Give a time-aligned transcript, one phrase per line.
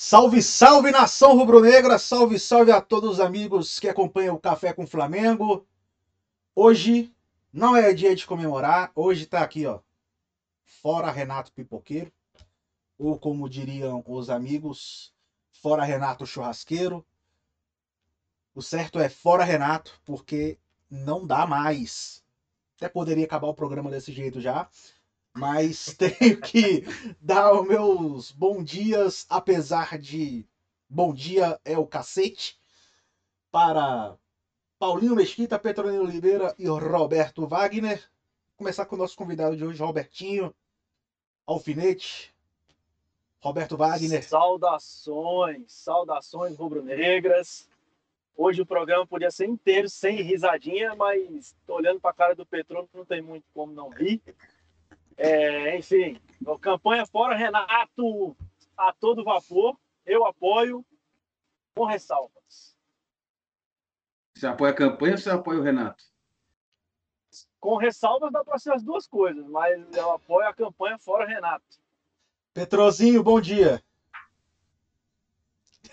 [0.00, 4.86] Salve, salve nação rubro-negra, salve, salve a todos os amigos que acompanham o Café com
[4.86, 5.66] Flamengo.
[6.54, 7.12] Hoje
[7.52, 9.80] não é dia de comemorar, hoje tá aqui, ó,
[10.62, 12.12] fora Renato Pipoqueiro,
[12.96, 15.12] ou como diriam os amigos,
[15.50, 17.04] fora Renato Churrasqueiro.
[18.54, 22.22] O certo é fora Renato, porque não dá mais.
[22.76, 24.70] Até poderia acabar o programa desse jeito já,
[25.38, 26.84] mas tenho que
[27.20, 30.44] dar os meus bom dias, apesar de
[30.88, 32.58] bom dia é o cacete,
[33.50, 34.16] para
[34.78, 38.02] Paulinho Mesquita, Petronino Oliveira e Roberto Wagner.
[38.56, 40.54] Começar com o nosso convidado de hoje, Robertinho
[41.46, 42.34] Alfinete.
[43.40, 44.24] Roberto Wagner.
[44.24, 47.68] Saudações, saudações rubro-negras.
[48.36, 52.44] Hoje o programa podia ser inteiro sem risadinha, mas tô olhando para a cara do
[52.44, 54.20] Petrônio, não tem muito como não rir.
[55.18, 56.20] É, enfim,
[56.60, 58.36] campanha fora Renato
[58.76, 59.76] a todo vapor.
[60.06, 60.86] Eu apoio
[61.74, 62.76] com ressalvas.
[64.34, 66.04] Você apoia a campanha ou você apoia o Renato?
[67.58, 71.64] Com ressalvas dá para ser as duas coisas, mas eu apoio a campanha fora Renato.
[72.54, 73.82] Petrozinho, bom dia.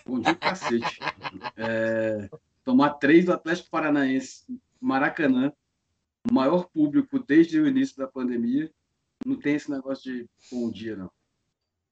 [0.06, 1.00] Bom dia, cacete.
[1.58, 2.30] É,
[2.64, 4.46] tomar três do Atlético Paranaense,
[4.80, 5.52] Maracanã,
[6.30, 8.72] o maior público desde o início da pandemia.
[9.26, 11.12] Não tem esse negócio de bom dia, não.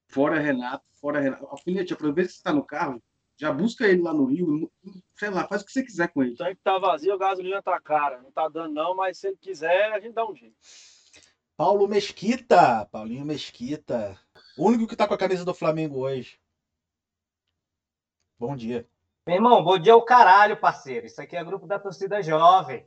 [0.07, 1.47] Fora Renato, fora Renato.
[1.47, 3.01] Alfinete, aproveita que você está no carro,
[3.35, 4.71] já busca ele lá no Rio,
[5.15, 6.33] sei lá, faz o que você quiser com ele.
[6.33, 8.21] O tanque tá vazio, a gasolina tá cara.
[8.21, 10.55] Não tá dando, não, mas se ele quiser, a gente dá um jeito.
[11.57, 14.19] Paulo Mesquita, Paulinho Mesquita.
[14.55, 16.39] O único que tá com a camisa do Flamengo hoje.
[18.37, 18.87] Bom dia.
[19.25, 21.07] Meu irmão, bom dia o caralho, parceiro.
[21.07, 22.85] Isso aqui é grupo da torcida jovem.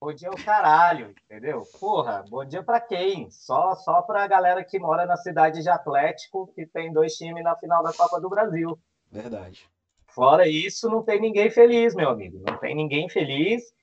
[0.00, 1.62] Bom dia é o caralho, entendeu?
[1.80, 3.28] Porra, bom dia para quem?
[3.32, 7.42] Só só para a galera que mora na cidade de Atlético, que tem dois times
[7.42, 8.78] na final da Copa do Brasil.
[9.10, 9.68] Verdade.
[10.06, 12.40] Fora isso, não tem ninguém feliz, meu amigo.
[12.46, 13.74] Não tem ninguém feliz.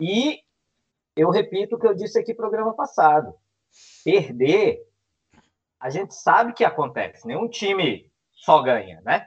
[0.00, 0.40] E
[1.16, 3.34] eu repito o que eu disse aqui no programa passado.
[4.04, 4.80] Perder,
[5.80, 7.26] a gente sabe que acontece.
[7.26, 9.26] Nenhum time só ganha, né?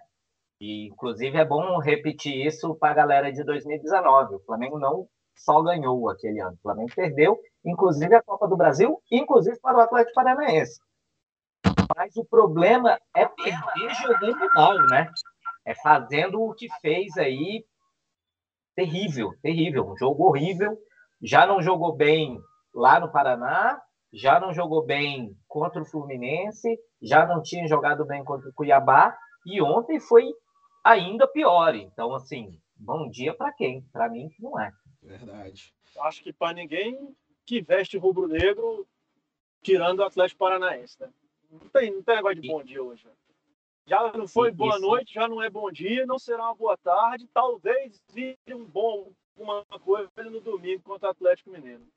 [0.62, 4.36] E, inclusive, é bom repetir isso para a galera de 2019.
[4.36, 6.56] O Flamengo não só ganhou aquele ano.
[6.56, 10.80] O Flamengo perdeu, inclusive, a Copa do Brasil, inclusive para o Atlético Paranaense.
[11.96, 15.10] Mas o problema é perder jogando mal, né?
[15.66, 17.66] É fazendo o que fez aí
[18.76, 19.90] terrível, terrível.
[19.90, 20.78] Um jogo horrível.
[21.22, 22.40] Já não jogou bem
[22.74, 23.82] lá no Paraná,
[24.14, 29.18] já não jogou bem contra o Fluminense, já não tinha jogado bem contra o Cuiabá,
[29.46, 30.32] e ontem foi
[30.84, 31.74] ainda pior.
[31.76, 33.82] Então, assim, bom dia para quem?
[33.92, 34.72] Para mim, não é.
[35.02, 35.74] Verdade.
[36.00, 37.16] Acho que para ninguém
[37.46, 38.88] que veste rubro-negro,
[39.62, 41.10] tirando o Atlético Paranaense, né?
[41.50, 43.06] Não tem, não tem negócio de bom dia hoje.
[43.06, 43.14] Né?
[43.88, 47.26] Já não foi boa noite, já não é bom dia, não será uma boa tarde.
[47.34, 51.88] Talvez vire um bom, uma coisa no domingo contra o Atlético Mineiro.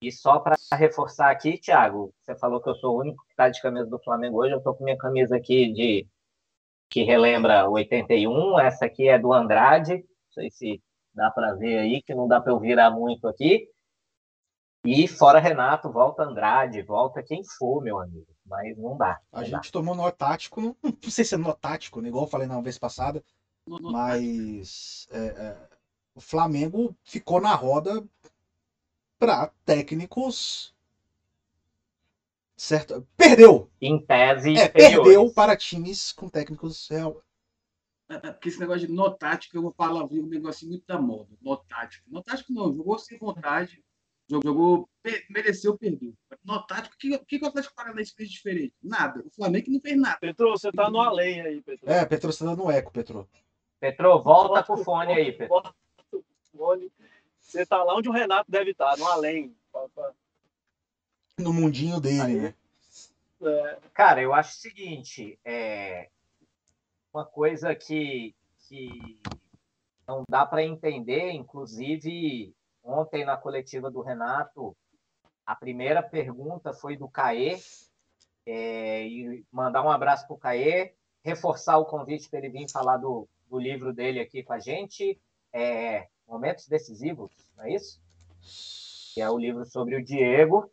[0.00, 3.48] E só para reforçar aqui, Thiago, você falou que eu sou o único que está
[3.48, 4.52] de camisa do Flamengo hoje.
[4.52, 6.06] Eu estou com minha camisa aqui de
[6.88, 8.60] que relembra 81.
[8.60, 9.96] Essa aqui é do Andrade.
[9.96, 10.82] Não sei se
[11.16, 13.66] dá para ver aí, que não dá para eu virar muito aqui.
[14.84, 18.26] E fora Renato, volta Andrade, volta quem for, meu amigo.
[18.44, 19.18] Mas não dá.
[19.32, 19.70] A não gente dá.
[19.72, 22.60] tomou nó tático, não, não sei se é nó tático, né, igual eu falei na
[22.60, 23.24] vez passada,
[23.66, 25.56] mas é, é,
[26.14, 28.06] o Flamengo ficou na roda
[29.18, 30.72] para técnicos.
[32.56, 33.06] Certo?
[33.16, 33.68] Perdeu!
[33.80, 37.20] Em tese, É, perdeu para times com técnicos real.
[38.08, 41.30] É, é, Porque esse negócio de notático, eu vou falar um negocinho muito da moda.
[41.42, 42.08] Notático.
[42.08, 43.82] Notático não, jogou sem vontade,
[44.28, 44.88] jogou,
[45.28, 46.14] mereceu, perdeu.
[46.44, 48.74] Notático, o que, o que o Atlético Paranaense fez diferente?
[48.82, 49.22] Nada.
[49.26, 50.18] O Flamengo não fez nada.
[50.20, 51.90] Petro, você tá no além aí, Petro.
[51.90, 53.28] É, Petro você tá dando eco, Petro.
[53.80, 55.48] Petro, volta com o fone aí, Petro.
[55.48, 55.74] Bota
[56.12, 56.24] o
[56.56, 56.92] fone.
[57.40, 59.54] Você tá lá onde o Renato deve estar, no além.
[61.38, 62.40] No mundinho dele, Aí.
[62.40, 62.54] né?
[63.42, 66.08] é, Cara, eu acho o seguinte, é
[67.16, 68.34] uma coisa que,
[68.68, 69.18] que
[70.06, 72.54] não dá para entender, inclusive
[72.84, 74.76] ontem na coletiva do Renato,
[75.46, 77.58] a primeira pergunta foi do Caê,
[78.44, 80.92] é, e mandar um abraço para o Caê,
[81.24, 85.18] reforçar o convite para ele vir falar do, do livro dele aqui com a gente,
[85.54, 87.98] é, Momentos Decisivos, não é isso?
[89.14, 90.70] Que é o livro sobre o Diego.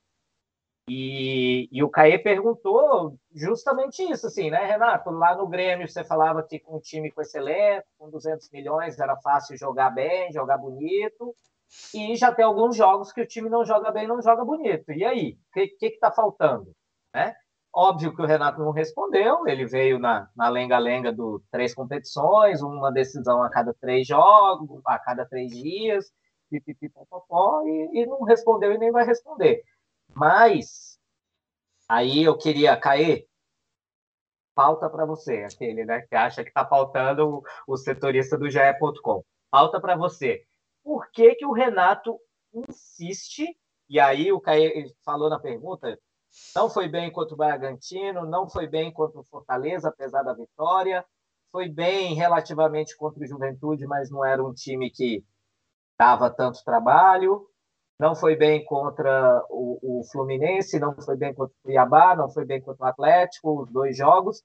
[0.89, 5.09] E, e o Caê perguntou justamente isso, assim, né, Renato?
[5.11, 8.99] Lá no Grêmio você falava que com um time com esse elenco, com 200 milhões,
[8.99, 11.33] era fácil jogar bem, jogar bonito.
[11.93, 14.91] E já tem alguns jogos que o time não joga bem, não joga bonito.
[14.91, 15.37] E aí?
[15.49, 16.71] O que está faltando?
[17.15, 17.33] Né?
[17.73, 23.41] Óbvio que o Renato não respondeu, ele veio na lenga-lenga do três competições, uma decisão
[23.41, 26.11] a cada três jogos, a cada três dias,
[26.51, 29.63] pipipipopopó, e, e não respondeu e nem vai responder.
[30.15, 30.99] Mas,
[31.87, 33.27] aí eu queria cair,
[34.55, 39.23] pauta para você, aquele né, que acha que está faltando o, setorista do GE.com.
[39.49, 40.43] Pauta para você.
[40.83, 42.19] Por que, que o Renato
[42.53, 43.57] insiste,
[43.89, 45.97] e aí o Caê falou na pergunta,
[46.55, 51.05] não foi bem contra o Bragantino, não foi bem contra o Fortaleza, apesar da vitória.
[51.51, 55.23] Foi bem relativamente contra o Juventude, mas não era um time que
[55.97, 57.47] dava tanto trabalho.
[57.99, 62.45] Não foi bem contra o, o Fluminense, não foi bem contra o Cuiabá, não foi
[62.45, 64.43] bem contra o Atlético, os dois jogos.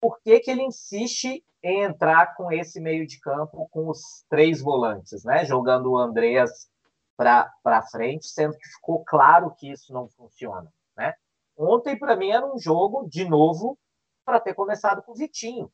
[0.00, 4.60] Por que, que ele insiste em entrar com esse meio de campo, com os três
[4.60, 5.44] volantes, né?
[5.44, 6.68] jogando o Andreas
[7.16, 10.72] para frente, sendo que ficou claro que isso não funciona.
[10.96, 11.14] Né?
[11.56, 13.78] Ontem, para mim, era um jogo, de novo,
[14.24, 15.70] para ter começado com o Vitinho.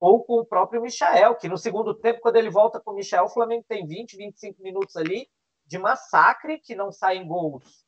[0.00, 3.24] Ou com o próprio Michael, que no segundo tempo, quando ele volta com o Michael,
[3.24, 5.28] o Flamengo tem 20, 25 minutos ali
[5.66, 7.84] de massacre, que não saem gols.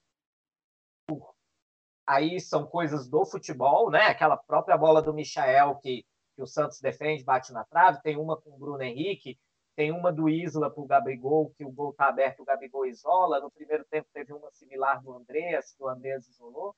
[2.06, 4.06] Aí são coisas do futebol, né?
[4.06, 6.04] Aquela própria bola do Michael que,
[6.34, 8.00] que o Santos defende, bate na trave.
[8.02, 9.38] Tem uma com o Bruno Henrique,
[9.76, 13.40] tem uma do Isla para o Gabigol, que o gol está aberto, o Gabigol isola.
[13.40, 16.74] No primeiro tempo teve uma similar do Andreas, que o Andreas isolou.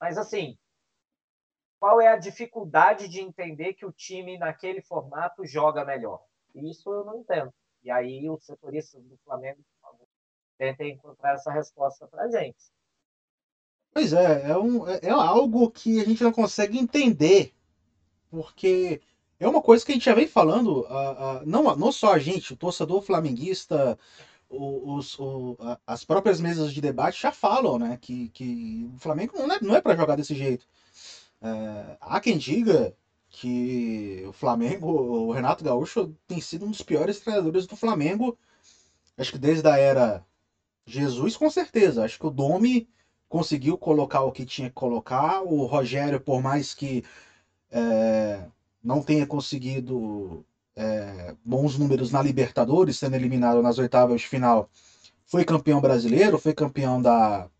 [0.00, 0.56] Mas, assim,
[1.80, 6.22] qual é a dificuldade de entender que o time, naquele formato, joga melhor?
[6.54, 7.52] Isso eu não entendo.
[7.82, 9.60] E aí, os setoristas do Flamengo,
[10.58, 12.58] tentem encontrar essa resposta para gente.
[13.92, 17.54] Pois é, é, um, é, é algo que a gente não consegue entender,
[18.30, 19.00] porque
[19.40, 22.18] é uma coisa que a gente já vem falando, uh, uh, não, não só a
[22.18, 23.98] gente, o torcedor flamenguista,
[24.50, 25.56] os, o,
[25.86, 27.98] as próprias mesas de debate já falam, né?
[28.00, 30.66] Que, que o Flamengo não é, não é para jogar desse jeito.
[31.40, 32.96] É, há quem diga
[33.30, 38.38] que o Flamengo, o Renato Gaúcho, tem sido um dos piores treinadores do Flamengo,
[39.16, 40.24] acho que desde a era
[40.88, 42.04] Jesus, com certeza.
[42.04, 42.88] Acho que o Domi
[43.28, 47.04] conseguiu colocar o que tinha que colocar, o Rogério, por mais que.
[47.70, 48.46] É,
[48.82, 50.44] não tenha conseguido
[50.74, 54.70] é, bons números na Libertadores, sendo eliminado nas oitavas de final,
[55.26, 57.50] foi campeão brasileiro, foi campeão da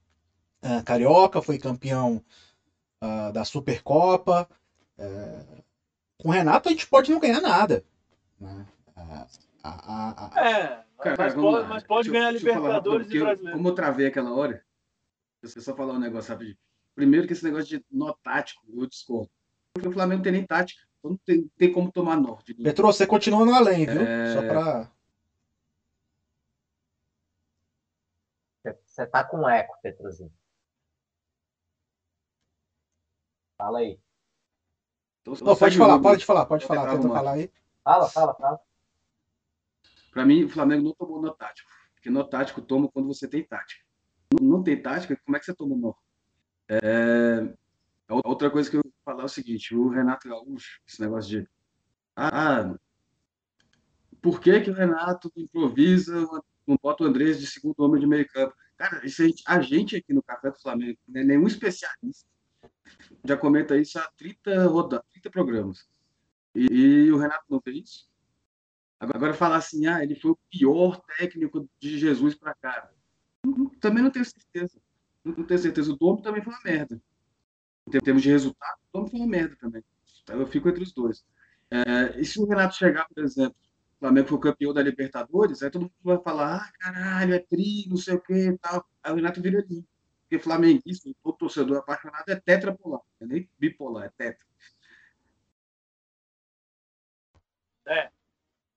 [0.62, 2.22] uh, Carioca, foi campeão
[3.02, 4.48] uh, da Supercopa.
[4.98, 5.62] Uh,
[6.16, 7.84] com o Renato a gente pode não ganhar nada.
[8.40, 8.66] Né?
[10.36, 13.56] é, Cara, mas, pode, mas, pode, ganhar deixa, Libertadores deixa e brasileiro.
[13.56, 14.64] Como eu travei aquela hora,
[15.40, 16.58] você só falar um negócio rapidinho.
[16.94, 19.30] Primeiro que esse negócio de nó tático, eu discordo.
[19.72, 20.82] Porque o Flamengo não tem nem tática.
[20.98, 22.52] Então não tem, tem como tomar norte.
[22.54, 24.02] Petro, você continua no além, viu?
[24.02, 24.34] É...
[24.34, 24.92] Só pra.
[28.84, 30.32] Você tá com eco, Petrozinho.
[33.56, 34.00] Fala aí.
[35.22, 36.90] Então, não, pode falar, pode falar, pode falar.
[36.90, 37.52] Tenta falar aí.
[37.84, 38.60] Fala, fala, fala.
[40.18, 41.70] Pra mim, o Flamengo não tomou no tático.
[41.94, 43.84] Porque no tático toma quando você tem tática.
[44.32, 45.96] Não, não tem tática, como é que você toma no?
[46.68, 47.54] É...
[48.24, 51.48] Outra coisa que eu falar o seguinte, o Renato Gaúcho, esse negócio de
[52.16, 52.74] ah,
[54.20, 56.26] por que, que o Renato improvisa,
[56.66, 58.52] não bota o Andrés de segundo homem de meio campo?
[58.76, 62.28] Cara, isso a, gente, a gente aqui no Café do Flamengo, né, nenhum especialista,
[63.24, 65.88] já comenta isso há 30, roda, 30 programas.
[66.56, 68.17] E, e, o Renato não fez isso.
[69.00, 72.90] Agora falar assim, ah, ele foi o pior técnico de Jesus para cá.
[73.80, 74.80] Também não tenho certeza.
[75.24, 75.92] Não tenho certeza.
[75.92, 77.00] O Domo também foi uma merda
[77.96, 79.82] em termos de resultado, o Flamengo foi uma merda também.
[80.28, 81.24] Eu fico entre os dois.
[81.70, 83.56] É, e se o Renato chegar, por exemplo,
[83.96, 87.86] o Flamengo foi campeão da Libertadores, aí todo mundo vai falar, ah, caralho, é tri,
[87.88, 88.86] não sei o que tal.
[89.02, 89.84] Aí o Renato vira ali.
[90.22, 94.46] Porque flamenguista, o torcedor apaixonado é tetrapolar, não é nem bipolar, é tetra.
[97.86, 98.10] É,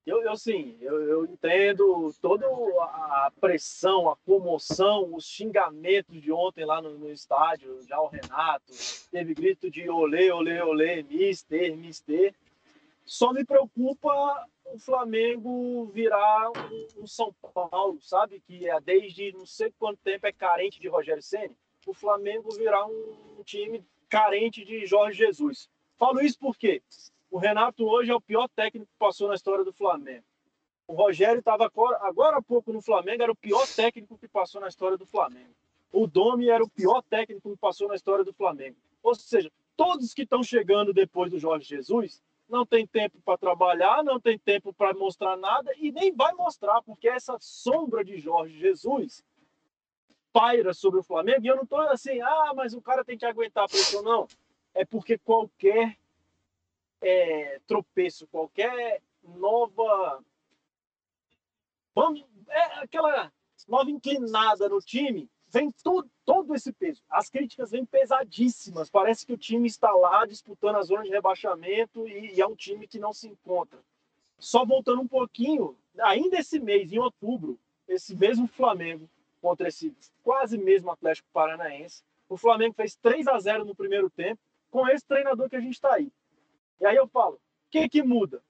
[0.04, 6.64] eu, eu sim, eu, eu entendo toda a pressão, a comoção, os xingamentos de ontem
[6.64, 8.72] lá no, no estádio, já o Renato,
[9.12, 12.34] teve grito de olê, olê, olê, mister, mister.
[13.04, 18.40] Só me preocupa o Flamengo virar um, um São Paulo, sabe?
[18.40, 21.56] Que é desde não sei quanto tempo é carente de Rogério Ceni.
[21.86, 25.68] O Flamengo virar um time carente de Jorge Jesus.
[25.96, 26.82] Falo isso porque
[27.32, 30.22] o Renato hoje é o pior técnico que passou na história do Flamengo.
[30.86, 34.68] O Rogério estava agora há pouco no Flamengo, era o pior técnico que passou na
[34.68, 35.54] história do Flamengo.
[35.90, 38.76] O Domi era o pior técnico que passou na história do Flamengo.
[39.02, 44.04] Ou seja, todos que estão chegando depois do Jorge Jesus não tem tempo para trabalhar,
[44.04, 48.58] não tem tempo para mostrar nada e nem vai mostrar, porque essa sombra de Jorge
[48.58, 49.24] Jesus
[50.34, 51.46] paira sobre o Flamengo.
[51.46, 54.28] E eu não estou assim, ah, mas o cara tem que aguentar a pressão, não.
[54.74, 55.96] é porque qualquer
[57.02, 60.24] é, tropeço, qualquer nova.
[61.94, 63.30] Vamos, é aquela
[63.68, 67.02] nova inclinada no time, vem todo, todo esse peso.
[67.10, 68.88] As críticas vêm pesadíssimas.
[68.88, 72.56] Parece que o time está lá disputando a zona de rebaixamento e, e é um
[72.56, 73.78] time que não se encontra.
[74.38, 79.08] Só voltando um pouquinho, ainda esse mês, em outubro, esse mesmo Flamengo
[79.40, 84.40] contra esse quase mesmo Atlético Paranaense, o Flamengo fez 3 a 0 no primeiro tempo
[84.70, 86.10] com esse treinador que a gente está aí.
[86.82, 88.42] E aí eu falo, o que que muda?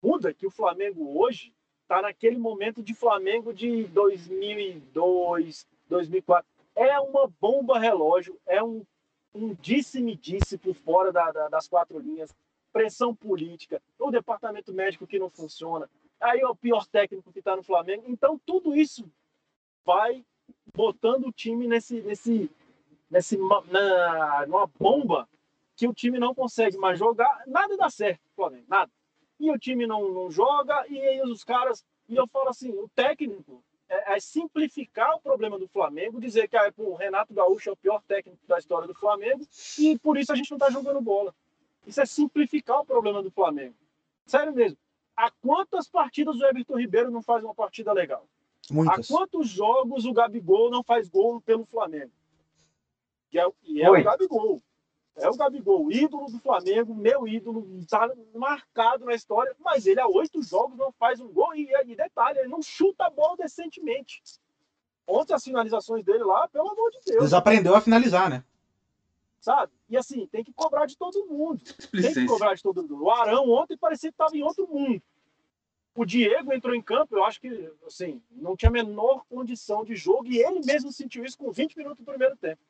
[0.00, 6.48] Muda que o Flamengo hoje está naquele momento de Flamengo de 2002, 2004.
[6.76, 8.86] É uma bomba relógio, é um,
[9.34, 12.32] um disse-me-disse por fora da, da, das quatro linhas,
[12.72, 17.56] pressão política, o departamento médico que não funciona, aí é o pior técnico que está
[17.56, 18.04] no Flamengo.
[18.06, 19.10] Então, tudo isso
[19.84, 20.24] vai
[20.72, 22.48] botando o time nesse, nesse,
[23.10, 25.28] nesse na, numa bomba
[25.76, 28.90] que o time não consegue mais jogar, nada dá certo, Flamengo, nada.
[29.38, 31.84] E o time não, não joga, e aí os caras.
[32.08, 36.56] E eu falo assim: o técnico é, é simplificar o problema do Flamengo, dizer que
[36.56, 39.46] ah, o Renato Gaúcho é o pior técnico da história do Flamengo,
[39.78, 41.34] e por isso a gente não está jogando bola.
[41.86, 43.74] Isso é simplificar o problema do Flamengo.
[44.24, 44.78] Sério mesmo.
[45.16, 48.26] Há quantas partidas o Everton Ribeiro não faz uma partida legal?
[48.70, 49.10] Muitas.
[49.10, 52.12] Há quantos jogos o Gabigol não faz gol pelo Flamengo?
[53.32, 54.62] E é, e é o Gabigol.
[55.16, 60.06] É o Gabigol, ídolo do Flamengo, meu ídolo, está marcado na história, mas ele há
[60.06, 64.22] oito jogos não faz um gol e, e detalhe, ele não chuta a bola decentemente.
[65.06, 67.24] Ontem as finalizações dele lá, pelo amor de Deus.
[67.24, 68.42] Desaprendeu a finalizar, né?
[69.40, 69.72] Sabe?
[69.90, 71.60] E assim, tem que cobrar de todo mundo.
[71.90, 73.02] Tem que cobrar de todo mundo.
[73.02, 75.02] O Arão ontem parecia que estava em outro mundo.
[75.94, 79.94] O Diego entrou em campo, eu acho que assim, não tinha a menor condição de
[79.94, 82.62] jogo e ele mesmo sentiu isso com 20 minutos do primeiro tempo.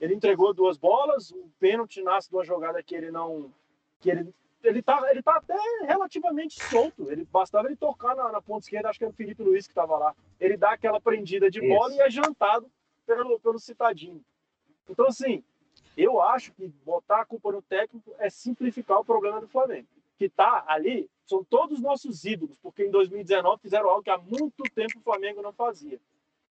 [0.00, 3.52] Ele entregou duas bolas, o pênalti nasce de uma jogada que ele não.
[4.00, 4.32] que ele.
[4.60, 7.08] Ele tá, ele tá até relativamente solto.
[7.12, 9.70] Ele bastava ele tocar na, na ponta esquerda, acho que era o Felipe Luiz que
[9.70, 10.16] estava lá.
[10.40, 11.98] Ele dá aquela prendida de bola Isso.
[11.98, 12.68] e é jantado
[13.06, 14.20] pelo, pelo citadinho.
[14.88, 15.44] Então, assim,
[15.96, 19.86] eu acho que botar a culpa no técnico é simplificar o problema do Flamengo.
[20.16, 24.62] Que tá ali, são todos nossos ídolos, porque em 2019 fizeram algo que há muito
[24.74, 26.00] tempo o Flamengo não fazia.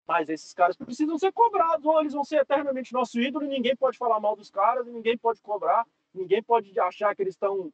[0.09, 3.77] Mas esses caras precisam ser cobrados, ou eles vão ser eternamente nosso ídolo e ninguém
[3.77, 7.71] pode falar mal dos caras, ninguém pode cobrar, ninguém pode achar que eles estão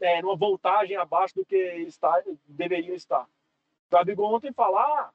[0.00, 3.24] é, numa voltagem abaixo do que está, deveriam estar.
[3.24, 5.12] O Gabigol ontem falar,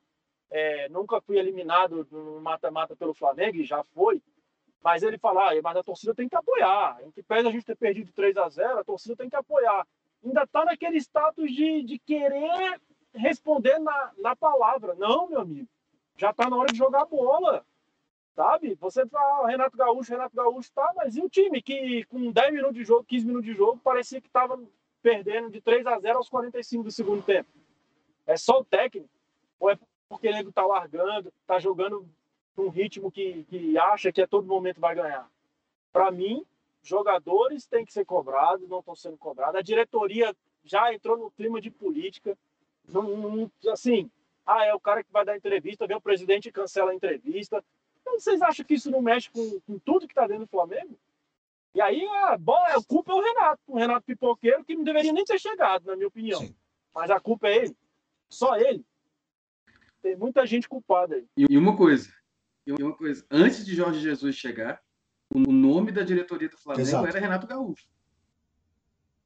[0.51, 4.21] é, nunca fui eliminado no mata-mata pelo Flamengo, e já foi,
[4.83, 6.99] mas ele falar, ah, mas a torcida tem que apoiar.
[7.05, 9.87] Em que pese a gente ter perdido 3 a 0 a torcida tem que apoiar.
[10.21, 12.81] Ainda está naquele status de, de querer
[13.13, 14.93] responder na, na palavra.
[14.95, 15.69] Não, meu amigo
[16.19, 17.65] já está na hora de jogar bola.
[18.35, 18.75] Sabe?
[18.75, 22.53] Você fala, ah, Renato Gaúcho, Renato Gaúcho, tá, mas e o time que com 10
[22.53, 24.59] minutos de jogo, 15 minutos de jogo, parecia que estava
[25.01, 27.49] perdendo de 3 a 0 aos 45 do segundo tempo?
[28.27, 29.09] É só o técnico?
[29.59, 32.07] Ou é porque ele está largando, está jogando
[32.55, 35.29] num ritmo que, que acha que a todo momento vai ganhar?
[35.91, 36.45] Para mim,
[36.83, 39.55] jogadores têm que ser cobrados, não estão sendo cobrados.
[39.55, 42.37] A diretoria já entrou no clima de política.
[42.87, 44.09] Não, não, assim,
[44.49, 47.63] ah, é o cara que vai dar entrevista, vem o presidente e cancela a entrevista.
[48.01, 50.97] Então, vocês acham que isso não mexe com, com tudo que está dentro do Flamengo?
[51.75, 55.13] E aí, a, bola, a culpa é o Renato, o Renato Pipoqueiro, que não deveria
[55.13, 56.39] nem ter chegado, na minha opinião.
[56.39, 56.55] Sim.
[56.95, 57.77] Mas a culpa é ele.
[58.27, 58.83] Só ele.
[60.01, 61.27] Tem muita gente culpada aí.
[61.37, 62.11] E uma coisa,
[62.65, 64.81] e uma coisa, antes de Jorge Jesus chegar,
[65.31, 67.05] o nome da diretoria do Flamengo Exato.
[67.05, 67.87] era Renato Gaúcho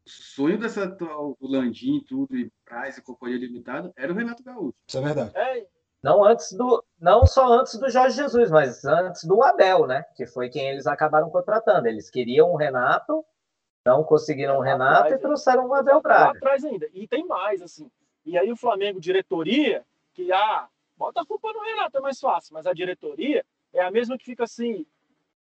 [0.05, 4.75] sonho dessa atual Landim tudo, e Praz e Companhia Limitada, era o Renato Gaúcho.
[4.87, 5.31] Isso é verdade.
[5.35, 5.65] É,
[6.03, 10.03] não antes do, não só antes do Jorge Jesus, mas antes do Abel, né?
[10.15, 11.87] Que foi quem eles acabaram contratando.
[11.87, 13.23] Eles queriam o Renato,
[13.85, 16.25] não conseguiram o Renato atrás, e trouxeram o Abel Braga.
[16.25, 16.89] Lá atrás ainda.
[16.93, 17.89] E tem mais, assim.
[18.25, 20.67] E aí o Flamengo, diretoria, que ah,
[20.97, 22.53] bota a culpa no Renato, é mais fácil.
[22.53, 24.85] Mas a diretoria é a mesma que fica assim,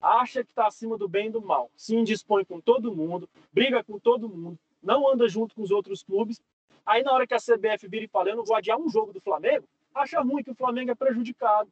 [0.01, 3.83] acha que está acima do bem e do mal, se indispõe com todo mundo, briga
[3.83, 6.41] com todo mundo, não anda junto com os outros clubes.
[6.85, 9.13] Aí, na hora que a CBF vira e fala, eu não vou adiar um jogo
[9.13, 11.71] do Flamengo, acha ruim que o Flamengo é prejudicado.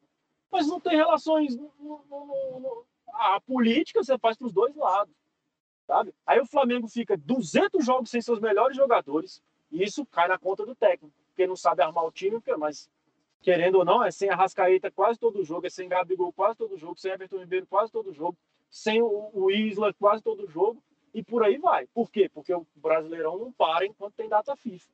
[0.51, 1.57] Mas não tem relações.
[1.57, 5.15] No, no, no, a política você faz para os dois lados.
[5.87, 6.15] Sabe?
[6.27, 10.65] Aí o Flamengo fica 200 jogos sem seus melhores jogadores, e isso cai na conta
[10.65, 12.89] do técnico, porque não sabe armar o time, mas
[13.43, 16.77] querendo ou não, é sem a Rascaeta quase todo jogo, é sem Gabigol quase todo
[16.77, 18.39] jogo, sem Everton Ribeiro quase todo jogo,
[18.71, 20.83] sem o, Isla quase todo jogo,
[21.13, 21.87] e por aí vai.
[21.89, 22.29] Por quê?
[22.29, 24.89] Porque o Brasileirão não para enquanto tem data FIFA.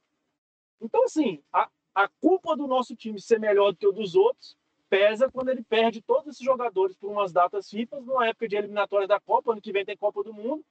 [0.80, 4.56] Então, assim, a, a culpa do nosso time ser melhor do que o dos outros
[4.88, 9.08] pesa quando ele perde todos esses jogadores por umas datas FIFA, numa época de eliminatórias
[9.08, 10.64] da Copa, ano que vem tem Copa do Mundo,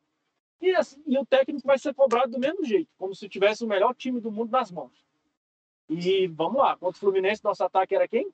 [0.59, 3.67] e, assim, e o técnico vai ser cobrado do mesmo jeito, como se tivesse o
[3.67, 5.06] melhor time do mundo nas mãos.
[5.89, 8.29] E vamos lá, contra o Fluminense, nosso ataque era quem?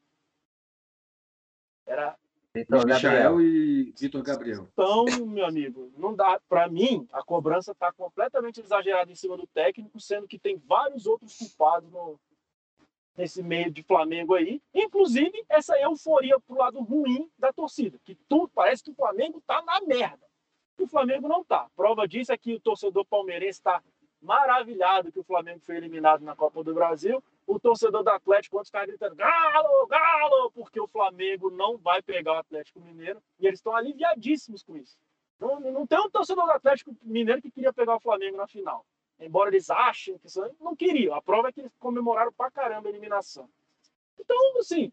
[1.86, 2.17] Era
[2.53, 4.67] Vitor Michael e Vitor Gabriel.
[4.74, 6.39] Então, meu amigo, não dá.
[6.48, 11.07] Para mim, a cobrança está completamente exagerada em cima do técnico, sendo que tem vários
[11.07, 12.19] outros culpados no,
[13.17, 14.62] nesse meio de Flamengo aí.
[14.74, 19.62] Inclusive, essa euforia pro lado ruim da torcida, que tudo parece que o Flamengo tá
[19.63, 20.25] na merda.
[20.77, 21.67] E o Flamengo não tá.
[21.75, 23.81] Prova disso é que o torcedor palmeirense está
[24.22, 28.71] maravilhado que o Flamengo foi eliminado na Copa do Brasil o torcedor do Atlético, quando
[28.71, 33.59] caras gritando Galo, Galo, porque o Flamengo não vai pegar o Atlético Mineiro e eles
[33.59, 34.97] estão aliviadíssimos com isso.
[35.39, 38.85] Não, não tem um torcedor do Atlético Mineiro que queria pegar o Flamengo na final.
[39.19, 41.15] Embora eles achem que isso não queriam.
[41.15, 43.50] A prova é que eles comemoraram pra caramba a eliminação.
[44.19, 44.91] Então, assim,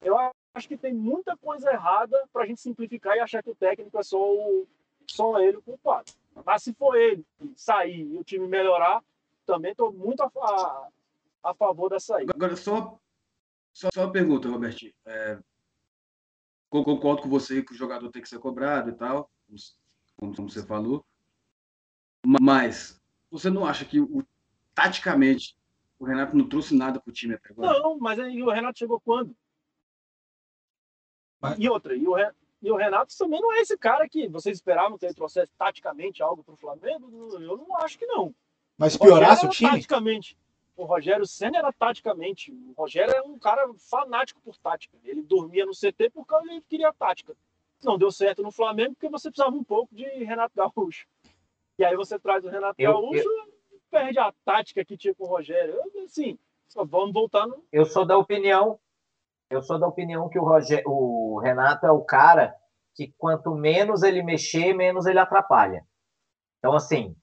[0.00, 0.16] eu
[0.54, 4.02] acho que tem muita coisa errada pra gente simplificar e achar que o técnico é
[4.02, 4.66] só, o,
[5.06, 6.12] só ele o culpado.
[6.44, 9.02] Mas se for ele sair e o time melhorar,
[9.46, 10.88] também estou muito a, a,
[11.42, 12.32] a favor da saída.
[12.34, 12.98] Agora, só,
[13.72, 14.92] só, só uma pergunta, Robertinho.
[15.04, 15.38] É,
[16.68, 19.30] concordo com você que o jogador tem que ser cobrado e tal,
[20.16, 21.04] como, como você falou.
[22.24, 24.24] Mas você não acha que o,
[24.74, 25.56] taticamente
[25.98, 27.78] o Renato não trouxe nada para o time até agora?
[27.78, 29.36] Não, mas aí o Renato chegou quando?
[31.40, 31.58] Mas...
[31.58, 32.16] E outra, e o,
[32.62, 36.22] e o Renato também não é esse cara que vocês esperavam que ele trouxesse taticamente
[36.22, 37.10] algo para o Flamengo?
[37.40, 38.34] Eu não acho que não.
[38.78, 39.70] Mas piorasse o time?
[39.72, 40.38] Taticamente
[40.76, 42.52] o Rogério Senna era taticamente.
[42.52, 44.96] O Rogério é um cara fanático por tática.
[45.04, 47.36] Ele dormia no CT porque ele queria tática.
[47.82, 51.06] Não deu certo no Flamengo porque você precisava um pouco de Renato Gaúcho.
[51.78, 53.48] E aí você traz o Renato eu, Gaúcho eu...
[53.72, 55.76] e perde a tática que tinha com o Rogério.
[56.04, 56.38] Assim,
[56.74, 57.64] vamos voltar no.
[57.72, 58.78] Eu sou da opinião.
[59.50, 62.56] Eu sou da opinião que o, Rogério, o Renato é o cara
[62.94, 65.84] que quanto menos ele mexer, menos ele atrapalha.
[66.58, 67.16] Então, assim,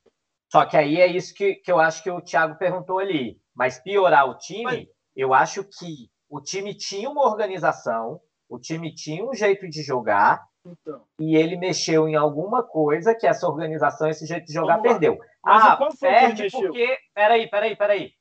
[0.51, 3.39] só que aí é isso que, que eu acho que o Thiago perguntou ali.
[3.53, 4.87] Mas piorar o time, Mas...
[5.15, 10.43] eu acho que o time tinha uma organização, o time tinha um jeito de jogar,
[10.65, 11.03] então.
[11.19, 15.17] e ele mexeu em alguma coisa que essa organização, esse jeito de jogar, perdeu.
[15.43, 16.97] Mas ah, perde porque.
[17.13, 18.11] Peraí, peraí, peraí.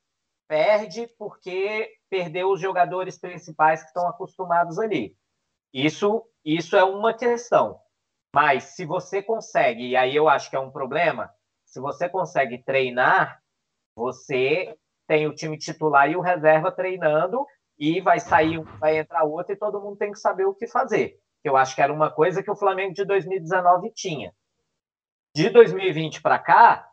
[0.47, 5.15] Perde porque perdeu os jogadores principais que estão acostumados ali.
[5.73, 7.79] Isso, isso é uma questão.
[8.33, 11.31] Mas se você consegue, e aí eu acho que é um problema,
[11.69, 13.39] se você consegue treinar,
[13.95, 14.75] você
[15.07, 17.45] tem o time titular e o reserva treinando
[17.77, 21.19] e vai sair, vai entrar outro e todo mundo tem que saber o que fazer.
[21.43, 24.33] Eu acho que era uma coisa que o Flamengo de 2019 tinha.
[25.33, 26.87] De 2020 para cá,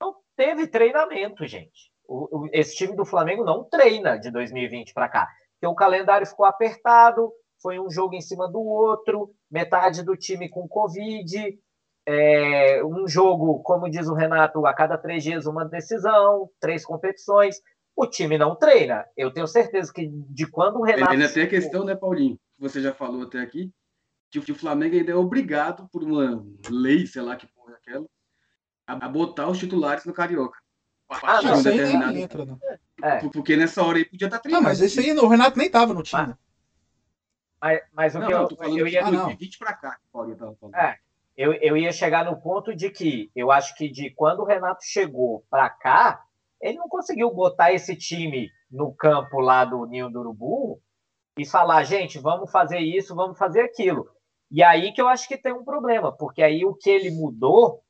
[0.00, 1.92] não teve treinamento, gente.
[2.06, 5.28] O, o, esse time do Flamengo não treina de 2020 para cá.
[5.54, 10.48] Porque o calendário ficou apertado, foi um jogo em cima do outro, metade do time
[10.48, 11.58] com Covid,
[12.06, 17.60] é, um jogo, como diz o Renato, a cada três dias uma decisão, três competições.
[17.96, 19.06] O time não treina.
[19.16, 21.12] Eu tenho certeza que de quando o Renato.
[21.12, 22.38] Ainda tem a questão, né, Paulinho?
[22.54, 23.72] Que você já falou até aqui,
[24.30, 28.06] que o Flamengo ainda é obrigado, por uma lei, sei lá que porra é aquela,
[28.86, 30.58] a botar os titulares no Carioca.
[31.22, 32.56] Ah, não, isso aí entra, né?
[33.02, 33.28] É.
[33.28, 34.62] Porque nessa hora aí podia estar treinando.
[34.62, 36.34] Não, mas esse aí o Renato nem tava no time.
[37.60, 39.04] Mas, mas o não, que não, eu, falando eu ia.
[39.04, 40.74] De 2020 para cá, que o Paulinho tava falando.
[40.74, 40.98] É,
[41.36, 44.84] eu, eu ia chegar no ponto de que eu acho que de quando o Renato
[44.84, 46.24] chegou para cá,
[46.60, 50.80] ele não conseguiu botar esse time no campo lá do Ninho do Urubu
[51.36, 54.08] e falar, gente, vamos fazer isso, vamos fazer aquilo.
[54.50, 57.82] E aí que eu acho que tem um problema, porque aí o que ele mudou,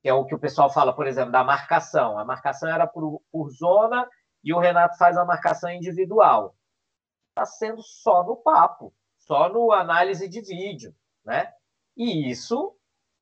[0.00, 2.18] que é o que o pessoal fala, por exemplo, da marcação.
[2.18, 4.08] A marcação era por, por zona
[4.42, 6.56] e o Renato faz a marcação individual.
[7.30, 11.52] Está sendo só no papo, só no análise de vídeo, né?
[11.94, 12.77] E isso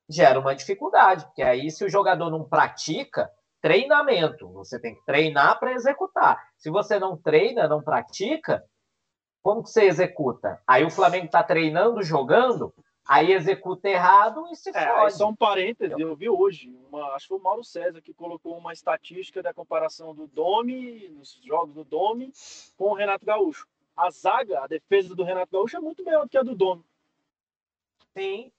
[0.08, 5.58] gera uma dificuldade, porque aí se o jogador não pratica, treinamento, você tem que treinar
[5.58, 6.40] para executar.
[6.56, 8.64] Se você não treina, não pratica,
[9.42, 10.60] como que você executa?
[10.66, 12.72] Aí o Flamengo está treinando, jogando,
[13.06, 15.14] aí executa errado e se é, fode.
[15.14, 18.56] Só um parêntese, eu vi hoje, uma, acho que foi o Mauro César que colocou
[18.56, 22.32] uma estatística da comparação do Domi, nos jogos do Domi,
[22.76, 23.66] com o Renato Gaúcho.
[23.96, 26.84] A zaga, a defesa do Renato Gaúcho é muito melhor do que a do Domi.
[28.16, 28.50] Sim,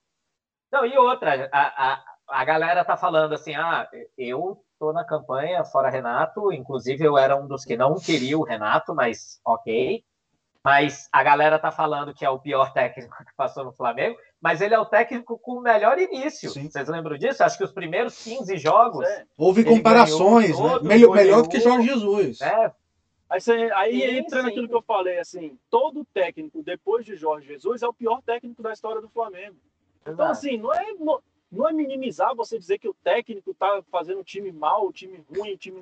[0.71, 5.63] não, e outra, a, a, a galera tá falando assim, ah, eu tô na campanha
[5.63, 10.03] fora Renato, inclusive eu era um dos que não queria o Renato, mas ok.
[10.63, 14.59] Mas a galera tá falando que é o pior técnico que passou no Flamengo, mas
[14.59, 16.49] ele é o técnico com o melhor início.
[16.49, 16.69] Sim.
[16.69, 17.41] Vocês lembram disso?
[17.41, 19.07] Acho que os primeiros 15 jogos.
[19.07, 19.23] É.
[19.37, 20.79] Houve comparações, né?
[20.81, 22.41] melhor, melhor do que Jorge Jesus.
[22.41, 22.73] É,
[23.29, 24.45] Aí, você, aí Sim, entra sim.
[24.45, 28.63] naquilo que eu falei, assim, todo técnico depois de Jorge Jesus é o pior técnico
[28.63, 29.57] da história do Flamengo.
[30.07, 30.93] Então, assim, não é,
[31.51, 35.23] não, é minimizar você dizer que o técnico tá fazendo o time mal, o time
[35.29, 35.81] ruim, o time.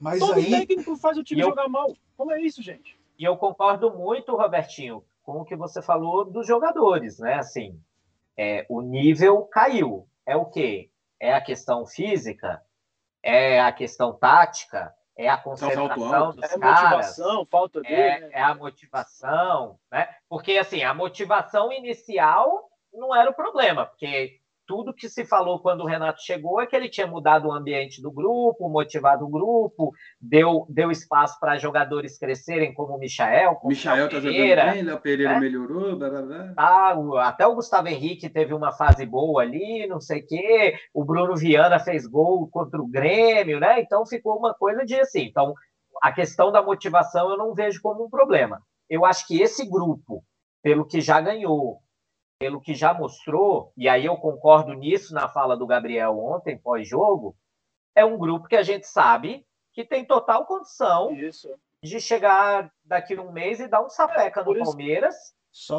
[0.00, 1.92] Mas Todo aí, técnico faz o time eu- jogar mal.
[2.16, 2.98] Como é isso, gente?
[3.18, 7.34] E eu concordo muito, Robertinho, com o que você falou dos jogadores, né?
[7.34, 7.80] Assim,
[8.36, 10.06] é, o nível caiu.
[10.26, 10.90] É o quê?
[11.20, 12.60] É a questão física?
[13.22, 14.92] É a questão tática?
[15.16, 16.82] É a concentração dos É caras?
[16.82, 17.94] motivação, falta dele.
[17.94, 18.30] é, né?
[18.32, 20.08] é a motivação, né?
[20.28, 25.82] Porque assim, a motivação inicial não era o problema, porque tudo que se falou quando
[25.82, 29.92] o Renato chegou é que ele tinha mudado o ambiente do grupo, motivado o grupo,
[30.18, 34.74] deu, deu espaço para jogadores crescerem como o Michael, O como Michael tá Pereira, jogando
[34.74, 35.40] bem, Léo Pereira né?
[35.40, 36.94] melhorou, blá, blá, blá.
[36.98, 41.04] o- até o Gustavo Henrique teve uma fase boa ali, não sei o quê, o
[41.04, 43.80] Bruno Viana fez gol contra o Grêmio, né?
[43.80, 45.24] Então ficou uma coisa de assim.
[45.26, 45.52] Então,
[46.02, 48.62] a questão da motivação eu não vejo como um problema.
[48.88, 50.24] Eu acho que esse grupo,
[50.62, 51.80] pelo que já ganhou,
[52.44, 57.34] pelo que já mostrou, e aí eu concordo nisso na fala do Gabriel ontem, pós-jogo,
[57.94, 61.48] é um grupo que a gente sabe que tem total condição Isso.
[61.82, 65.14] de chegar daqui a um mês e dar um sapeca por no isso- Palmeiras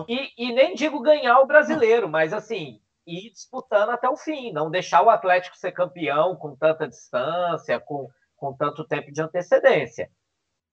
[0.09, 4.71] e, e nem digo ganhar o brasileiro, mas assim, ir disputando até o fim, não
[4.71, 10.09] deixar o Atlético ser campeão com tanta distância, com, com tanto tempo de antecedência.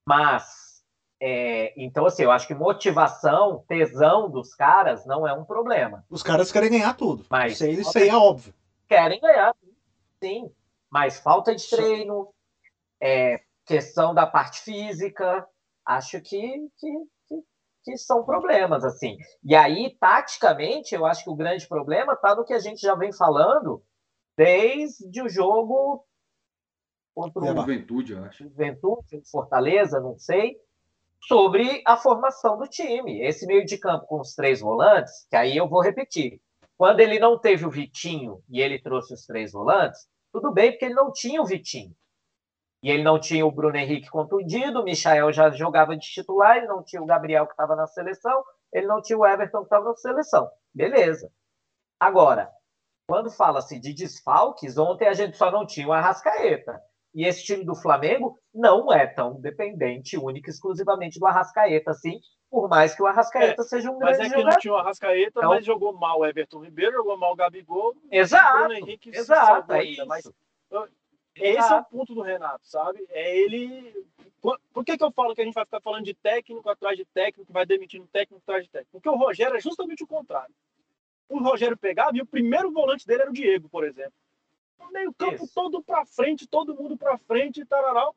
[0.08, 0.71] Mas,
[1.24, 6.04] é, então, assim, eu acho que motivação, tesão dos caras não é um problema.
[6.10, 7.24] os caras querem ganhar tudo.
[7.30, 8.52] Mas- isso, aí, isso aí é óbvio.
[8.88, 9.54] Querem ganhar,
[10.20, 10.52] sim,
[10.90, 12.34] mas falta de treino,
[13.00, 15.46] é, questão da parte física,
[15.86, 16.88] acho que, que,
[17.28, 17.42] que,
[17.84, 19.16] que são problemas, assim.
[19.44, 22.96] E aí, taticamente, eu acho que o grande problema está no que a gente já
[22.96, 23.80] vem falando
[24.36, 26.04] desde o jogo
[27.14, 27.46] contra o.
[27.46, 28.42] Juventude, eu acho.
[28.42, 30.56] Juventude, Fortaleza, não sei,
[31.26, 33.22] sobre a formação do time.
[33.22, 36.40] Esse meio de campo com os três volantes, que aí eu vou repetir.
[36.76, 40.86] Quando ele não teve o Vitinho e ele trouxe os três volantes, tudo bem, porque
[40.86, 41.94] ele não tinha o Vitinho.
[42.82, 46.66] E ele não tinha o Bruno Henrique contundido, o Michael já jogava de titular, ele
[46.66, 49.84] não tinha o Gabriel que estava na seleção, ele não tinha o Everton que estava
[49.84, 50.50] na seleção.
[50.74, 51.30] Beleza.
[52.00, 52.50] Agora,
[53.06, 56.82] quando fala-se de desfalques, ontem a gente só não tinha o Arrascaeta.
[57.14, 62.18] E esse time do Flamengo não é tão dependente, única e exclusivamente do Arrascaeta, assim,
[62.50, 64.60] por mais que o Arrascaeta seja um Mas grande é que não jogador.
[64.60, 67.94] tinha o Arrascaeta, Então- mas jogou mal o Everton Ribeiro, jogou mal o Gabigol.
[68.10, 70.06] Exato, Bruno Henrique exato, é ainda, isso.
[70.06, 70.30] mas
[71.34, 73.04] Esse é o ponto do Renato, sabe?
[73.08, 74.06] É ele.
[74.40, 76.96] Por por que, que eu falo que a gente vai ficar falando de técnico atrás
[76.96, 78.90] de técnico, vai demitindo técnico atrás de técnico?
[78.92, 80.54] Porque o Rogério é justamente o contrário.
[81.30, 84.12] O Rogério pegava e o primeiro volante dele era o Diego, por exemplo.
[84.82, 85.54] O meio campo Isso.
[85.54, 88.14] todo pra frente, todo mundo pra frente, tararau.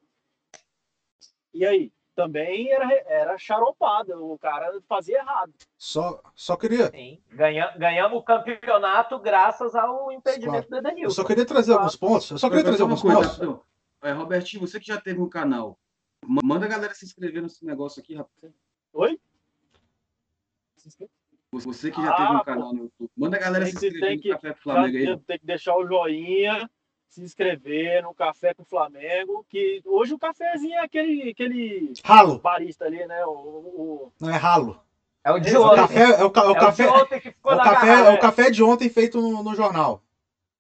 [1.54, 1.92] E aí?
[2.16, 5.54] Também era, era charopada, o cara fazia errado.
[5.78, 6.90] Só, só queria.
[6.90, 7.22] Sim.
[7.30, 11.14] Ganha- ganhamos o campeonato graças ao impedimento do Eu Edenilson.
[11.16, 12.32] só queria trazer alguns pontos.
[12.32, 13.32] Eu só queria Agora, trazer alguns coisa, pontos.
[13.34, 13.62] rapidão.
[14.02, 15.78] É, Robertinho, você que já teve um canal,
[16.26, 18.54] ma- manda a galera se inscrever nesse negócio aqui, rapaz.
[18.94, 19.20] Oi?
[21.64, 22.44] Você que já Ah, teve um pô.
[22.44, 25.18] canal no YouTube, manda a galera se inscrever tem no que- Café com Flamengo aí.
[25.28, 26.70] Tem que deixar o joinha,
[27.10, 32.40] se inscrever no Café com o Flamengo, que hoje o cafezinho é aquele, aquele Ralo.
[32.40, 33.26] barista ali, né?
[33.26, 34.80] O, o- Não é ralo.
[35.24, 35.76] É o de ontem.
[35.78, 37.64] café, é o, é o É o de café, ontem que é ficou o na
[37.64, 38.10] café, garrafa.
[38.10, 40.04] é o café de ontem feito no, no jornal.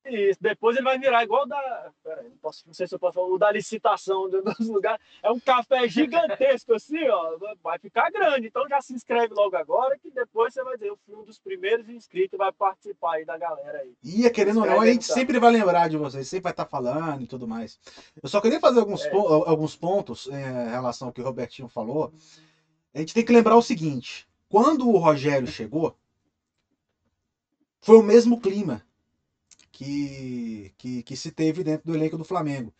[0.08, 1.92] Isso, depois ele vai virar igual da.
[2.04, 4.68] Pera aí, não, posso, não sei se eu posso falar, o da licitação do- dos
[4.70, 5.04] lugares.
[5.24, 7.38] É um café gigantesco assim, ó.
[7.64, 8.46] Vai ficar grande.
[8.48, 11.40] Então já se inscreve logo agora, que depois você vai dizer, eu fui um dos
[11.40, 13.96] primeiros inscritos e vai participar aí da galera aí.
[14.04, 15.14] E querendo ou não, a gente tá.
[15.16, 17.80] sempre vai lembrar de vocês, sempre vai estar falando e tudo mais.
[18.22, 19.10] Eu só queria fazer alguns, É.
[19.10, 22.14] pon- alguns pontos é, em relação ao que o Robertinho falou.
[22.94, 25.98] A gente tem que lembrar o seguinte: quando o Rogério chegou,
[27.82, 28.85] foi o mesmo clima
[29.76, 32.74] que, que, que se teve dentro do elenco do Flamengo.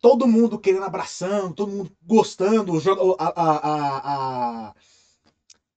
[0.00, 2.74] Todo mundo querendo abraçando, todo mundo gostando,
[3.18, 4.74] a, a, a-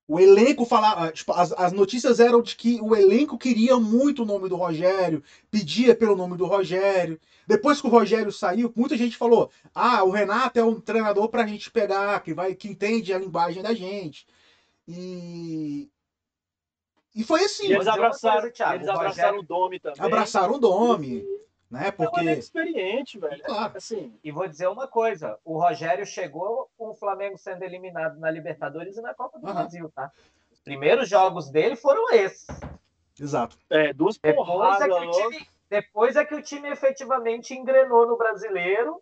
[0.08, 1.12] o elenco falava.
[1.12, 5.24] Tipo, as, as notícias eram de que o elenco queria muito o nome do Rogério,
[5.50, 7.20] pedia pelo nome do Rogério.
[7.48, 11.48] Depois que o Rogério saiu, muita gente falou: ah, o Renato é um treinador pra
[11.48, 14.26] gente pegar, que, vai, que entende a linguagem da gente.
[14.88, 15.90] E.
[17.16, 17.68] E foi assim.
[17.68, 20.02] E eles abraçaram, Thiago, eles o abraçaram o Domi também.
[20.04, 21.24] Abraçaram o Domi,
[21.70, 21.86] né?
[21.86, 22.20] É um Porque.
[22.22, 23.44] elenco experiente, velho.
[23.44, 23.74] Claro.
[23.78, 28.32] Assim, E vou dizer uma coisa: o Rogério chegou com o Flamengo sendo eliminado na
[28.32, 29.56] Libertadores e na Copa do Aham.
[29.56, 30.12] Brasil, tá?
[30.52, 32.48] Os primeiros jogos dele foram esses.
[33.20, 33.58] Exato.
[33.70, 38.08] é, duas Depois porradas é, que o time, depois é que o time efetivamente engrenou
[38.08, 39.00] no brasileiro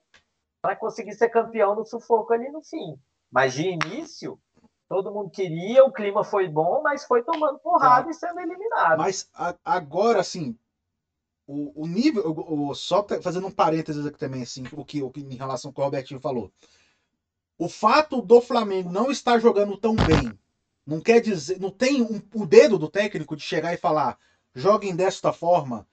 [0.61, 2.99] para conseguir ser campeão no sufoco ali no fim.
[3.31, 4.37] Mas de início,
[4.91, 8.97] todo mundo queria, o clima foi bom, mas foi tomando porrada e sendo eliminado.
[8.97, 10.53] Mas a- agora, assim,
[11.47, 12.23] o, o nível.
[12.29, 15.69] o- o- só fazendo um parênteses aqui também, assim, o que, o que em relação
[15.69, 16.51] ao que o Robertinho falou.
[17.57, 20.37] O fato do Flamengo não estar jogando tão bem,
[20.85, 21.57] não quer dizer.
[21.57, 24.17] Não tem um- o dedo do técnico de chegar e falar:
[24.53, 25.87] joguem desta forma,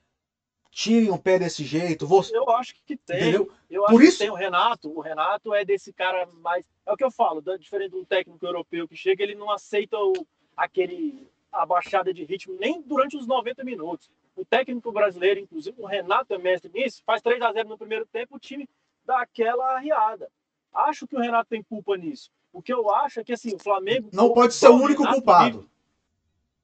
[0.70, 2.06] tirem o pé desse jeito.
[2.06, 3.16] Você, Eu acho que tem.
[3.16, 3.50] entendeu?
[3.70, 4.90] Eu acho Por isso- que tem o Renato.
[4.96, 6.64] O Renato é desse cara mais.
[6.86, 10.12] É o que eu falo, diferente do técnico europeu que chega, ele não aceita o,
[10.56, 14.10] aquele a baixada de ritmo nem durante os 90 minutos.
[14.36, 18.06] O técnico brasileiro, inclusive, o Renato é mestre nisso, faz 3 a 0 no primeiro
[18.06, 18.68] tempo, o time
[19.04, 20.30] dá aquela arriada.
[20.72, 22.30] Acho que o Renato tem culpa nisso.
[22.52, 24.10] O que eu acho é que assim, o Flamengo.
[24.12, 25.58] Não pode ser o único Renato culpado.
[25.60, 25.68] vive-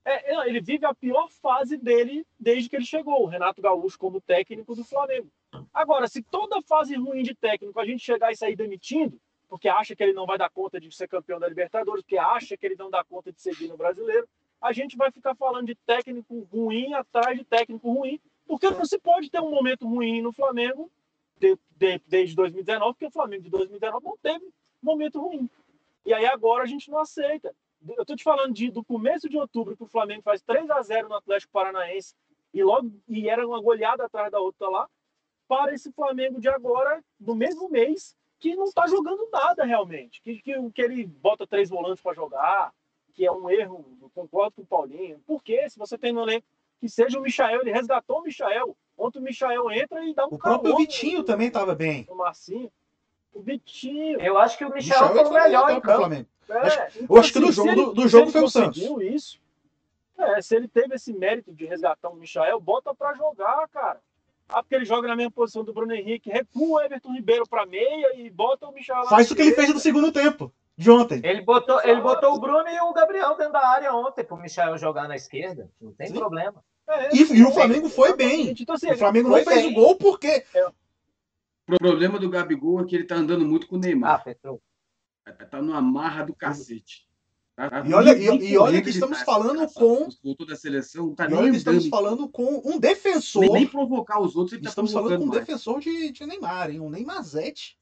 [0.05, 4.21] é, ele vive a pior fase dele desde que ele chegou, o Renato Gaúcho como
[4.21, 5.29] técnico do Flamengo.
[5.73, 9.95] Agora, se toda fase ruim de técnico a gente chegar e sair demitindo, porque acha
[9.95, 12.77] que ele não vai dar conta de ser campeão da Libertadores, porque acha que ele
[12.77, 14.29] não dá conta de seguir no brasileiro,
[14.61, 18.99] a gente vai ficar falando de técnico ruim atrás de técnico ruim, porque não se
[18.99, 20.91] pode ter um momento ruim no Flamengo
[21.39, 24.45] de- de- desde 2019, porque o Flamengo de 2019 não teve
[24.83, 25.49] momento ruim.
[26.05, 27.55] E aí agora a gente não aceita.
[27.97, 30.81] Eu tô te falando de, do começo de outubro que o Flamengo faz 3 a
[30.83, 32.15] 0 no Atlético Paranaense
[32.53, 34.89] e logo e era uma goleada atrás da outra lá,
[35.49, 40.23] para esse Flamengo de agora, no mesmo mês, que não tá jogando nada realmente.
[40.23, 42.73] Que, que, que ele bota três volantes para jogar,
[43.13, 45.19] que é um erro, concordo com o Paulinho.
[45.27, 45.69] Por quê?
[45.69, 46.47] Se você tem no elenco
[46.81, 48.77] que seja o Michael, ele resgatou o Michael.
[48.97, 52.07] Ontem o Michael entra e dá um O próprio Vitinho no- também estava bem.
[52.09, 52.71] no Marcinho.
[53.35, 54.21] O Vitinho.
[54.21, 55.99] Eu acho que o Michel, Michel foi o melhor em campo.
[55.99, 56.27] Flamengo.
[56.49, 58.49] É, Acho- então, eu acho que do se jogo- ele- do- do jogo foi o
[58.49, 58.79] Santos.
[58.83, 59.41] conseguiu isso.
[60.19, 64.01] É, se ele teve esse mérito de resgatar o Michael, bota pra jogar, cara.
[64.49, 67.65] Ah, porque ele joga na mesma posição do Bruno Henrique, recua o Everton Ribeiro pra
[67.67, 69.09] meia e bota o Michael lá.
[69.11, 71.21] Faz o que ele fez no segundo tempo, de ontem.
[71.25, 74.77] Ele botou, ele botou o Bruno e o Gabriel dentro da área ontem pro Michel
[74.79, 75.69] jogar na esquerda.
[75.81, 76.15] Não tem Sim.
[76.15, 76.63] problema.
[76.87, 78.55] É, E, e o Flamengo foi bem.
[78.61, 79.71] Então, assim, O Flamengo não fez bem.
[79.73, 80.45] o gol porque.
[81.71, 84.25] O problema do Gabigol é que ele tá andando muito com o Ah, Neymar.
[84.25, 84.61] Petro.
[85.51, 87.09] Tá numa marra do cacete.
[87.57, 90.47] Tá- E olha- e- e olha correndo que ele estamos tá, falando essa- com- Voltou
[90.47, 93.43] da seleção, não tá E nem olha que estamos falando com um defensor.
[93.43, 95.41] Nem, nem provocar os outros, ele tá Estamos falando com um mais.
[95.41, 96.81] defensor de, de Neymar, hein?
[96.81, 97.79] Um Neymarzete.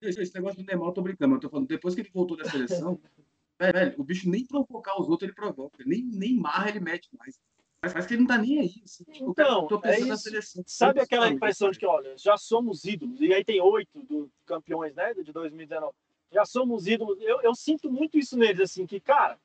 [0.00, 2.10] Esse, esse negócio do Neymar, eu tô brincando, mas eu tô falando, depois que ele
[2.12, 2.98] voltou da seleção,
[3.60, 5.84] velho, velho, o bicho nem provocar os outros ele provoca.
[5.86, 7.38] Nem, nem marra ele mete mais.
[7.80, 8.82] Mas parece que ele não tá nem aí.
[8.84, 9.04] Assim.
[9.04, 10.62] Tipo, Então, é isso.
[10.66, 14.94] Sabe aquela impressão de que, olha, já somos ídolos, e aí tem oito do campeões,
[14.94, 15.94] né, de 2019.
[16.32, 17.18] Já somos ídolos.
[17.20, 19.38] Eu, eu sinto muito isso neles, assim, que, cara,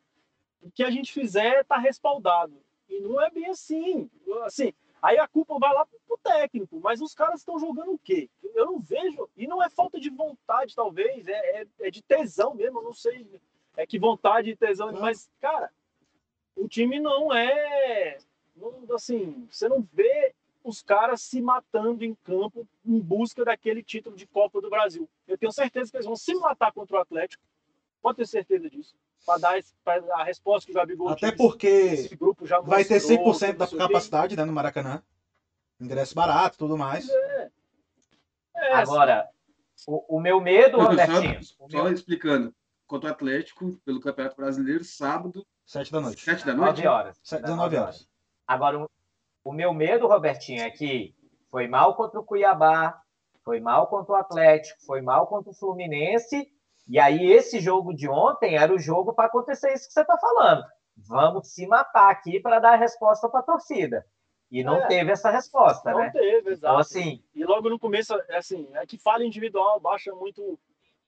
[0.62, 2.56] o que a gente fizer tá respaldado.
[2.90, 4.10] E não é bem assim.
[4.46, 8.00] Assim, aí a culpa vai lá pro, pro técnico, mas os caras estão jogando o
[8.00, 8.30] quê?
[8.56, 9.30] Eu não vejo.
[9.38, 12.94] E não é falta de vontade, talvez, é, é, é de tesão mesmo, eu não
[12.94, 13.28] sei.
[13.78, 15.72] É que vontade e tesão, mas, cara,
[16.56, 18.18] o time não é.
[18.56, 24.16] não- assim, você não vê os caras se matando em campo em busca daquele título
[24.16, 25.10] de Copa do Brasil.
[25.28, 27.44] Eu tenho certeza que eles vão se matar contra o Atlético.
[28.02, 28.96] Pode ter certeza disso.
[29.26, 32.60] Para dar esse- pra a resposta que o Gabigol Até disse, porque esse grupo já
[32.60, 35.02] vai ter mostrou, 100% da capacidade né, no Maracanã.
[35.80, 37.10] Ingresso barato tudo mais.
[37.10, 39.30] É, Agora,
[39.88, 41.40] o, o meu medo, Só- Robertinho.
[41.60, 42.54] o Só meu- explicando.
[42.86, 46.22] Contra o Atlético, pelo Campeonato Brasileiro, sábado, 7 da noite.
[46.24, 46.84] 7 da noite.
[46.84, 47.18] 9 horas.
[47.22, 48.08] 19 horas.
[48.48, 48.90] Agora, o,
[49.44, 51.16] o meu medo, Robertinho, é que
[51.50, 53.02] foi mal contra o Cuiabá,
[53.44, 56.48] foi mal contra o Atlético, foi mal contra o Fluminense,
[56.88, 60.18] e aí esse jogo de ontem era o jogo para acontecer isso que você está
[60.18, 60.64] falando.
[60.98, 64.06] Vamos se matar aqui para dar a resposta para a torcida.
[64.52, 64.88] E não É.
[64.88, 66.12] teve essa resposta, não né?
[66.12, 66.78] teve, Então, exato.
[66.80, 70.60] assim, E logo no começo, é assim, é que falha individual baixa muito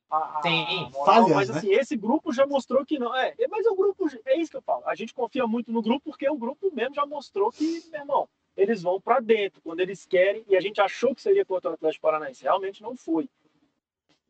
[0.09, 1.57] a, a, Sim, a moral, falhas, mas né?
[1.57, 3.13] assim, esse grupo já mostrou que não.
[3.15, 4.83] É, mas o grupo, é isso que eu falo.
[4.85, 8.29] A gente confia muito no grupo porque o grupo mesmo já mostrou que, meu irmão,
[8.55, 11.73] eles vão para dentro quando eles querem e a gente achou que seria contra o
[11.73, 12.43] Atlético Paranaense.
[12.43, 13.29] Realmente não foi.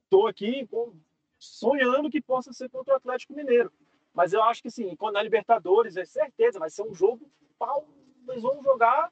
[0.03, 0.67] Estou aqui
[1.38, 3.71] sonhando que possa ser contra o Atlético Mineiro.
[4.13, 7.88] Mas eu acho que assim, quando na Libertadores, é certeza, vai ser um jogo pau,
[8.29, 9.11] eles vão jogar,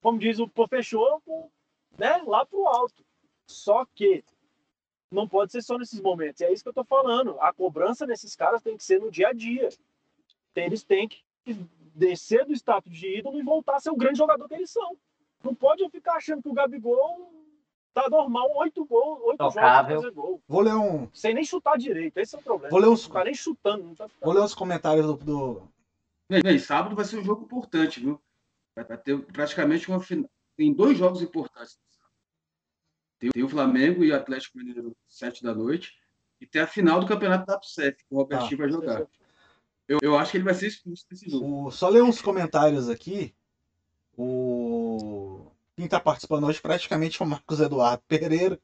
[0.00, 1.50] como diz o com-
[1.96, 3.04] né, lá pro alto.
[3.46, 4.24] Só que
[5.12, 6.40] não pode ser só nesses momentos.
[6.40, 7.36] E é isso que eu tô falando.
[7.40, 9.68] A cobrança desses caras tem que ser no dia a dia.
[10.54, 11.22] Eles têm que
[11.94, 14.96] descer do status de ídolo e voltar a ser o grande jogador que eles são.
[15.42, 17.32] Não pode ficar achando que o Gabigol
[17.92, 19.54] tá normal, oito gols, oito jogos
[19.94, 20.40] fazer gol.
[20.48, 21.08] Vou ler um.
[21.12, 22.16] Sem nem chutar direito.
[22.18, 22.70] Esse é o problema.
[22.70, 23.84] Vou ler uns, Não tá nem chutando.
[23.84, 25.62] Não tá vou ler uns comentários do, do-
[26.30, 28.18] Bem, bem, sábado vai ser um jogo importante, viu?
[28.74, 30.30] Vai vai ter praticamente uma final.
[30.56, 31.78] Tem dois jogos importantes.
[33.22, 35.92] Tem, tem o Flamengo e o Atlético Mineiro, 7 da noite.
[36.40, 38.62] E tem a final do campeonato da PSEF, que o Robertinho Ah.
[38.64, 39.02] vai jogar.
[39.86, 41.66] Eu, eu acho que ele vai ser expulso desse jogo.
[41.66, 43.32] O- só ler uns comentários aqui.
[44.18, 45.46] O...
[45.76, 48.58] Quem tá participando hoje praticamente é o Marcos Eduardo Pereira.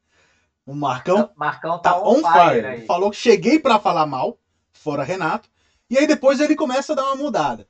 [0.65, 2.65] O Marcão Marcão tá, tá on fire.
[2.65, 2.85] aí.
[2.85, 4.37] Falou que cheguei pra falar mal,
[4.73, 5.49] fora Renato.
[5.89, 7.67] E aí depois ele começa a dar uma mudada.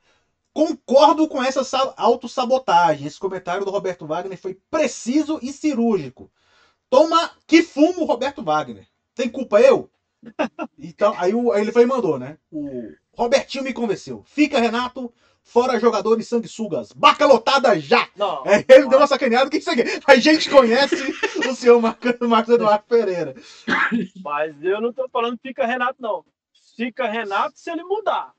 [0.52, 3.06] Concordo com essa sa- autossabotagem.
[3.06, 6.30] Esse comentário do Roberto Wagner foi preciso e cirúrgico.
[6.90, 8.86] Toma que fumo, Roberto Wagner.
[9.14, 9.90] Tem culpa eu?
[10.78, 12.36] Então, aí, o- aí ele foi e mandou, né?
[12.50, 14.22] O Robertinho me convenceu.
[14.26, 16.92] Fica, Renato, fora jogadores sanguessugas.
[16.92, 18.08] Baca lotada já!
[18.16, 18.42] Não.
[18.46, 19.46] É, ele deu uma sacaneada.
[19.46, 19.82] O que isso aqui?
[20.06, 20.94] A gente conhece
[21.48, 23.34] o senhor Marcos, Marcos Eduardo Pereira.
[24.22, 26.24] Mas eu não tô falando fica Renato, não.
[26.76, 28.32] Fica Renato se ele mudar.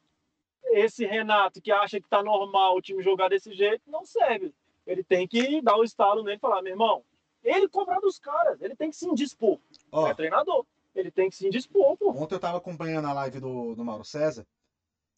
[0.74, 4.54] Esse Renato que acha que tá normal o time jogar desse jeito, não serve.
[4.86, 7.04] Ele tem que dar o estalo nele e falar, meu irmão,
[7.44, 9.60] ele cobrar dos caras, ele tem que se indispor.
[9.92, 10.66] Ó, É treinador.
[10.94, 12.12] Ele tem que se indispor, pô.
[12.12, 14.46] Ontem eu tava acompanhando a live do, do Mauro César,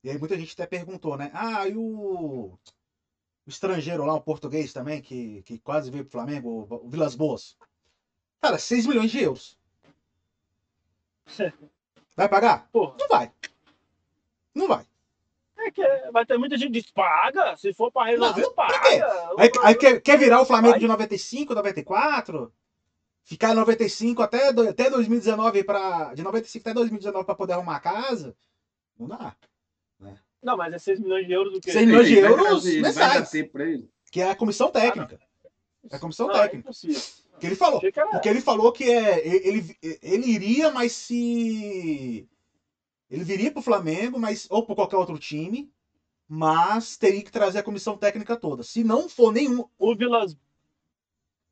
[0.03, 1.31] e aí muita gente até perguntou, né?
[1.33, 2.59] Ah, e o, o
[3.47, 7.57] estrangeiro lá, o português também, que, que quase veio pro Flamengo, o, o Vilas Boas.
[8.39, 9.57] Cara, 6 milhões de euros.
[12.15, 12.69] Vai pagar?
[12.71, 13.31] Porra, Não vai.
[14.53, 14.85] Não vai.
[15.63, 17.55] É que vai ter muita gente que diz, paga.
[17.57, 18.79] Se for pra resolver, Não, pra paga.
[18.89, 19.01] quê?
[19.35, 20.79] O Aí, aí quer, quer virar o Flamengo Vai.
[20.79, 22.53] de 95, 94?
[23.25, 27.77] Ficar em 95 até, do- até 2019 para de 95 até 2019 para poder arrumar
[27.77, 28.35] a casa?
[28.99, 29.35] Não dá.
[30.41, 31.71] Não, mas é 6 milhões de euros o quê?
[31.71, 33.29] 6 milhões de Ele vai euros trazer, ele Vai dar mensais.
[33.29, 33.89] tempo pra ele.
[34.11, 35.17] Que é a comissão técnica.
[35.89, 36.57] É a comissão Não, é técnica.
[36.69, 37.01] impossível.
[37.39, 37.79] Que ele falou.
[37.79, 42.27] Que Porque ele falou que é, ele, ele iria, mas se.
[43.13, 45.71] Ele viria pro Flamengo, mas ou para qualquer outro time,
[46.27, 48.63] mas teria que trazer a comissão técnica toda.
[48.63, 49.65] Se não for nenhum.
[49.77, 50.35] O Vilas.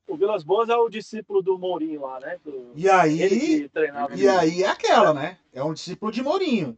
[0.08, 2.40] O Vilas Boas é o discípulo do Mourinho lá, né?
[2.44, 3.70] Do- E Ele aí.
[4.16, 5.38] E aí é aquela, né?
[5.54, 6.76] É um discípulo de Mourinho.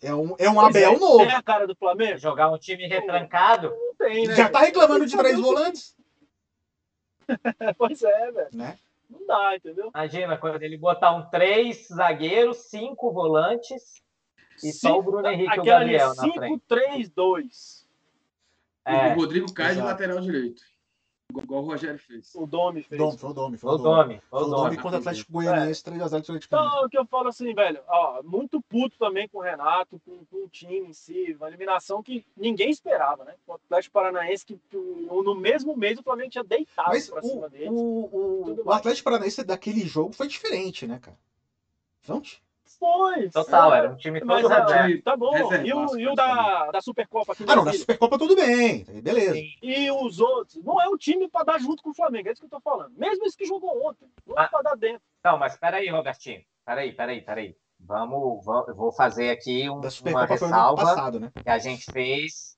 [0.00, 1.18] É um, é um Pois Abel é, novo.
[1.18, 2.16] Tem a cara do Flamengo?
[2.18, 3.68] Jogar um time retrancado.
[3.68, 4.34] Não tem, né?
[4.36, 5.94] Já tá reclamando de três o volantes,
[7.76, 8.48] Pois é, velho.
[8.52, 8.78] né?
[9.08, 9.90] Não dá, entendeu?
[9.94, 14.02] Imagina quando ele botar um três zagueiros, cinco volantes
[14.62, 16.62] e só o Bruno Henrique e o é Gabriel na frente.
[16.68, 17.86] 5-3-2.
[18.84, 20.62] É, O Rodrigo cai de lateral direito.
[21.30, 22.34] Igual o Rogério fez.
[22.34, 22.98] O Domi fez.
[22.98, 23.76] Dome, foi o Dome, foi o.
[23.76, 24.76] Domi, foi o Domi.
[24.76, 26.54] contra o Atlético Goianiense, 3x0 Atlético.
[26.54, 30.24] Então, o que eu falo assim, velho, ó, muito puto também com o Renato, com,
[30.24, 33.34] com o time em si, uma eliminação que ninguém esperava, né?
[33.46, 37.48] O Atlético Paranaense, que no mesmo mês o Flamengo tinha deitado Mas pra o, cima
[37.50, 37.68] dele.
[37.68, 38.72] o, o, o.
[38.72, 41.18] Atlético Paranaense daquele jogo foi diferente, né, cara?
[42.08, 42.22] Não?
[42.78, 43.28] Foi.
[43.30, 43.78] Total, foi.
[43.78, 45.02] era um time Mas todo é, reserva.
[45.04, 45.30] tá bom.
[45.32, 47.80] Reservaço, E o, e o da, da Supercopa aqui Ah, não, Brasília?
[47.80, 49.32] Supercopa tudo bem, beleza.
[49.34, 49.50] Sim.
[49.62, 52.40] E os outros, não é o time pra dar junto com o Flamengo, é isso
[52.40, 52.92] que eu tô falando.
[52.96, 54.48] Mesmo esse que jogou ontem, não é Ah.
[54.48, 55.02] pra dar dentro.
[55.24, 56.40] Não, mas peraí, Robertinho.
[56.64, 57.56] Peraí, peraí, peraí.
[57.80, 61.30] Vamos, vamos eu vou fazer aqui um- Da uma ressalva passado, né?
[61.42, 62.56] que a gente fez.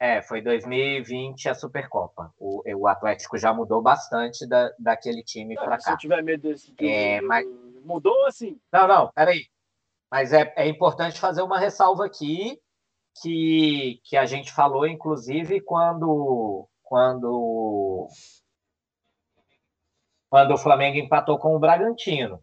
[0.00, 2.32] É, foi 2020 a Supercopa.
[2.38, 5.98] O, o Atlético já mudou bastante da, daquele time pra Se eu cá.
[5.98, 7.46] tiver medo desse É, mas-
[7.84, 8.60] Mudou assim.
[8.72, 9.46] Não, não, peraí.
[10.10, 12.60] Mas é, é importante fazer uma ressalva aqui
[13.20, 18.08] que, que a gente falou, inclusive, quando, quando,
[20.28, 22.42] quando o Flamengo empatou com o Bragantino.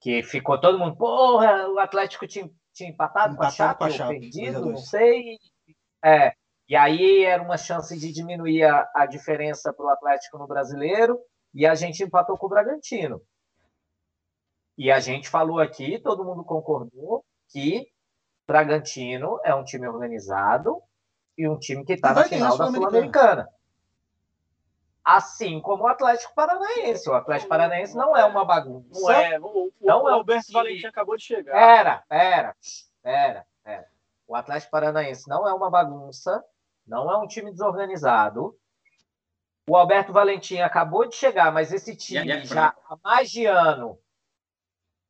[0.00, 3.84] Que ficou todo mundo, porra, o Atlético tinha, tinha empatado, com a Empatado Chape, com
[3.84, 4.70] a Chape, perdido, 2 a 2.
[4.72, 5.38] não sei.
[6.04, 6.32] É,
[6.68, 11.18] e aí era uma chance de diminuir a, a diferença para o Atlético no brasileiro,
[11.54, 13.20] e a gente empatou com o Bragantino.
[14.76, 17.88] E a gente falou aqui, todo mundo concordou, que
[18.46, 20.82] Bragantino é um time organizado
[21.36, 23.48] e um time que está na final da Sul-Americana.
[25.04, 27.08] Assim como o Atlético Paranaense.
[27.08, 29.00] O Atlético Paranaense não é uma bagunça.
[29.00, 29.38] Não é.
[29.38, 31.52] O, o, Não o é um Alberto time- Valentim acabou de chegar.
[31.52, 32.56] Pera, pera,
[33.02, 33.86] pera, pera.
[34.26, 36.44] O Atlético Paranaense não é uma bagunça,
[36.86, 38.58] não é um time desorganizado.
[39.68, 43.98] O Alberto Valentim acabou de chegar, mas esse time é já há mais de ano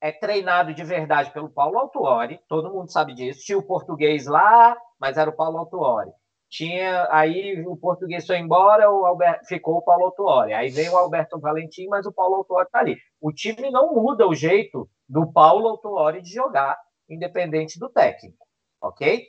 [0.08, 3.40] é treinado de verdade pelo Paulo Autuori, todo mundo sabe disso.
[3.44, 6.10] Tinha o português lá, mas era o Paulo Autuori.
[6.48, 10.52] Tinha aí o português foi embora, o Alberto, ficou o Paulo Autuori.
[10.52, 12.96] Aí veio o Alberto Valentim, mas o Paulo Autuori está ali.
[13.20, 16.78] O time não muda o jeito do Paulo Autuori de jogar,
[17.08, 18.46] independente do técnico,
[18.80, 19.24] ok?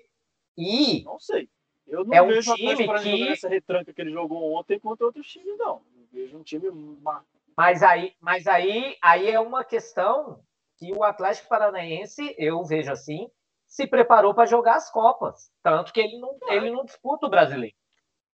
[0.57, 1.49] E Não sei.
[1.87, 5.25] Eu não É um vejo time que- essa retranca que ele jogou ontem contra outros
[5.27, 5.81] times, não.
[5.95, 6.69] Eu vejo um time
[7.01, 7.23] ma-
[7.55, 10.39] Mas aí, mas aí, aí é uma questão
[10.77, 13.27] que o Atlético Paranaense, eu vejo assim,
[13.67, 15.51] se preparou para jogar as Copas.
[15.61, 17.75] Tanto que ele não, ele não disputa o brasileiro.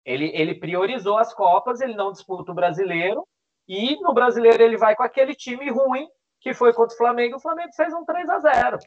[0.04, 3.26] Ele, ele priorizou as Copas, ele não disputa o brasileiro,
[3.66, 6.06] e no brasileiro ele vai com aquele time ruim
[6.40, 8.78] que foi contra o Flamengo, o Flamengo fez um 3 a 0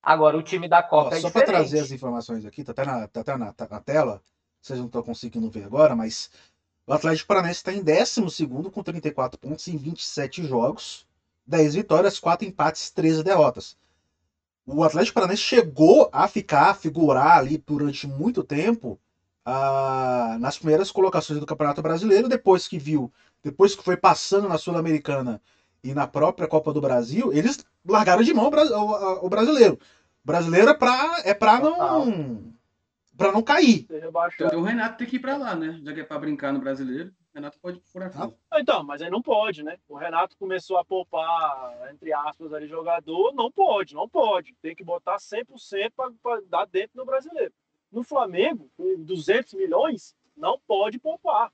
[0.00, 2.84] Agora, o time da Copa Ó, é só para trazer as informações aqui, tá até
[2.84, 4.22] na, tá até na, tá na tela,
[4.60, 6.30] vocês não estão conseguindo ver agora, mas
[6.86, 11.06] o Atlético Paranaense está em 12 com 34 pontos em 27 jogos,
[11.50, 13.76] 10 vitórias, 4 empates, 13 derrotas.
[14.64, 18.98] O Atlético Paranaense chegou a ficar, a figurar ali durante muito tempo
[19.44, 24.58] ah, nas primeiras colocações do Campeonato Brasileiro, depois que viu, depois que foi passando na
[24.58, 25.42] Sul-Americana
[25.82, 29.78] e na própria Copa do Brasil, eles largaram de mão o, bra- o- o brasileiro.
[30.22, 32.52] O brasileiro é pra, é pra não.
[33.16, 33.86] para não cair.
[34.46, 35.80] Então o Renato tem que ir pra lá, né?
[35.82, 38.34] Já que é pra brincar no brasileiro, Renato pode furar fila.
[38.54, 39.78] Então, mas aí não pode, né?
[39.88, 43.32] O Renato começou a poupar, entre aspas, ali, jogador.
[43.34, 44.54] Não pode, não pode.
[44.60, 47.52] Tem que botar 100% para dar dentro do brasileiro.
[47.90, 51.52] No Flamengo, com 200 milhões, não pode poupar.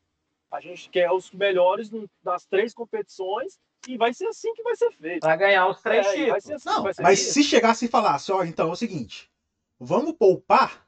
[0.51, 1.91] A gente quer os melhores
[2.25, 5.21] nas três competições e vai ser assim que vai ser feito.
[5.21, 6.45] Para ganhar os três É, vai títulos.
[6.45, 7.33] ser assim Não, vai mas feito.
[7.35, 9.31] se chegasse e falasse, ó, então é o seguinte,
[9.79, 10.87] vamos poupar,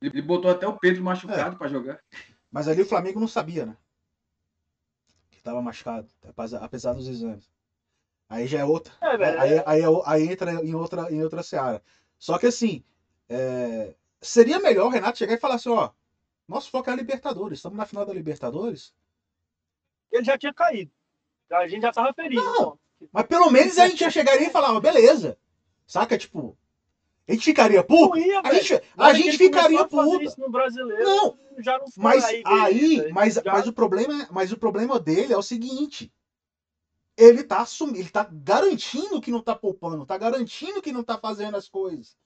[0.00, 1.98] Ele botou até o Pedro machucado pra jogar.
[2.50, 3.76] mas ali o Flamengo não sabia, né?
[5.44, 7.48] Tava machucado, apesar- dos exames.
[8.28, 8.94] Aí já é outra.
[9.02, 11.82] É, velho, Aí, aí, é aí entra em outra, em outra seara.
[12.18, 12.82] Só que assim,
[13.28, 15.90] é, seria melhor o Renato chegar e falar assim, ó,
[16.48, 18.94] nosso foco é a Libertadores, estamos na final da Libertadores.
[20.10, 20.90] ele já tinha caído.
[21.52, 22.42] A gente já tava feliz.
[22.42, 22.54] Não.
[22.54, 22.78] então.
[23.12, 25.36] Mas pelo menos a gente já chegaria e falava, beleza.
[25.86, 26.16] Saca?
[26.16, 26.56] Tipo,
[27.26, 28.18] a gente ficaria puto?
[28.18, 30.22] Ia, A gente, a gente ficaria puto.
[30.22, 34.28] isso no brasileiro, Não, já não Mas aí, aí, mas, Já- mas o problema é,
[34.30, 36.12] mas o problema dele é o seguinte.
[37.16, 41.16] Ele tá assumindo, ele tá garantindo que não tá poupando, tá garantindo que não tá
[41.16, 42.16] fazendo as coisas.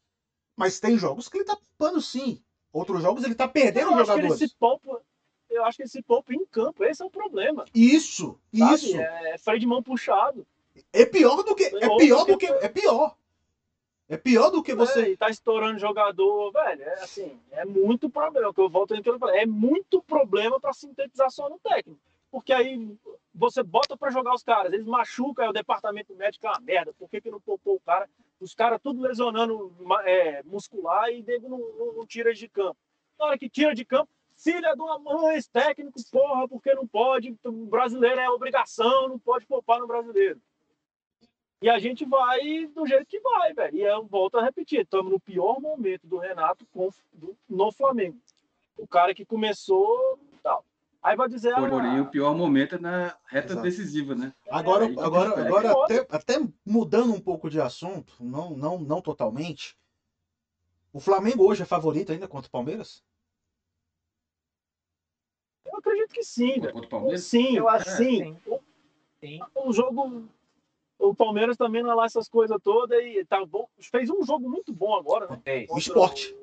[0.56, 2.42] Mas tem jogos que ele tá poupando sim.
[2.72, 4.50] Outros jogos ele tá perdendo eu acho que ele jogadores.
[4.50, 5.02] se poupa.
[5.50, 6.84] Eu acho que ele se poupa em campo.
[6.84, 7.64] Esse é o problema.
[7.74, 8.74] Isso, sabe?
[8.74, 8.96] isso.
[8.96, 10.46] É, é freio de mão puxado.
[10.92, 13.16] É pior do que é Ou pior do que é pior.
[14.08, 16.82] É pior do que você É, e tá estourando jogador, velho.
[16.82, 18.54] É assim, é muito problema.
[18.54, 22.00] Que eu volto naquilo que eu falei, É muito problema para sintetizar só no técnico.
[22.30, 22.96] Porque aí
[23.34, 26.92] você bota para jogar os caras, eles machucam, aí o departamento médico é uma merda.
[26.98, 28.08] Por que, que não poupou o cara?
[28.40, 29.72] Os caras tudo lesionando
[30.04, 32.76] é, muscular e nego não, não, não tira de campo.
[33.18, 36.86] Na hora que tira de campo, filha de uma mãe, esse técnico, porra, porque não
[36.86, 37.36] pode?
[37.44, 40.40] O brasileiro é obrigação, não pode poupar no brasileiro.
[41.60, 43.76] E a gente vai do jeito que vai, velho.
[43.76, 48.18] E eu volto a repetir, estamos no pior momento do Renato com- do- no Flamengo.
[48.76, 50.64] O cara que começou tal.
[51.02, 53.62] Aí vai dizer, Porém, o ah, pior momento é na reta Exato.
[53.62, 54.32] decisiva, né?
[54.48, 56.34] Agora, que agora, agora até, até
[56.64, 59.76] mudando um pouco de assunto, não, não, não totalmente.
[60.92, 63.02] O Flamengo hoje é favorito ainda contra o Palmeiras?
[65.66, 66.72] eu acredito que sim, velho.
[66.72, 67.24] Contra o Palmeiras?
[67.24, 68.36] Sim, Eu acho que sim.
[68.44, 68.58] sim.
[69.20, 69.40] Sim.
[69.54, 70.28] O jogo.
[70.98, 73.68] O Palmeiras também não é lá essas coisas todas e tá bom.
[73.80, 75.40] Fez um jogo muito bom agora, né?
[75.44, 75.70] Fez.
[75.70, 76.34] O esporte.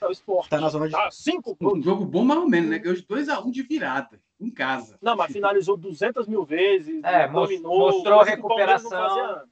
[0.00, 0.50] É o esporte.
[0.50, 0.92] Tá na zona de.
[0.92, 2.78] Tá, cinco Um jogo bom mais ou menos, né?
[2.78, 4.96] Ganhou de 2x1 de virada, em casa.
[5.02, 7.02] Não, mas finalizou 200 mil vezes.
[7.02, 9.42] É, dominou, mostrou o recuperação.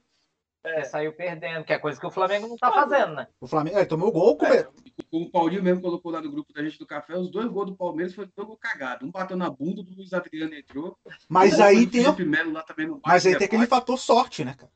[0.65, 3.27] É, saiu perdendo, que é coisa que o Flamengo não tá fazendo, né?
[3.39, 3.77] O Flamengo.
[3.77, 4.35] É, tomou gol.
[4.37, 4.67] come- É,
[5.11, 7.75] o Paulinho mesmo colocou lá no grupo da gente do café, os dois gols do
[7.75, 9.07] Palmeiras foi gols cagados.
[9.07, 10.97] Um bateu na bunda, do Luiz Adriano entrou.
[11.29, 12.03] Mas O aí tem.
[12.03, 13.79] Felipe Melo lá também não Mas aí bate, tem aquele rebote.
[13.81, 14.71] fator sorte, né, cara?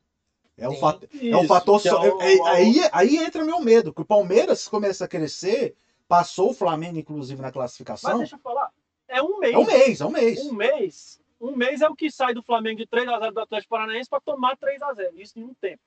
[0.58, 1.10] É o fator.
[1.22, 4.68] É o fator é o- é- o- aí, aí entra meu medo, que o Palmeiras
[4.68, 5.76] começa a crescer,
[6.08, 8.18] passou o Flamengo, inclusive, na Mas classificação.
[8.18, 8.70] deixa eu falar.
[9.08, 9.54] É um mês.
[9.54, 10.40] É um mês, é um mês.
[10.46, 11.19] Um mês.
[11.40, 14.58] Um mês é o que sai do Flamengo de 3x0 do Atlético Paranaense para tomar
[14.58, 15.14] 3x0.
[15.16, 15.82] Isso em um tempo.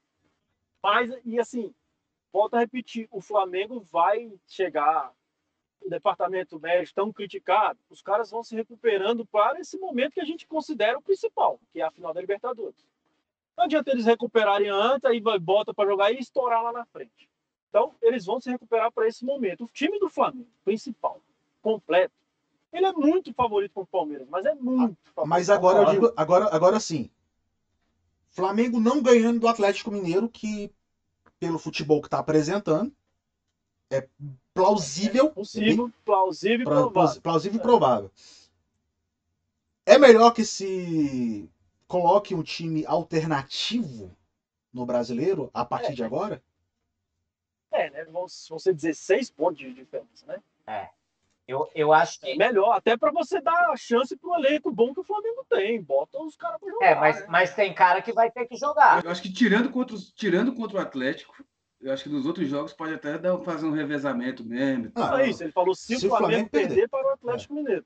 [0.83, 1.75] Mas, e assim,
[2.33, 5.13] volto a repetir: o Flamengo vai chegar.
[5.85, 10.25] O departamento médico tão criticado, os caras vão se recuperando para esse momento que a
[10.25, 12.87] gente considera o principal, que é a final da Libertadores.
[13.57, 17.29] Não adianta eles recuperarem antes, aí bota para jogar e estourar lá na frente.
[17.69, 19.65] Então, eles vão se recuperar para esse momento.
[19.65, 21.21] O time do Flamengo, principal,
[21.61, 22.15] completo,
[22.73, 25.29] ele é muito favorito com o Palmeiras, mas é muito favorito.
[25.29, 27.11] Mas agora eu digo, agora, agora sim.
[28.31, 30.73] Flamengo não ganhando do Atlético Mineiro, que
[31.39, 32.93] pelo futebol que está apresentando,
[33.91, 34.09] é
[34.55, 37.21] plausível, possível, plausível e provável.
[37.21, 38.11] plausível e provável.
[39.85, 41.51] É melhor que se
[41.87, 44.17] coloque um time alternativo
[44.73, 45.95] no brasileiro a partir É.
[45.95, 46.43] de agora?
[47.71, 48.05] É, né?
[48.05, 50.41] Vão, vão ser 16 pontos de diferença, né?
[51.47, 52.39] Eu, eu acho É que.
[52.39, 55.83] melhor, até para você dar a chance pro elenco bom que o Flamengo tem.
[55.83, 56.87] Bota os caras pra jogar.
[56.87, 57.27] É, mas, né?
[57.29, 59.05] mas tem cara que vai ter que jogar.
[59.05, 61.35] Eu acho que tirando contra, os- tirando contra o Atlético,
[61.81, 64.93] eu acho que nos outros jogos pode até dar, fazer um revezamento mesmo.
[64.95, 66.69] Ah, é isso, ele falou se, Se o o Flamengo, Flamengo perder.
[66.69, 67.85] perder para o Atlético Mineiro.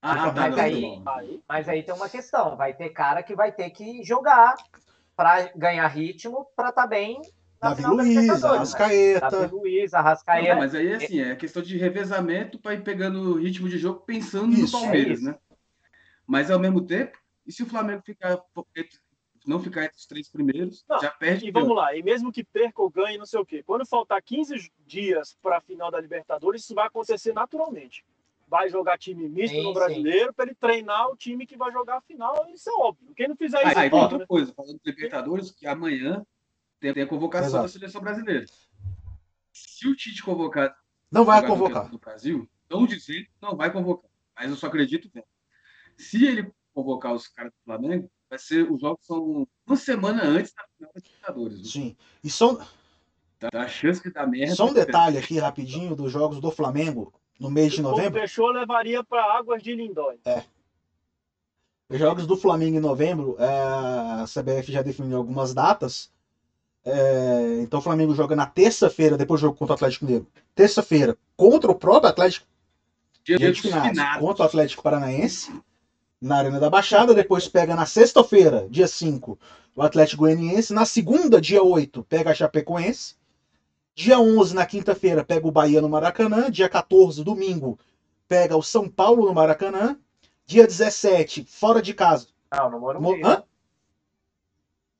[0.00, 1.12] Ah, tá, Mas não, aí- não.
[1.12, 4.54] Aí, Mas aí tem uma questão, vai ter cara que vai ter que jogar
[5.16, 7.28] para ganhar ritmo para estar bem na
[7.70, 8.48] Davi final da Luiz, né?
[8.48, 9.30] Arrascaeta.
[9.30, 10.56] Davi Luiz, Não, Arrascaeta.
[10.56, 14.52] mas aí assim, é questão de revezamento para ir pegando o ritmo de jogo pensando
[14.54, 15.28] Isso, no é Palmeiras, isso.
[15.28, 15.38] né?
[16.26, 18.40] Mas ao mesmo tempo, e se o Flamengo ficar
[19.46, 21.46] não ficar entre os três primeiros, Não, já perde.
[21.46, 23.62] e vamos lá, e mesmo que perca ou ganhe, não sei o quê.
[23.62, 28.04] Quando faltar 15 dias para a final da Libertadores, isso vai acontecer naturalmente.
[28.48, 31.98] Vai jogar time misto Sim, no brasileiro para ele treinar o time que vai jogar
[31.98, 32.46] a final.
[32.52, 33.12] Isso é óbvio.
[33.14, 34.26] Quem não fizer Ah, isso, aí tem pode, outra né?
[34.26, 36.24] coisa, falando de Libertadores, que amanhã
[36.80, 37.62] tem, tem a convocação Exato.
[37.64, 38.44] da seleção brasileira.
[39.52, 40.76] Se o Tite convocar
[41.10, 41.88] Não vai convocar.
[41.90, 44.10] do Brasil, estão dizendo que não vai convocar.
[44.36, 45.24] Mas eu só acredito vendo.
[45.96, 50.52] Se ele convocar os caras do Flamengo, vai ser os jogos são uma semana antes
[50.52, 51.70] da final da Libertadores.
[51.72, 51.96] Sim.
[52.22, 52.58] E só,
[53.38, 54.54] Dá a chance que dá merda.
[54.54, 58.20] só um detalhe aqui rapidinho dos jogos do Flamengo no mês de O novembro.
[58.20, 60.18] fechou levaria para Águas de Lindóia.
[61.88, 66.12] Os jogos do Flamengo em novembro, é, a CBF já definiu algumas datas.
[66.88, 70.26] É, então o Flamengo joga na terça-feira, depois do jogo contra o Atlético Mineiro.
[70.54, 72.46] Terça-feira, contra o próprio Atlético
[73.24, 74.20] Dia, dia de finados.
[74.20, 75.52] contra o Atlético Paranaense,
[76.20, 77.12] na Arena da Baixada.
[77.12, 79.36] Depois pega na sexta-feira, dia 5,
[79.74, 80.72] o Atlético Goianiense.
[80.72, 83.16] Na segunda, dia 8, pega a Chapecoense.
[83.96, 86.48] Dia 11, na quinta-feira, pega o Bahia no Maracanã.
[86.50, 87.78] Dia 14, domingo,
[88.28, 89.98] pega o São Paulo no Maracanã.
[90.46, 92.28] Dia 17, fora de casa.
[92.52, 93.02] Não, no Morumbi.
[93.04, 93.22] Mo- né?
[93.34, 93.42] Hã?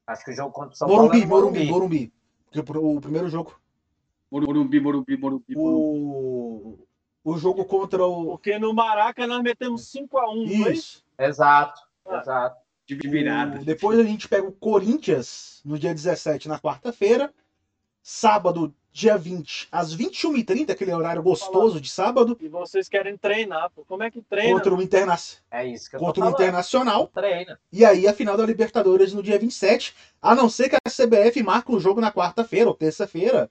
[0.06, 2.12] Acho que o jogo contra o São Morumbi, Paulo é no Morumbi, Morumbi.
[2.50, 3.58] Porque o, primeiro jogo,
[4.30, 5.54] Morumbi, Morumbi, Morumbi, Morumbi.
[5.56, 6.78] o,
[7.24, 8.26] o jogo contra o.
[8.26, 10.70] Porque no Maraca nós metemos 5x1, não é isso?
[10.72, 11.04] Isso.
[11.18, 12.18] Exato, Ah.
[12.20, 12.56] exato.
[12.86, 13.60] De virada.
[13.60, 17.34] O- depois a gente pega o Corinthians no dia 17, na quarta-feira.
[18.08, 23.84] Sábado, dia 20, às 21h30, aquele horário gostoso de sábado, E vocês querem treinar, pô.
[23.84, 24.54] Como é que treina?
[24.54, 25.16] contra o, Interna
[25.50, 26.28] É isso que eu contra o.
[26.28, 27.08] Internacional.
[27.08, 27.58] Treina.
[27.72, 29.92] E aí a final da Libertadores no dia 27.
[30.22, 33.50] A não ser que a CBF marque um jogo na quarta-feira ou terça-feira.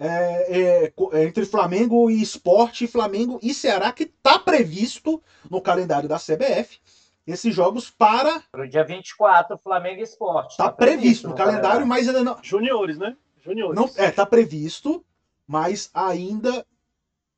[0.00, 6.08] é, é, é, entre Flamengo e Esporte, Flamengo e Ceará, que está previsto no calendário
[6.08, 6.80] da CBF.
[7.24, 8.42] Esses jogos para.
[8.50, 10.50] Pro dia 24, Flamengo e Esporte.
[10.50, 12.36] Está Tá previsto no calendário, mas ainda não.
[12.42, 13.16] Juniores, né?
[13.46, 13.74] Juniores.
[13.76, 15.04] não é, tá previsto,
[15.46, 16.66] mas ainda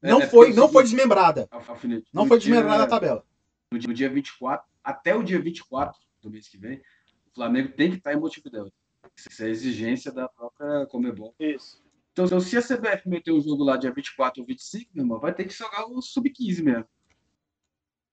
[0.02, 1.46] É, não é foi, não foi desmembrada.
[1.50, 3.24] Alfinete, Não foi dia- desmembrada a tabela.
[3.70, 6.78] No dia, no dia 24, até o dia 24 do mês que vem,
[7.30, 8.70] o Flamengo tem que estar em Montevidéu.
[9.16, 11.34] Isso é exigência da própria Comebol.
[11.38, 11.82] Isso.
[12.12, 15.20] Então, então, se a CBF meter o jogo lá dia 24 ou 25, meu irmão,
[15.20, 16.86] vai ter que jogar o Sub-15 mesmo.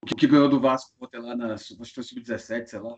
[0.04, 2.98] O que ganhou do Vasco ontem lá na acho que foi Sub-17, sei lá.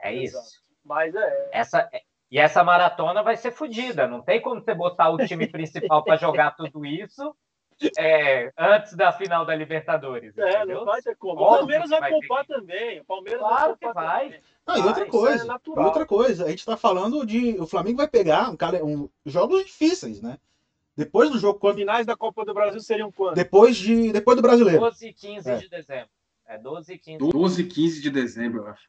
[0.00, 0.38] É isso.
[0.82, 1.50] Mas é.
[1.52, 1.90] Essa,
[2.30, 4.06] e essa maratona vai ser fodida.
[4.06, 7.34] Não tem como você botar o time principal para jogar tudo isso
[7.98, 10.36] é, antes da final da Libertadores.
[10.38, 10.78] É, entendeu?
[10.78, 11.40] não vai ter como.
[11.40, 13.00] O Palmeiras que vai vai poupar que- também.
[13.00, 14.24] O Palmeiras Claro que poupar vai.
[14.26, 14.40] também.
[14.66, 15.86] Não, e Ah, outra isso coisa, é e natural.
[15.86, 17.58] outra coisa, a gente tá falando de.
[17.58, 20.38] O Flamengo vai pegar um, cale- um- jogos difíceis, né?
[20.96, 21.78] Depois do jogo As contra.
[21.78, 23.34] finais da Copa do Brasil seriam quando?
[23.34, 24.80] Depois, de, depois do brasileiro.
[24.80, 25.56] 12 e 15 É.
[25.56, 26.10] de dezembro.
[26.46, 27.18] É 12 e 15.
[27.32, 28.88] 12 e 15 de dezembro, eu acho.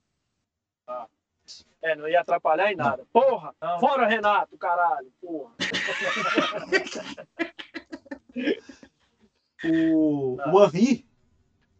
[1.81, 3.03] É, não ia atrapalhar em nada.
[3.11, 3.53] Porra!
[3.61, 3.79] Não.
[3.79, 5.11] Fora Renato, caralho!
[5.21, 5.51] Porra!
[9.63, 10.53] O, Não.
[10.55, 11.05] o Henri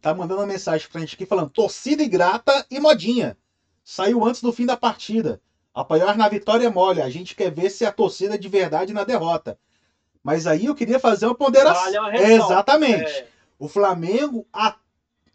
[0.00, 3.36] tá mandando uma mensagem pra gente aqui falando: torcida ingrata e modinha.
[3.84, 5.40] Saiu antes do fim da partida.
[5.74, 7.02] Apoiar na vitória é mole.
[7.02, 9.58] A gente quer ver se a torcida é de verdade na derrota.
[10.22, 11.82] Mas aí eu queria fazer uma ponderação.
[11.82, 12.14] Vale uma.
[12.16, 13.10] Exatamente.
[13.10, 13.26] É,
[13.58, 14.76] O Flamengo, a-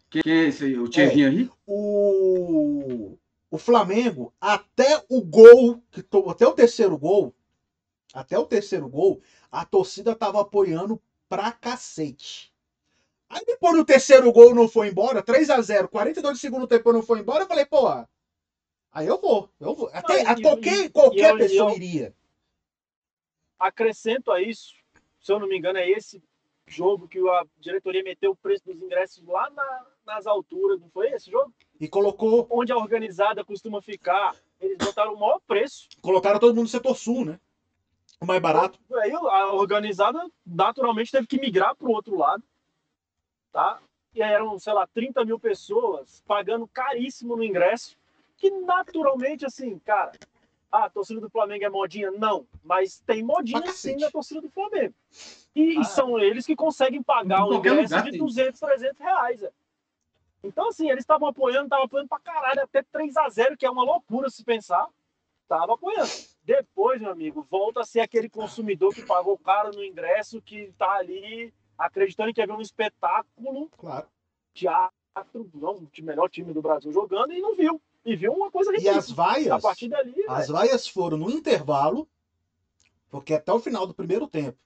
[0.08, 0.78] Quem é esse aí?
[0.78, 1.50] O Thierry aí?
[1.66, 3.17] o,
[3.50, 5.82] o Flamengo, até o gol,
[6.30, 7.34] até o terceiro gol,
[8.12, 9.20] até o terceiro gol,
[9.50, 12.52] a torcida tava apoiando pra cacete.
[13.28, 16.92] Aí depois do terceiro gol não foi embora, 3 a 0 42 do segundo tempo
[16.92, 17.86] não foi embora, eu falei, pô,
[18.92, 19.90] aí eu vou, eu vou.
[19.92, 22.14] Até, Não, a qualquer qualquer eu- pessoa eu- iria.
[23.58, 24.74] acrescento a isso,
[25.20, 26.22] se eu não me engano, é esse
[26.66, 31.10] jogo que a diretoria meteu o preço dos ingressos lá na- nas alturas, não foi
[31.10, 31.52] esse jogo?
[31.78, 35.86] E colocou, Onde a organizada costuma ficar, eles botaram o maior preço.
[36.02, 37.38] colocaram todo mundo no setor sul, né?
[38.20, 38.80] O mais barato.
[38.94, 42.42] Aí a organizada naturalmente teve que migrar para o outro lado,
[43.52, 43.78] tá?
[44.12, 47.96] E aí eram, sei lá, 30 mil pessoas pagando caríssimo no ingresso,
[48.36, 50.12] que naturalmente, assim, cara,
[50.72, 52.10] ah, a torcida do Flamengo é modinha?
[52.10, 54.94] Não, mas tem modinha Pra sim na torcida do Flamengo.
[55.54, 55.84] E, e Ah.
[55.84, 58.18] são eles que conseguem pagar um ingresso lugar de tem.
[58.18, 59.42] 200, 300 reais.
[59.44, 59.52] é.
[60.42, 63.70] Então, assim, eles estavam apoiando, estavam apoiando pra caralho, até 3 a 0 que é
[63.70, 64.86] uma loucura se pensar.
[65.48, 66.10] Tava apoiando.
[66.44, 70.92] Depois, meu amigo, volta a ser aquele consumidor que pagou caro no ingresso, que tá
[70.92, 74.06] ali acreditando que ia ver um espetáculo, Claro.
[74.54, 77.80] teatro, não, o melhor time do Brasil jogando e não viu.
[78.04, 78.98] E viu uma coisa E ridícula.
[78.98, 82.08] as vaias, A partir dali, as velho, vaias foram no intervalo,
[83.10, 84.58] porque até o final do primeiro tempo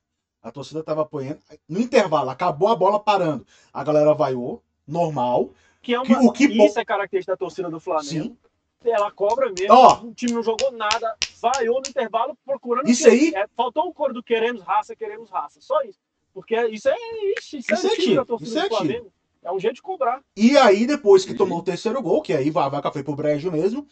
[0.42, 1.40] a torcida tava apoiando.
[1.68, 3.46] No intervalo, acabou a bola parando.
[3.72, 4.62] A galera vaiou,
[4.93, 5.51] normal.
[5.82, 8.05] que é que- uma, o que isso é característica da torcida do Flamengo.
[8.05, 8.36] Sim.
[8.84, 9.74] Ela cobra mesmo.
[9.74, 10.01] Ó.
[10.05, 12.88] O time não jogou nada, vaiou no intervalo procurando.
[12.88, 15.61] Isso aí- É, faltou o coro do queremos raça, queremos raça.
[15.61, 15.99] Só isso.
[16.34, 16.95] Porque isso é.
[17.38, 19.12] Ixi, isso, Isso é é tiro, da torcida isso é do Flamengo.
[19.45, 20.20] É um jeito de cobrar.
[20.36, 23.51] E aí, depois que tomou o terceiro gol, que aí a vaca foi pro brejo
[23.53, 23.86] mesmo,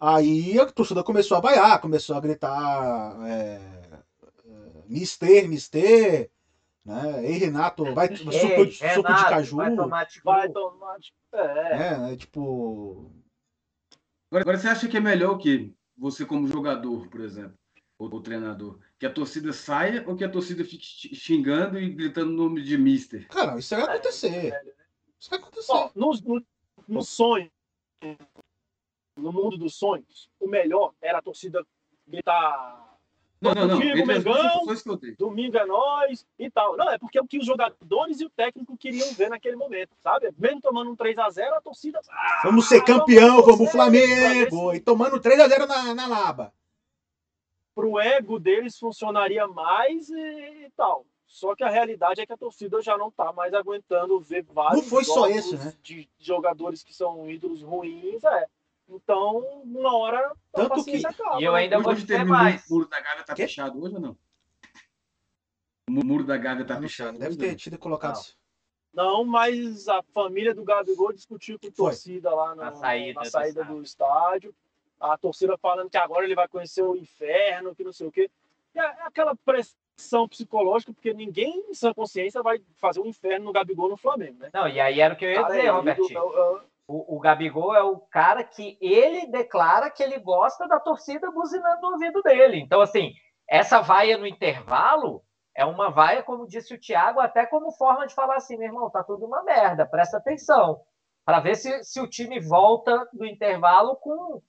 [0.00, 3.60] aí a torcida começou a vaiar, começou a gritar é,
[4.46, 6.30] é, Mister, Mister,
[6.84, 7.24] né?
[7.26, 9.56] Ei, Renato, vai suco, Ei, suco de Renato, caju.
[9.56, 10.96] Vai tomar de Vai tomar.
[11.32, 11.72] É.
[11.94, 13.12] É, né, tipo.
[14.30, 15.72] Agora, agora você acha que é melhor o quê?
[15.96, 17.54] Você como jogador, por exemplo,
[17.98, 21.88] ou, ou treinador, que a torcida saia ou que a torcida fique xi- xingando e
[21.90, 23.26] gritando o nome de Mister?
[23.28, 24.50] Cara, isso vai acontecer.
[24.50, 24.74] velho.
[25.18, 25.72] Isso vai acontecer.
[25.72, 26.46] Ó, no, no,
[26.86, 27.50] no sonho,
[29.16, 31.66] no mundo dos sonhos, o melhor era a torcida
[32.06, 32.87] gritar
[33.40, 33.78] Não, não, não.
[33.78, 34.64] Duas Mengão.
[35.16, 36.76] domingo é nós e tal.
[36.76, 39.90] Não, é porque é o que os jogadores e o técnico queriam ver naquele momento,
[40.02, 40.32] sabe?
[40.36, 42.00] Mesmo tomando um 3x0, a torcida.
[42.10, 44.74] ah, Vamos ser campeão, vamos torcer Flamengo!
[44.74, 46.52] E tomando 3x0 na, na laba.
[47.74, 50.16] Pro ego deles funcionaria mais e,
[50.66, 51.06] e tal.
[51.28, 54.82] Só que a realidade é que a torcida já não tá mais aguentando ver vários
[54.82, 55.74] Não foi só jogos esse, né?
[55.82, 58.46] de jogadores que são ídolos ruins, é.
[58.88, 61.40] Então, uma hora Tanto paciência acaba.
[61.40, 62.66] E eu ainda vou Hoje terminou mais.
[62.68, 63.42] o muro da Gávea tá Quê?
[63.42, 64.16] fechado hoje ou não?
[65.88, 67.18] O muro da Gávea tá Não fechado.
[67.18, 67.54] deve ter não?
[67.56, 68.18] tido colocado.
[68.92, 73.26] Não, mas a família do Gabigol discutiu com a torcida lá no- Na saída na
[73.26, 73.74] do saída estádio.
[73.76, 74.54] do estádio.
[75.00, 78.30] A torcida falando que agora ele vai conhecer o inferno, que não sei o quê.
[78.74, 83.52] E é aquela pressão psicológica, porque ninguém em sua consciência vai fazer um inferno no
[83.52, 84.50] Gabigol no Flamengo, né?
[84.52, 86.10] Não, e aí era o que eu ia Cara, dizer, é Robertinho.
[86.10, 90.66] ídolo, é- é- O, o Gabigol é o cara que ele declara que ele gosta
[90.66, 92.58] da torcida buzinando no ouvido dele.
[92.58, 93.12] Então, assim,
[93.46, 95.22] essa vaia no intervalo
[95.54, 98.88] é uma vaia, como disse o Thiago, até como forma de falar assim, meu irmão,
[98.88, 100.80] tá tudo uma merda, presta atenção.
[101.26, 104.40] Para ver se, se o time volta do intervalo com,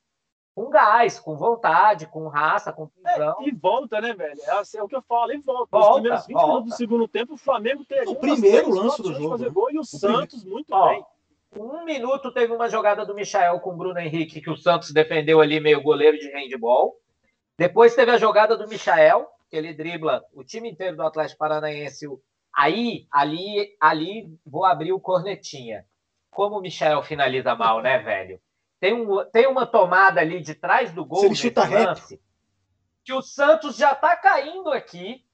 [0.55, 3.35] com gás, com vontade, com raça, com visão.
[3.41, 4.39] E volta, né, velho?
[4.43, 5.67] É, assim, é o que eu falo, e volta.
[5.71, 6.47] Volta, Os primeiros 20 volta.
[6.47, 9.79] minutos do segundo tempo, o Flamengo teria O primeiro lance do jogo, fazer gol, e
[9.79, 10.21] o, primeiro.
[10.21, 11.05] Santos muito Ó, bem.
[11.55, 15.41] Um minuto teve uma jogada do Michael com o Bruno Henrique, que o Santos defendeu
[15.41, 16.95] ali meio goleiro de handball.
[17.57, 22.07] Depois teve a jogada do Michael, que ele dribla o time inteiro do Atlético Paranaense.
[22.55, 25.85] Aí, ali, ali, vou abrir o cornetinha.
[26.29, 28.39] Como o Michael finaliza mal, né, velho?
[28.79, 31.87] Tem, um, tem uma tomada ali de trás do gol Se ele chuta reto.
[31.87, 32.21] lance,
[33.03, 35.25] que o Santos já tá caindo aqui.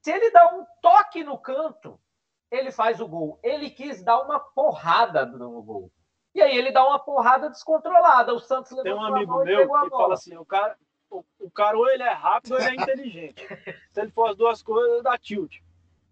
[0.00, 2.00] Se ele dá um toque no canto,
[2.50, 3.38] ele faz o gol.
[3.42, 5.90] Ele quis dar uma porrada no gol.
[6.34, 8.32] E aí ele dá uma porrada descontrolada.
[8.34, 10.76] O Santos Tem um levantou a amigo meu que fala assim: o cara,
[11.10, 13.46] o, o cara ou ele é rápido ou ele é inteligente.
[13.92, 15.56] Se ele for as duas coisas, dá tilt.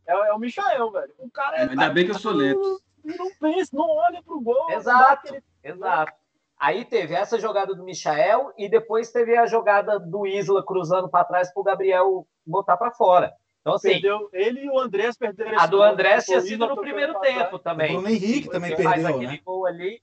[0.07, 1.15] É, é o Michael, velho.
[1.19, 1.69] O cara é.
[1.69, 2.81] Ainda bem que eu sou lento.
[3.05, 4.71] Não pensa, não olha pro gol.
[4.71, 5.29] Exato.
[5.29, 6.13] aquele- Exato.
[6.59, 11.25] Aí teve essa jogada do Michael e depois teve a jogada do Isla cruzando para
[11.25, 13.33] trás para o Gabriel botar para fora.
[13.61, 16.67] Então, assim, Perdeu, ele e o Andrés perderam a do gol, André tinha o sido
[16.67, 17.53] no primeiro tempo trás.
[17.55, 17.93] O também.
[17.93, 19.41] Bruno Henrique também perdeu, aquele né?
[19.45, 20.01] gol ali.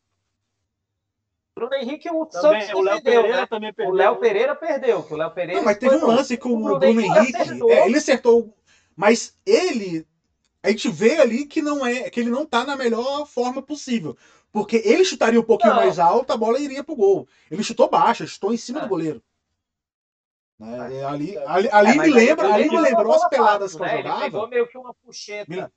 [1.55, 3.47] Bruno Henrique, o Também, Santos o Léo defendeu, Pereira né?
[3.47, 3.95] também O perdeu.
[3.95, 5.59] Léo Pereira perdeu, o Léo Pereira.
[5.61, 7.37] Não, mas teve um lance que o, o Bruno Bruno Henrique Henrique.
[7.37, 7.71] acertou.
[7.71, 8.53] é, ele acertou.
[8.95, 10.05] Mas ele.
[10.61, 12.09] A gente vê ali que não é.
[12.09, 14.17] que ele não tá na melhor forma possível.
[14.51, 15.81] Porque ele chutaria um pouquinho Não.
[15.81, 17.27] mais alto, a bola iria pro gol.
[17.49, 18.83] Ele chutou baixo, chutou em cima É.
[18.83, 19.21] do goleiro.
[20.57, 23.81] Né, é, ali ali, ali É, me lembra, ele ali me lembrou as peladas que
[23.81, 23.93] eu né?
[23.93, 24.23] Ele jogava.
[24.23, 25.51] pegou meio que uma puxeta.
[25.53, 25.69] Me-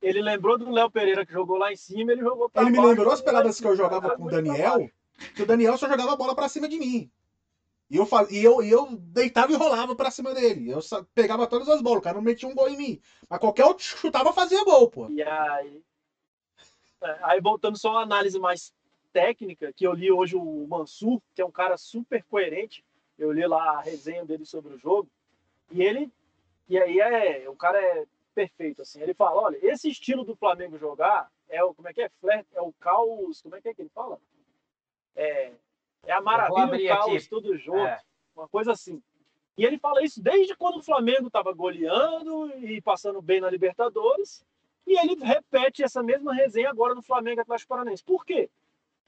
[0.00, 2.80] Ele lembrou do Léo Pereira que jogou lá em cima, ele jogou pra Ele me
[2.80, 4.88] lembrou as peladas que eu jogava com o Daniel,
[5.34, 7.10] que o Daniel só jogava a bola pra cima de mim.
[7.90, 10.70] E eu, e eu, e eu deitava e rolava pra cima dele.
[10.70, 13.00] Eu só pegava todas as bolas, o cara não metia um gol em mim.
[13.28, 15.10] Mas qualquer outro chutava fazia gol, pô.
[15.10, 15.82] E aí,
[17.02, 18.72] é, aí voltando só uma análise mais
[19.12, 22.84] técnica, que eu li hoje o Mansur, que é um cara super coerente.
[23.20, 25.08] Eu li lá a resenha dele sobre o jogo.
[25.70, 26.10] E ele,
[26.68, 29.00] e aí é, o cara é perfeito assim.
[29.00, 32.48] Ele fala, olha, esse estilo do Flamengo jogar é o como é que é flerte,
[32.54, 34.18] é o caos, como é que é que ele fala?
[35.14, 35.52] É,
[36.06, 37.28] é a maravilha, abrir o caos, aqui.
[37.28, 38.00] tudo junto É.
[38.34, 39.02] uma coisa assim.
[39.58, 44.42] E ele fala isso desde quando o Flamengo estava goleando e passando bem na Libertadores.
[44.86, 48.02] E ele repete essa mesma resenha agora no Flamengo Atlético Paranaense.
[48.02, 48.48] Por quê?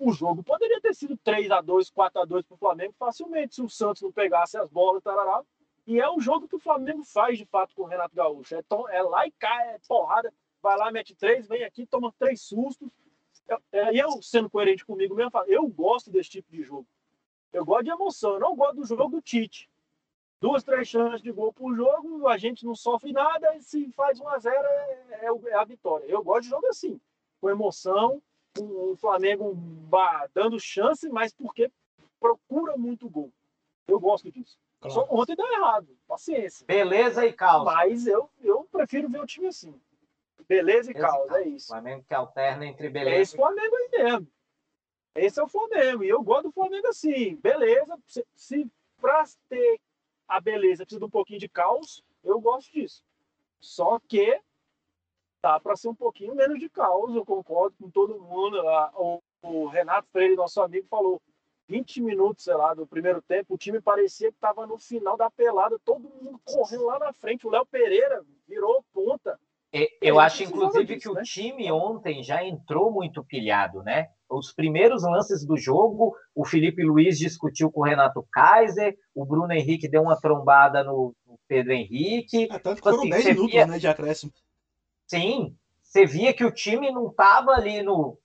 [0.05, 3.55] O jogo poderia ter sido 3 a 2 4 a 2 para o Flamengo facilmente,
[3.55, 5.43] se o Santos não pegasse as bolas, tarará.
[5.87, 8.55] E é o jogo que o Flamengo faz, de fato, com o Renato Gaúcho.
[8.57, 10.33] É, tom- é lá e cá, é porrada.
[10.63, 12.89] vai lá, mete três, vem aqui, toma três sustos.
[13.93, 16.87] E eu, sendo coerente comigo mesmo, eu gosto desse tipo de jogo.
[17.53, 19.69] Eu gosto de emoção, eu não gosto do jogo do Tite.
[20.41, 24.19] Duas, três chances de gol por jogo, a gente não sofre nada, e se faz
[24.21, 26.05] 1 a 0 é, é, é a vitória.
[26.07, 27.01] Eu gosto de jogo assim,
[27.41, 28.21] com emoção,
[28.59, 29.57] o Flamengo
[30.35, 31.71] dando chance, mas porque
[32.21, 33.33] procura muito gol.
[33.87, 34.59] Eu gosto disso.
[34.81, 34.95] Claro.
[34.95, 36.67] Só ontem deu errado, paciência.
[36.67, 37.73] Beleza e calma.
[37.73, 39.81] Mas eu, eu prefiro ver o time assim.
[40.49, 41.69] Beleza e causa, é isso.
[41.69, 43.17] Flamengo que alterna entre beleza.
[43.17, 44.29] É esse Flamengo aí mesmo.
[45.15, 46.05] Esse é o Flamengo.
[46.05, 47.37] E eu gosto do Flamengo assim.
[47.37, 47.99] Beleza.
[48.07, 49.81] Se, se pra ter
[50.27, 53.05] a beleza precisa de um pouquinho de caos, eu gosto disso.
[53.61, 54.41] Só que
[55.43, 57.15] dá para ser um pouquinho menos de caos.
[57.15, 58.63] Eu concordo com todo mundo.
[58.95, 61.21] O, o Renato Freire, nosso amigo, falou
[61.69, 65.31] 20 minutos, sei lá, do primeiro tempo, o time parecia que estava no final da
[65.31, 67.47] pelada, todo mundo correndo lá na frente.
[67.47, 69.39] O Léo Pereira virou ponta.
[70.03, 71.23] Eu acho, inclusive, que o né?
[71.25, 74.09] time ontem já entrou muito pilhado, né?
[74.29, 79.51] Os primeiros lances do jogo, o Felipe Luiz discutiu com o Renato Kaiser, o Bruno
[79.51, 81.15] Henrique deu uma trombada no,
[81.49, 82.49] Pedro Henrique.
[82.51, 83.67] É, tanto que tipo foram assim, 10 minutos via...
[83.67, 84.33] né, de acréscimo.
[85.13, 88.19] Sim, você via que o time não estava ali no,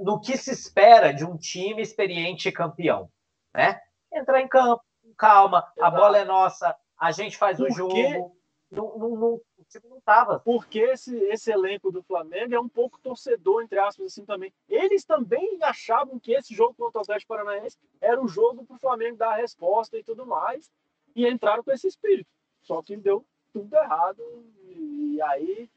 [0.00, 3.08] no que se espera de um time experiente campeão,
[3.54, 3.80] né?
[4.12, 4.82] Entrar em campo,
[5.16, 8.36] calma, a bola é nossa, a gente faz o jogo.
[8.68, 10.40] Não, não, não, time não estava.
[10.40, 14.52] Porque esse, esse elenco do Flamengo é um pouco torcedor, entre aspas, assim também.
[14.68, 18.80] Eles também achavam que esse jogo contra o Atlético Paranaense era o jogo para o
[18.80, 20.68] Flamengo dar a resposta e tudo mais.
[21.14, 22.28] E entraram com esse espírito.
[22.62, 24.20] Só que deu tudo errado.
[24.64, 25.70] E aí,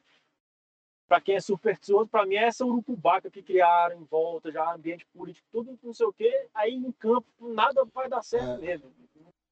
[1.09, 5.07] para quem é supersticioso, para mim é essa urucubaca que criaram em volta, já ambiente
[5.07, 6.47] político, tudo não sei o quê.
[6.53, 8.67] Aí em campo nada vai dar certo é.
[8.67, 8.91] mesmo.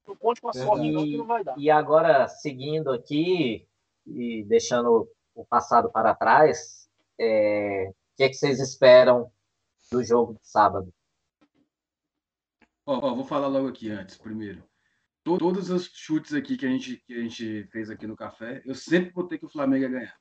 [0.08, 1.58] Não conte com a sorte, não, que não vai dar.
[1.58, 3.68] E agora, seguindo aqui,
[4.06, 6.88] e deixando o passado para trás,
[7.20, 9.30] é, o que, é que vocês esperam
[9.92, 10.94] do jogo de sábado?
[12.86, 14.64] Ó, ó, vou falar logo aqui antes, primeiro.
[15.24, 18.76] Todos os chutes aqui que a, gente, que a gente fez aqui no café, eu
[18.76, 20.18] sempre botei que o Flamengo ia ganhar.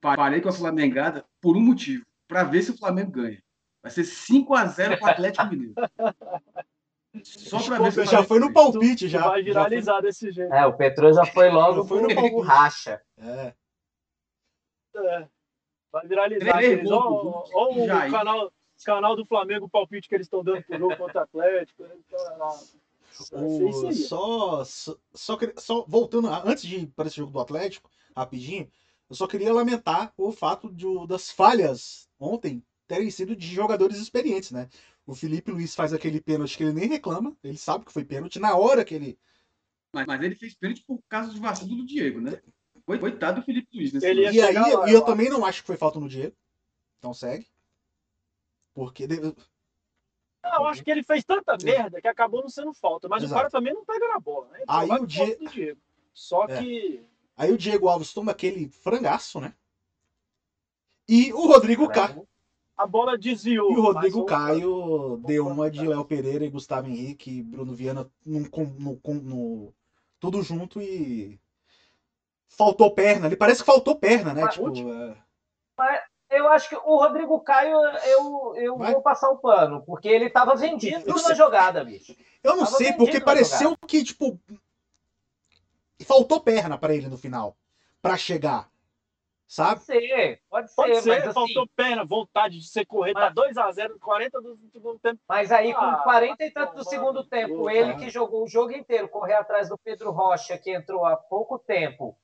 [0.00, 3.42] Parei com a Flamengada por um motivo, para ver se o Flamengo ganha.
[3.82, 5.74] Vai ser 5 a 0 para o Atlético Mineiro.
[7.22, 9.26] Só pra ver se já foi no palpite já.
[9.28, 10.02] Vai viralizar foi...
[10.02, 10.52] desse jeito.
[10.52, 12.42] É, o Petro já foi logo foi no palpite.
[12.42, 13.02] racha.
[13.16, 13.54] É.
[14.96, 15.28] é.
[15.90, 16.60] Vai viralizar.
[17.54, 18.52] Olha o canal,
[18.84, 21.82] canal do Flamengo, o palpite que eles estão dando pro jogo contra o Atlético.
[21.84, 21.90] Né?
[23.32, 28.70] O, só, só, só, só voltando, antes de ir para esse jogo do Atlético, rapidinho,
[29.08, 34.50] eu só queria lamentar o fato de, das falhas ontem terem sido de jogadores experientes,
[34.50, 34.68] né?
[35.06, 38.38] O Felipe Luiz faz aquele pênalti que ele nem reclama, ele sabe que foi pênalti
[38.38, 39.18] na hora que ele.
[39.92, 42.40] Mas, mas ele fez pênalti por causa de vacilo do Diego, né?
[42.84, 45.66] Coitado do Felipe Luiz nesse ele E aí, lá, eu, eu também não acho que
[45.66, 46.34] foi falta no Diego.
[46.98, 47.46] Então segue.
[48.74, 49.06] Porque.
[49.06, 53.34] Não, eu acho que ele fez tanta merda que acabou não sendo falta, mas Exato.
[53.34, 54.60] o cara também não pega na bola, né?
[54.62, 55.50] Então aí o Diego...
[55.50, 55.80] Diego.
[56.14, 56.58] Só é.
[56.58, 57.06] que.
[57.38, 59.54] Aí o Diego Alves toma aquele frangaço, né?
[61.08, 62.28] E o Rodrigo Caio
[62.78, 63.72] a bola desviou.
[63.72, 68.08] E o Rodrigo Caio deu uma de Léo Pereira e Gustavo Henrique e Bruno Viana
[68.24, 68.40] no,
[68.78, 69.74] no, no,
[70.20, 71.40] tudo junto e
[72.48, 73.26] faltou perna.
[73.26, 74.42] Ele parece que faltou perna, né?
[74.42, 75.16] Mas, tipo, é...
[75.76, 77.76] mas eu acho que o Rodrigo Caio
[78.06, 82.14] eu, eu vou passar o pano, porque ele estava vendido na jogada, bicho.
[82.44, 84.38] Eu não tava sei, porque pareceu que, tipo,
[86.04, 87.56] faltou perna para ele no final,
[88.00, 88.70] para chegar.
[89.48, 89.80] Sabe?
[89.80, 90.76] Pode ser, pode ser.
[90.76, 94.98] Pode ser, mas, faltou assim, perna, vontade de ser correr, tá 2x0, 40 do segundo
[94.98, 95.20] tempo.
[95.26, 98.72] Mas aí, com ah, 40 e tanto do segundo tempo, ele que jogou o jogo
[98.72, 102.14] inteiro, correr atrás do Pedro Rocha, que entrou há pouco tempo,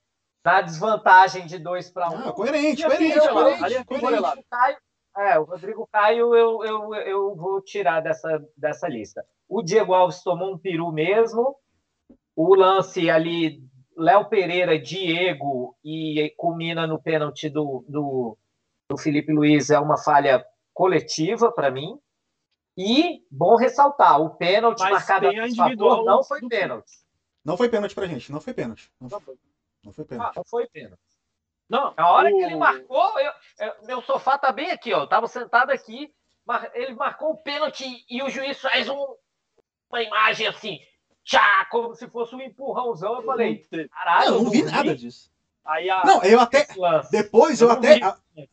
[0.44, 2.12] na desvantagem de 2 para 1.
[2.12, 2.28] Um.
[2.28, 4.40] Ah, coerente, coerente, coerente, coerente.
[4.40, 4.76] O Caio,
[5.16, 9.24] é, o Rodrigo Caio eu, eu, eu vou tirar dessa, dessa lista.
[9.48, 11.56] O Diego Alves tomou um peru mesmo.
[12.36, 13.62] O lance ali
[13.96, 18.36] Léo Pereira, Diego e culmina no pênalti do, do,
[18.88, 21.98] do Felipe Luiz é uma falha coletiva para mim.
[22.76, 26.92] E bom ressaltar, o pênalti Mas marcado a favor não foi pênalti.
[27.44, 28.90] Não foi pênalti pra gente, não foi pênalti.
[29.00, 29.38] Não foi,
[29.84, 30.30] não foi pênalti.
[30.30, 31.02] Ah, não foi pênalti.
[31.68, 32.36] Não, a hora o...
[32.36, 35.02] que ele marcou, eu, eu, meu sofá tá bem aqui, ó.
[35.02, 36.12] Eu tava sentado aqui,
[36.74, 39.16] ele marcou o pênalti e o juiz faz um,
[39.88, 40.80] uma imagem assim
[41.24, 43.16] tchá, como se fosse um empurrãozão.
[43.16, 44.26] Eu falei, caralho.
[44.26, 45.32] Eu não vi nada disso.
[45.64, 46.66] Aí a, não, eu até.
[47.10, 47.98] Depois eu, eu até.
[48.36, 48.48] Vi.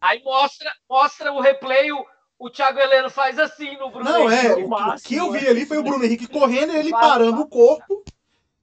[0.00, 2.04] Aí mostra, mostra o replay, o,
[2.38, 4.46] o Thiago Heleno faz assim no Bruno Não, Henrique.
[4.46, 4.64] é.
[4.64, 7.48] O, máximo, que eu vi ali foi o Bruno Henrique correndo e ele parando o
[7.48, 8.04] corpo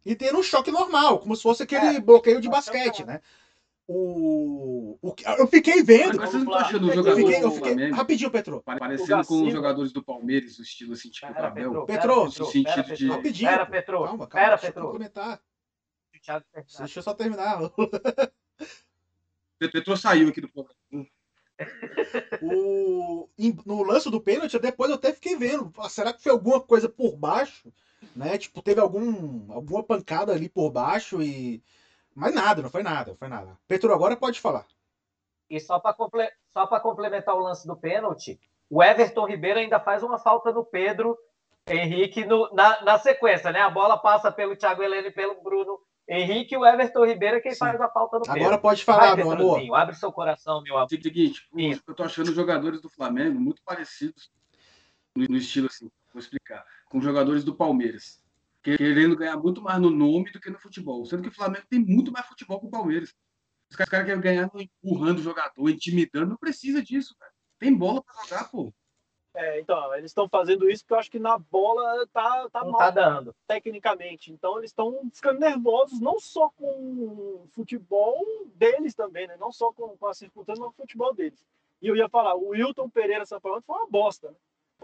[0.05, 3.21] e tendo um choque normal, como se fosse aquele é, bloqueio de basquete, né?
[3.91, 6.11] O, o eu fiquei vendo.
[6.11, 8.61] Agora vocês não estão achando os Eu jogadores fiquei, eu fiquei, Flamengo rapidinho, Petro.
[8.63, 11.85] parecendo com os jogadores do Palmeiras, o estilo assim, tipo Pera, Abel?
[11.85, 13.09] Petro, no sentido pera, de- Petro.
[13.09, 13.49] Rapidinho.
[13.49, 13.65] Pera.
[13.65, 14.03] Petro.
[14.03, 14.27] Calma, calma.
[14.27, 15.41] Pera, deixa eu complementar.
[16.77, 17.63] Deixa eu só terminar.
[17.63, 17.71] O
[19.71, 20.75] Petro saiu aqui do programa.
[22.41, 23.27] O,
[23.65, 25.73] no lance do pênalti, depois eu até fiquei vendo.
[25.77, 27.71] ah, Será que foi alguma coisa por baixo?
[28.15, 28.37] Né?
[28.37, 31.61] Tipo, teve algum, alguma pancada ali por baixo e.
[32.19, 33.57] Mas nada, não foi nada, não foi nada.
[33.65, 34.65] Petro, agora pode falar.
[35.49, 36.29] E só para comple...
[36.49, 38.37] só complementar o lance do pênalti,
[38.69, 41.17] o Everton Ribeiro ainda faz uma falta no Pedro
[41.65, 43.61] Henrique no- na, na sequência, né?
[43.61, 47.39] A bola passa pelo Thiago Heleno e pelo Bruno Henrique e o Everton Ribeiro é
[47.39, 47.59] quem Sim.
[47.59, 48.41] faz a falta no Pedro.
[48.41, 49.75] Agora pode falar, Vai, meu amor.
[49.75, 50.89] Abre seu coração, meu amor.
[50.89, 51.47] Seguinte,
[51.87, 54.29] eu tô achando os jogadores do Flamengo muito parecidos
[55.15, 58.21] no, no estilo assim, vou explicar, com os jogadores do Palmeiras.
[58.77, 61.05] Querendo ganhar muito mais no nome do que no futebol.
[61.05, 63.13] Sendo que o Flamengo tem muito mais futebol que o Palmeiras.
[63.69, 66.31] Os caras querem ganhar empurrando o jogador, intimidando.
[66.31, 67.31] Não precisa disso, cara.
[67.59, 68.73] Tem bola pra jogar, pô.
[69.35, 72.71] É, então, eles estão fazendo isso porque eu acho que na bola tá, tá Não
[72.71, 73.35] mal tá dando.
[73.47, 74.31] tecnicamente.
[74.31, 78.19] Então eles estão ficando nervosos, não só com o futebol
[78.55, 79.37] deles também, né?
[79.37, 81.45] Não só com, com a circunstância, mas com o futebol deles.
[81.81, 84.29] E eu ia falar, o Wilton Pereira Sampaio foi uma bosta.
[84.29, 84.35] Né?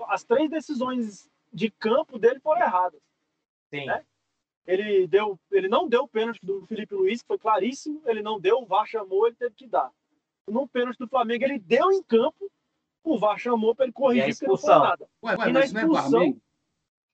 [0.07, 3.01] As três decisões de campo dele foram erradas.
[3.69, 3.89] Sim.
[3.89, 4.03] É?
[4.67, 8.01] Ele, deu, ele não deu o pênalti do Felipe Luiz, que foi claríssimo.
[8.05, 9.91] Ele não deu, o VAR chamou, ele teve que dar.
[10.47, 12.51] No pênalti do Flamengo, ele deu em campo,
[13.03, 14.83] o VAR chamou para ele E a corrigir, porque não foi expulsão?
[14.83, 15.09] nada.
[15.23, 16.09] Ué, ué E na é expulsão?
[16.09, 16.41] Flamengo?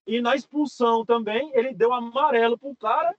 [0.07, 3.13] E na expulsão também, ele deu amarelo pro cara,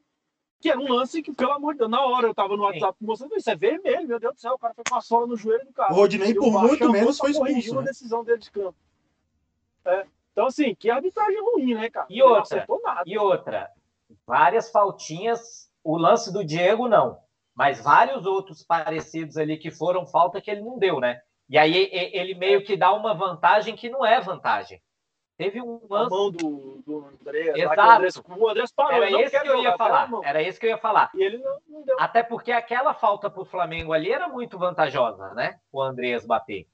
[0.60, 2.96] que era um lance que, pelo amor de Deus, na hora eu tava no WhatsApp
[3.00, 5.36] mostrando isso, é vermelho, meu Deus do céu, o cara foi com a sola no
[5.36, 5.92] joelho do cara.
[5.92, 7.72] O Rodinei, o por muito menos, foi expulso.
[7.72, 7.88] uma Né?
[7.88, 8.76] decisão dele de campo.
[9.84, 10.06] É.
[10.32, 12.06] Então, assim, que arbitragem ruim, né, cara?
[12.08, 12.66] E Ele outra?
[13.06, 13.70] E outra,
[14.26, 17.18] várias faltinhas, o lance do Diego não,
[17.54, 21.20] mas vários outros parecidos ali que foram falta que ele não deu, né?
[21.48, 24.80] E aí ele meio que dá uma vantagem que não é vantagem.
[25.36, 26.10] Teve um A lance.
[26.10, 27.80] mão do, do André, Exato.
[27.80, 30.10] o Andrés, o Andrés parou, Era esse que eu ia a falar.
[30.24, 31.10] Era esse que eu ia falar.
[31.14, 31.96] E ele não, não deu.
[31.98, 35.58] Até porque aquela falta pro Flamengo ali era muito vantajosa, né?
[35.72, 36.66] O Andreas bater.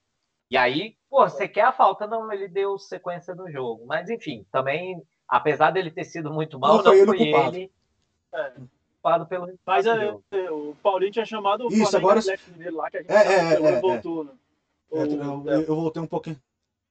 [0.50, 2.06] E aí, pô, você quer a falta?
[2.06, 3.84] Não, ele deu sequência no jogo.
[3.86, 7.14] Mas enfim, também, apesar dele ter sido muito mal, Não não foi foi ele o
[7.14, 7.70] ele, culpado.
[8.34, 8.52] É.
[8.94, 12.90] culpado pelo Mas é, é, o Paulinho tinha chamado o Isso, Flamengo agora- Mineiro lá,
[12.90, 14.32] que a gente É, sabe é, é, Lula voltou, né?
[14.90, 16.40] Eu, O- eu- eu voltei um pouquinho.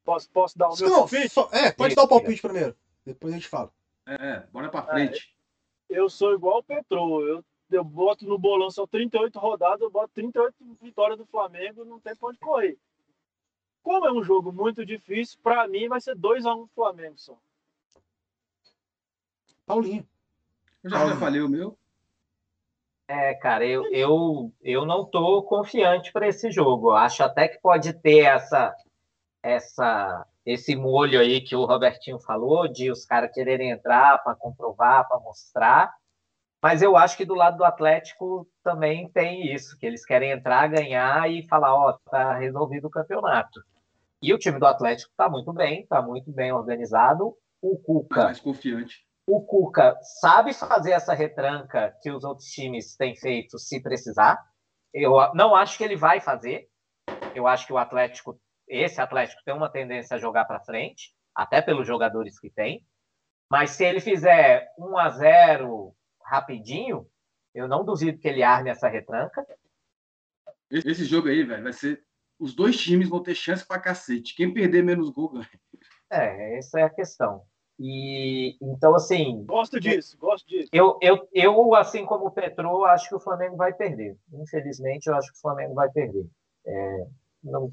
[0.06, 1.30] posso, posso dar o meu Não, palpite?
[1.30, 2.76] só- é, pode Isso, dar o palpite primeiro.
[3.06, 3.72] Depois a gente fala.
[4.06, 5.36] É, bora pra frente.
[5.90, 7.22] Eu sou igual o Petro.
[7.28, 12.00] Eu, eu boto no bolão só 38 rodadas, eu boto 38 vitórias do Flamengo, não
[12.00, 12.78] tem pra onde correr.
[13.88, 17.38] Como é um jogo muito difícil, pra mim vai ser 2x1 do Flamengo só.
[19.66, 20.06] Paulinho.
[20.84, 21.78] Eu já, já falei o meu.
[23.08, 26.90] É, cara, eu, eu, eu não tô confiante para esse jogo.
[26.90, 28.76] Eu acho até que pode ter essa,
[29.42, 35.08] essa, esse molho aí que o Robertinho falou, de os caras quererem entrar para comprovar,
[35.08, 35.96] para mostrar.
[36.62, 40.68] Mas eu acho que do lado do Atlético também tem isso, que eles querem entrar,
[40.68, 43.62] ganhar e falar, ó, tá resolvido o campeonato.
[44.22, 47.36] E o time do Atlético tá muito bem, tá muito bem organizado.
[47.62, 49.06] O Cuca mais confiante.
[49.28, 54.40] o Cuca sabe fazer essa retranca que os outros times têm feito se precisar.
[54.94, 56.68] Eu não acho que ele vai fazer.
[57.36, 61.62] Eu acho que o Atlético, esse Atlético, tem uma tendência a jogar para frente, até
[61.62, 62.84] pelos jogadores que tem.
[63.50, 67.08] Mas se ele fizer 1 a 0 rapidinho,
[67.54, 69.46] eu não duvido que ele arme essa retranca.
[70.70, 72.04] Esse jogo aí, velho, vai ser.
[72.40, 74.36] Os dois times vão ter chance pra cacete.
[74.36, 75.50] Quem perder menos gol ganha.
[76.10, 77.42] É, essa é a questão.
[77.80, 80.70] E então, assim, Gosto disso, gosto disso.
[80.72, 84.18] Eu, eu, eu, assim como o Petro, acho que o Flamengo vai perder.
[84.34, 86.26] Infelizmente, eu acho que o Flamengo vai perder.
[86.66, 87.08] É,
[87.44, 87.72] não,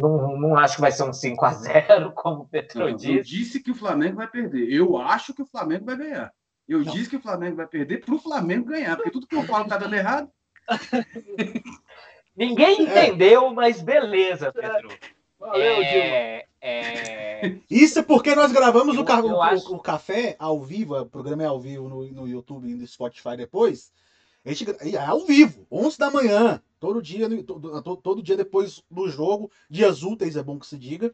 [0.00, 2.96] não, não acho que vai ser um 5 a 0 como o Petro Não, eu
[2.96, 3.22] disse.
[3.22, 4.70] disse que o Flamengo vai perder.
[4.70, 6.32] Eu acho que o Flamengo vai ganhar.
[6.68, 6.92] Eu Não.
[6.92, 9.78] disse que o Flamengo vai perder pro Flamengo ganhar, porque tudo que eu falo tá
[9.78, 10.30] dando errado.
[12.38, 14.88] Ninguém entendeu, mas beleza, Petro.
[15.38, 15.88] Valeu, Dilma.
[15.90, 20.60] É, é, Isso é porque nós gravamos Eu- o, ca- o- acho- o café ao
[20.62, 23.92] vivo, o programa é ao vivo no, no YouTube e no Spotify depois.
[24.44, 29.08] A gente, é ao vivo, 11 da manhã, todo dia, todo, todo- dia depois do
[29.08, 31.12] jogo, dias úteis é bom que se diga.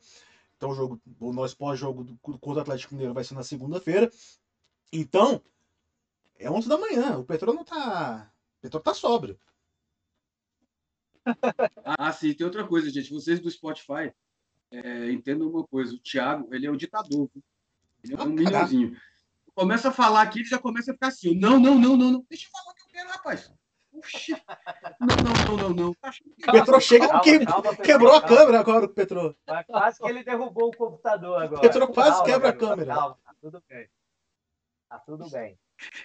[0.57, 4.11] Então o jogo, o nosso pós-jogo do- contra o Atlético Mineiro vai ser na segunda-feira.
[4.93, 5.41] Então,
[6.39, 9.39] é 11 da manhã, o Petro não tá, o Petro tá sóbrio.
[11.85, 13.13] Ah, sim, tem outra coisa, gente.
[13.13, 14.13] Vocês do Spotify
[14.71, 15.95] é, entendam uma coisa.
[15.95, 17.29] O Thiago, ele é o ditador.
[17.33, 17.43] viu?
[18.03, 18.51] Ele é Ah, um caraca.
[18.51, 18.97] minhãozinho.
[19.55, 21.39] Começa a falar aqui, ele já começa a ficar assim.
[21.39, 22.27] Não, não, não, não, não.
[22.29, 23.53] Deixa eu falar o que eu quero, rapaz.
[23.93, 24.33] Oxi.
[25.01, 25.91] Não, não, não, não, não.
[25.91, 28.37] O Petrô chega Calma, que calma, quebrou a calma.
[28.37, 29.37] câmera agora, o Petrô.
[29.47, 31.61] Mas quase que ele derrubou o computador agora.
[31.61, 32.95] Petrô quase Calma, quebra a câmera.
[32.95, 33.89] Calma, tá tudo bem.
[34.89, 35.57] Tá tudo bem.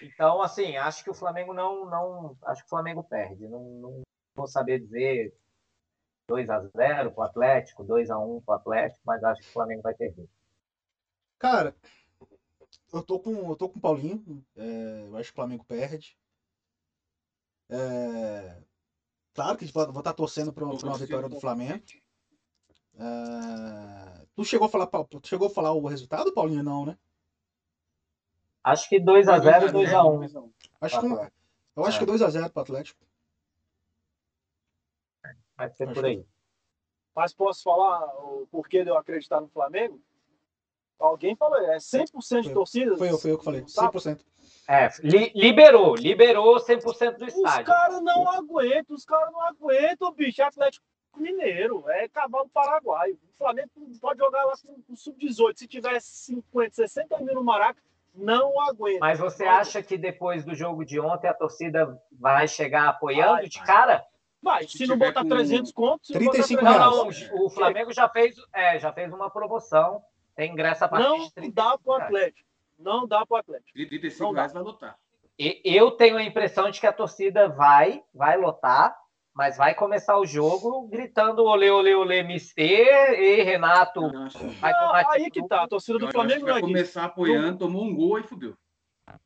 [0.02, 1.90] Então, assim, acho que o Flamengo não.
[1.90, 3.48] não acho que o Flamengo perde.
[3.48, 4.02] Não, não
[4.40, 5.34] vou saber dizer
[6.28, 10.28] 2x0 pro Atlético, 2x1 pro Atlético, mas acho que o Flamengo vai perder.
[11.38, 11.74] Cara,
[12.92, 14.44] eu tô com, eu tô com o Paulinho.
[14.56, 16.16] é, eu acho que o Flamengo perde.
[17.68, 18.56] É,
[19.34, 21.84] claro que vou estar torcendo pra, pra uma vitória do Flamengo.
[22.98, 26.62] É, tu chegou a falar, tu chegou a falar o resultado, Paulinho?
[26.62, 26.98] Não, né?
[28.62, 30.50] Acho que 2x0 2x1.
[30.80, 31.30] Acho que, um-
[31.76, 33.00] eu acho que 2x0 pro Atlético.
[35.60, 36.24] Vai ser Acho por aí.
[37.14, 40.00] Mas posso falar o porquê de eu acreditar no Flamengo?
[40.98, 42.96] Alguém falou, é 100% de Foi- torcida?
[42.96, 43.60] Foi eu, foi eu que falei.
[43.62, 43.66] Tá.
[43.90, 44.24] 100%.
[44.68, 47.66] É, li- liberou, liberou 100% do Os estádio.
[47.66, 50.42] caras não aguentam, os caras não aguentam, bicho.
[50.42, 50.84] Atlético
[51.16, 53.14] Mineiro, é cavalo paraguaio.
[53.14, 53.68] O Flamengo
[54.00, 55.58] pode jogar lá com com sub-18.
[55.58, 57.82] Se tiver 50, 60 mil no Maraca,
[58.14, 59.00] não aguenta.
[59.00, 63.48] Mas você acha que depois do jogo de ontem a torcida vai chegar apoiando Vai,
[63.48, 63.66] de vai.
[63.66, 64.06] cara?
[64.42, 67.44] Vai, Se se não botar com 300 contos, se não 35 botar Não, 300 não,
[67.44, 70.02] o Flamengo já fez, é, já fez uma promoção.
[70.34, 71.52] Tem ingresso a partir Não de 30.
[71.54, 72.48] dá pro Atlético.
[72.78, 73.72] Não dá pro Atlético.
[73.74, 74.40] 35 Não dá.
[74.40, 74.96] reais vai lotar.
[75.38, 78.96] E- Eu tenho a impressão de que a torcida vai, vai lotar,
[79.34, 84.04] mas vai começar o jogo gritando olê, olê, olê, Mister e Renato.
[84.24, 85.64] Acho- Vai tomar aí que tá.
[85.64, 88.54] A torcida do Flamengo não vai é começar apoiando, tomou um gol e fudeu.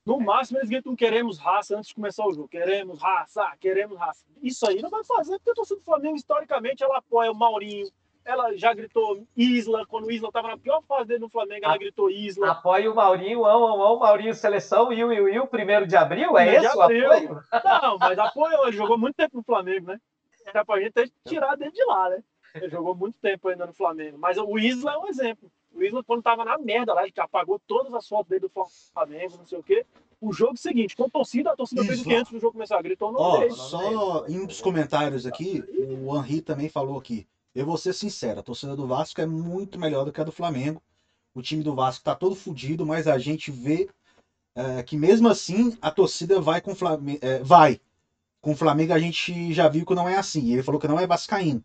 [0.04, 2.48] No máximo, eles gritam queremos raça antes de começar o jogo.
[2.48, 4.24] Queremos raça, queremos raça.
[4.42, 7.86] Isso aí não vai fazer, porque a torcida do Flamengo, historicamente, ela apoia o Maurinho.
[8.24, 11.76] Ela já gritou Isla, quando o Isla estava na pior fase dele no Flamengo, ela
[11.76, 12.52] gritou Isla.
[12.52, 16.36] Apoia o Maurinho, ão, ão, ão, Maurinho Seleção, Iu, Iu, Iu, primeiro de abril?
[16.38, 17.42] É esse o apoio?
[17.82, 20.00] Não, mas apoiou, ele jogou muito tempo no Flamengo, né?
[20.46, 22.22] Era pra gente ter tirado ele de lá, né?
[22.54, 24.16] Ele jogou muito tempo ainda no Flamengo.
[24.18, 25.50] Mas o Isla é um exemplo.
[25.74, 28.52] O Isla, quando tava na merda lá, ele apagou todas as fotos dele do
[28.92, 29.84] Flamengo, não sei o quê.
[30.20, 32.80] O jogo seguinte, com torcida, a torcida fez o que antes do jogo começar.
[32.80, 33.52] Gritou no Ó, dele.
[33.52, 35.62] só em um dos comentários aqui,
[36.02, 37.26] o Henri também falou aqui.
[37.54, 40.32] Eu vou ser sincero, a torcida do Vasco é muito melhor do que a do
[40.32, 40.80] Flamengo.
[41.34, 43.88] O time do Vasco tá todo fudido, mas a gente vê
[44.54, 47.20] é, que mesmo assim a torcida vai com o Flamengo.
[47.42, 47.80] vai.
[48.40, 50.52] Com o Flamengo a gente já viu que não é assim.
[50.52, 51.64] Ele falou que não é vascaíno.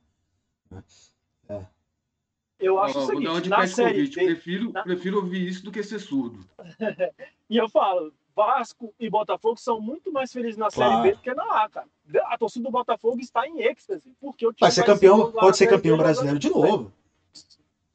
[2.59, 4.07] Eu acho o vou dar uma seguinte, de na Série.
[4.07, 6.39] B, Prefiro, na- prefiro ouvir isso do que ser surdo.
[7.49, 10.91] e eu falo, Vasco e Botafogo são muito mais felizes na Claro.
[10.91, 11.87] Série B do que na A, cara.
[12.25, 15.57] A torcida do Botafogo está em êxtase, porque o time Vai ser se campeão, pode
[15.57, 16.91] ser campeão B brasileiro de novo.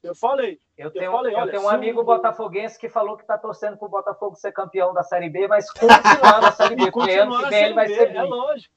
[0.03, 3.23] Eu falei, Eu tenho, falei, eu olha, tenho um amigo o- botafoguense que falou que
[3.23, 6.91] está torcendo para o Botafogo ser campeão da Série B, mas continuar na Série B,
[6.93, 8.75] porque ano que vem ele Série vai B, ser É lógico,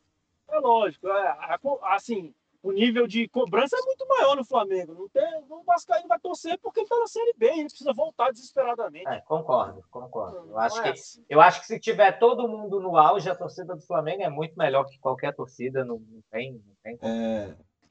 [0.49, 1.07] é lógico.
[1.09, 1.38] É,
[1.83, 2.33] assim,
[2.64, 4.93] o nível de cobrança é muito maior no Flamengo.
[4.93, 8.32] Não tem, o Vascaíno vai torcer porque ele tá na Série B, ele precisa voltar
[8.32, 9.08] desesperadamente.
[9.08, 10.49] É, concordo, concordo.
[10.49, 11.26] Eu acho, é que, assim.
[11.30, 14.55] eu acho que se tiver todo mundo no auge, a torcida do Flamengo é muito
[14.58, 17.14] melhor que qualquer torcida, não, não tem, não tem como.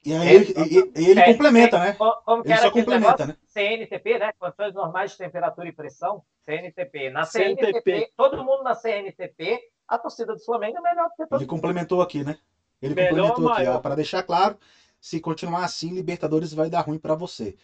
[0.05, 1.93] E aí ele, ele É, complementa, é, né?
[1.93, 3.27] co- Como que Ele era só complementa, negócio?
[3.27, 3.37] né?
[3.47, 4.31] CNTP, né?
[4.39, 6.23] Condições normais de temperatura e pressão.
[6.43, 7.09] CNTP.
[7.09, 7.65] Na CNTP.
[7.83, 11.47] CNTP, todo mundo na CNTP, a torcida do Flamengo é melhor do que todo Ele
[11.49, 12.37] complementou aqui, né?
[12.81, 14.57] Ele Melhor, complementou aqui, ó, para deixar claro,
[14.99, 17.55] se continuar assim, Libertadores vai dar ruim para você.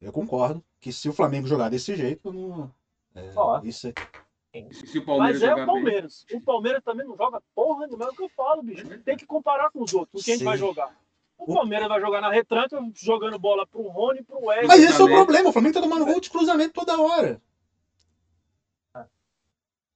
[0.00, 2.72] Eu concordo que se o Flamengo jogar desse jeito, não.
[3.14, 3.60] É, Ó.
[3.62, 3.92] isso é-
[4.72, 6.26] se o Palmeiras Mas é jogar o Palmeiras.
[6.32, 8.86] O Palmeiras também não joga porra nenhuma, é o que eu falo, bicho.
[9.00, 10.96] Tem que comparar com os outros, com quem a gente vai jogar.
[11.36, 14.68] O O- Palmeiras vai jogar na retranca, jogando bola pro Rony e pro Wesley.
[14.68, 17.40] Mas esse é o problema, o Flamengo tá tomando gol de cruzamento toda hora.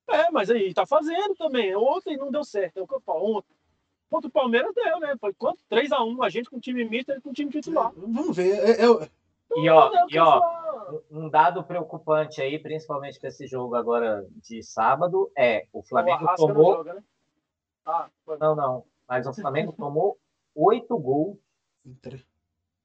[0.09, 1.75] É, mas aí tá fazendo também.
[1.75, 3.39] Ontem não deu certo, é o que eu falo.
[3.39, 3.55] Ontem.
[4.11, 5.17] Contra o Palmeiras deu, né?
[5.21, 5.59] Foi quanto?
[5.71, 7.93] 3x1, a gente com o time misto e ele com o time titular.
[7.97, 8.59] Vamos ver.
[8.59, 9.11] é- é-
[9.57, 13.75] E ó, É o e eu ó, um dado preocupante aí, principalmente para esse jogo
[13.75, 16.77] agora de sábado, é o O Flamengo não tomou.
[16.77, 17.05] joga, né?
[17.87, 18.39] Ah, foi.
[18.39, 18.85] Não, não.
[19.09, 20.19] Mas o Flamengo tomou
[20.55, 21.37] oito gols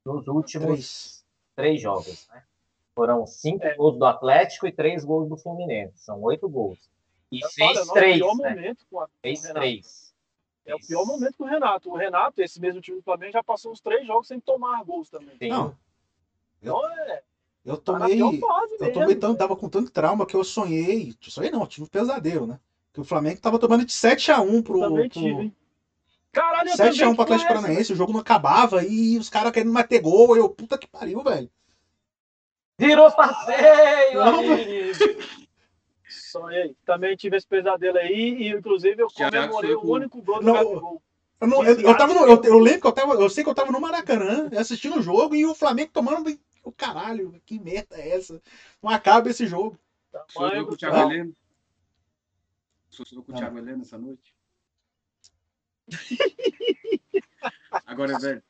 [0.04, 1.24] nos últimos Três.
[1.56, 2.28] três jogos.
[2.28, 2.42] Né?
[2.94, 3.74] Foram cinco É.
[3.74, 5.98] gols do Atlético e três gols do Fluminense.
[5.98, 6.90] São oito gols.
[7.32, 8.26] E Eu fez falo, é o três, né?
[8.26, 9.60] momento com com o Fez Renato.
[9.60, 10.09] três.
[10.70, 11.90] É o pior momento com o Renato.
[11.90, 15.10] O Renato, esse mesmo time do Flamengo, já passou uns três jogos sem tomar gols
[15.10, 15.36] também.
[15.38, 15.48] Sim.
[15.48, 15.76] Não,
[16.62, 17.22] Então é.
[17.64, 18.20] eu Tá tomei.
[18.22, 21.14] Eu tomei tanto, tava com tanto trauma que eu sonhei.
[21.20, 22.60] Sonhei não, tive um pesadelo, né?
[22.92, 24.80] Que o Flamengo tava tomando de 7x1 pro.
[24.80, 25.20] Também pro...
[25.20, 25.56] tive, hein?
[26.32, 29.72] Caralho, eu 7x1 também pro Atlético Paranaense, o jogo não acabava e os caras querendo
[29.72, 30.36] meter gol.
[30.36, 31.50] Eu, puta que pariu, velho.
[32.78, 34.40] Virou passeio, Não,
[36.84, 40.52] Também tive esse pesadelo aí e, inclusive, eu comemorei o único gol do Não.
[40.54, 41.02] Gabigol.
[41.40, 43.14] Eu, não- eu- eu tava no- eu- eu lembro que eu tava.
[43.14, 46.38] Eu sei que eu tava no Maracanã assistindo o jogo e o Flamengo tomando.
[46.62, 48.42] O caralho, que merda é essa?
[48.82, 49.78] Não acaba esse jogo.
[50.28, 50.96] Chorou Tamanho com o Thiago.
[51.10, 51.36] Heleno?
[52.90, 53.40] Chorou com o Não.
[53.40, 54.34] Thiago Heleno essa noite?
[57.86, 58.42] Agora, velho,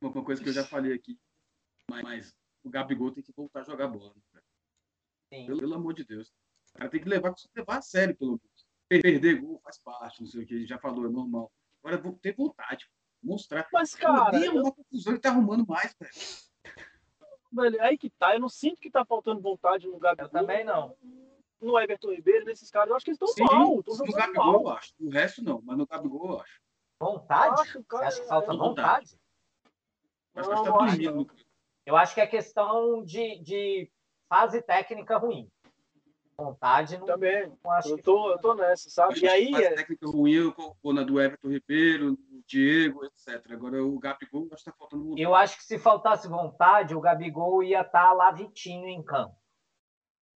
[0.00, 1.18] uma coisa que eu já falei aqui,
[1.90, 4.12] mas, mas o Gabigol tem que voltar a jogar bola.
[4.32, 4.40] né.
[5.46, 6.32] Pelo, pelo amor de Deus.
[6.74, 8.66] O cara tem que levar, levar a sério, pelo menos.
[8.88, 11.50] Per- Perder gol faz parte, não sei o que, a gente já falou, é normal.
[11.82, 12.86] Agora, vou ter vontade,
[13.22, 13.68] mostrar.
[13.72, 16.12] Mas, Cara, cara, nem arrumar confusão, ele tá arrumando mais, velho.
[17.52, 18.34] velho, aí que tá.
[18.34, 19.98] Eu não sinto que tá faltando vontade no.
[20.18, 20.96] Eu também não.
[21.60, 23.76] No Everton Ribeiro, nesses caras, eu acho que eles estão mal.
[23.76, 24.76] No Gabigol eu mal.
[24.76, 24.92] acho.
[25.00, 26.60] O resto não, mas no Gabigol eu acho.
[27.00, 27.60] Vontade?
[27.60, 29.18] Acho, Você cara, acha que falta é- vontade?
[30.34, 31.26] Acho Não, tá não acho no-
[31.86, 33.90] Eu acho que é questão de, de
[34.28, 35.50] fase técnica ruim.
[36.36, 37.52] Vontade não, Também.
[37.62, 39.12] não acho Eu que tô, eu tô nessa, sabe?
[39.12, 42.42] Acho E aí, que faz é- técnica ruim, eu vou na do Everton Ribeiro, do
[42.46, 43.52] Diego, etc.
[43.52, 45.20] Agora o Gabigol acho que tá faltando muito.
[45.20, 49.36] Eu acho que se faltasse vontade, o Gabigol ia estar lá Vitinho em campo.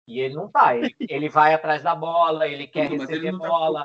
[0.07, 0.77] E ele não tá.
[0.77, 3.85] Ele, ele vai atrás da bola, ele quer Tudo, ele receber não tá bola,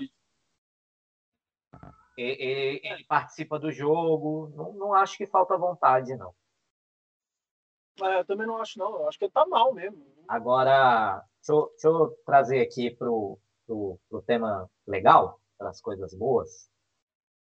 [2.15, 4.53] e- ele, ele participa do jogo.
[4.55, 6.31] Não, não acho que falta vontade, não.
[8.03, 8.99] é, eu também não acho, não.
[8.99, 10.05] Eu acho que ele tá mal mesmo.
[10.27, 13.37] Agora, deixa eu, deixa eu trazer aqui pro,
[13.67, 16.69] pro tema legal, para as coisas boas.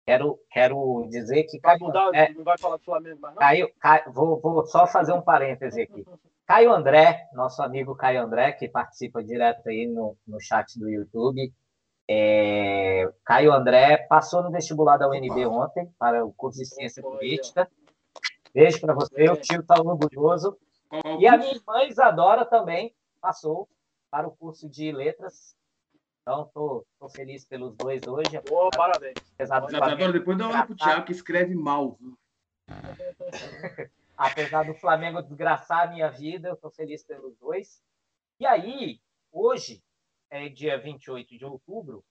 [0.07, 3.41] Quero, quero dizer que Vai mudar, é, não vai falar do Flamengo mais, não?
[3.41, 6.05] Caio, Caio- vou, vou só fazer um parêntese aqui.
[6.47, 11.53] Caio André, nosso amigo Caio André, que participa direto aí no, no chat do YouTube.
[12.09, 17.01] É, Caio André passou no vestibular da UNB ontem para o curso de Ciência.
[17.03, 17.71] Política.
[18.53, 20.59] Beijo para você, o tio está orgulhoso.
[21.21, 23.69] E a minha irmã Isadora também passou
[24.11, 25.57] para o curso de letras.
[26.23, 29.15] Então, estou feliz pelos dois hoje, Boa, parabéns.
[29.35, 31.97] apesar do Flamengo, depois dá uma olhada pro Thiago que escreve mal.
[31.99, 32.19] viu?
[34.17, 37.83] apesar do Flamengo desgraçar a minha vida, eu estou feliz pelos dois.
[38.39, 39.01] E aí,
[39.33, 39.83] hoje,
[40.29, 42.05] é dia 28 de outubro,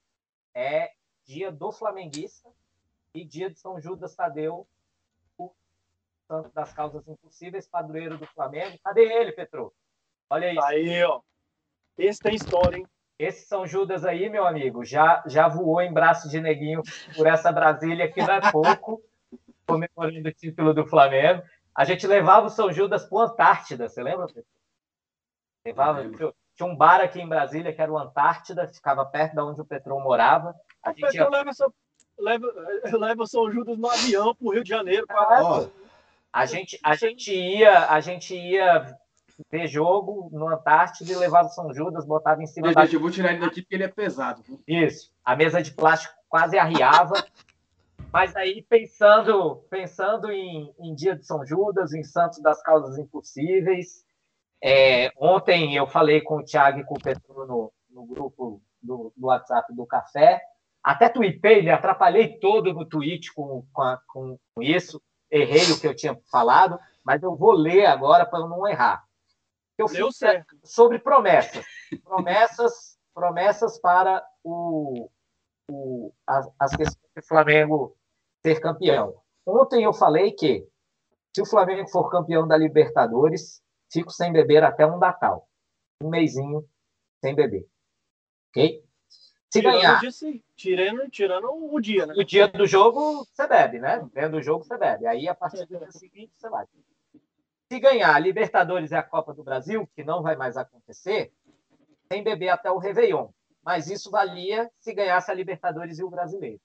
[0.53, 0.91] é
[1.23, 2.49] dia do flamenguista
[3.13, 4.67] e dia de São Judas Tadeu,
[5.37, 5.53] o
[6.27, 8.77] santo das causas impossíveis, padroeiro do Flamengo.
[8.83, 9.73] Cadê ele, Petro?
[10.29, 10.61] Olha isso.
[10.61, 11.21] Tá aí, ó.
[11.99, 12.87] Esse tem história, hein?
[13.19, 16.81] Esse São Judas aí, meu amigo, já, já voou em braço de neguinho
[17.15, 19.01] por essa Brasília, que não é pouco,
[19.67, 21.43] comemorando o título do Flamengo.
[21.75, 24.27] A gente levava o São Judas para Antártida, você lembra?
[25.65, 26.33] Levava, tinha-
[26.67, 29.99] um bar aqui em Brasília que era o Antártida, ficava perto de onde o Petrão
[30.01, 30.53] morava.
[30.83, 31.51] A O gente ia, leva,
[32.17, 32.47] leva,
[32.99, 35.05] leva São Judas no avião pro Rio de Janeiro.
[35.07, 35.69] Pra...
[36.31, 38.95] A gente, a gente ia, a gente ia
[39.51, 42.99] ver jogo no Antártida e levava São Judas, botava em cima Gente, da gente, eu
[43.01, 44.41] vou tirar ele daqui porque ele é pesado.
[44.43, 44.59] viu?
[44.67, 45.11] Isso.
[45.23, 47.13] A mesa de plástico quase arriava.
[48.11, 54.03] Mas aí, pensando, pensando em, em Dia de São Judas, em Santos das Causas Impossíveis,
[54.63, 59.13] é, ontem eu falei com o Thiago e com o Petro no, no grupo do,
[59.15, 60.41] do WhatsApp do Café.
[60.83, 65.01] Até tuitei, me atrapalhei todo no tweet com, com, a- com- com isso.
[65.29, 69.03] Errei o que eu tinha falado, mas eu vou ler agora para eu não errar.
[69.81, 70.57] Eu Deu fiz- certo.
[70.63, 71.65] sobre promessas.
[72.03, 75.09] Promessas, promessas para o,
[75.71, 77.95] o- as, as questões do Flamengo
[78.45, 79.15] ser campeão.
[79.45, 80.67] Ontem eu falei que
[81.35, 83.61] se o Flamengo for campeão da Libertadores,
[83.91, 85.47] fico sem beber até um Natal.
[86.03, 86.67] Um mêsinho
[87.23, 87.65] sem beber.
[88.49, 88.83] Ok?
[89.49, 92.13] Se Tirando ganhar o dia, tirando, tirando o dia, né?
[92.15, 94.07] no dia do jogo, você bebe, né?
[94.13, 95.07] Dentro do jogo, você bebe.
[95.07, 96.65] Aí, a partir do dia seguinte, você vai.
[97.71, 101.31] Se ganhar a Libertadores e a Copa do Brasil, que não vai mais acontecer,
[102.11, 103.29] sem beber até o Réveillon.
[103.63, 106.59] Mas isso valia se ganhasse a Libertadores e o Brasileiro.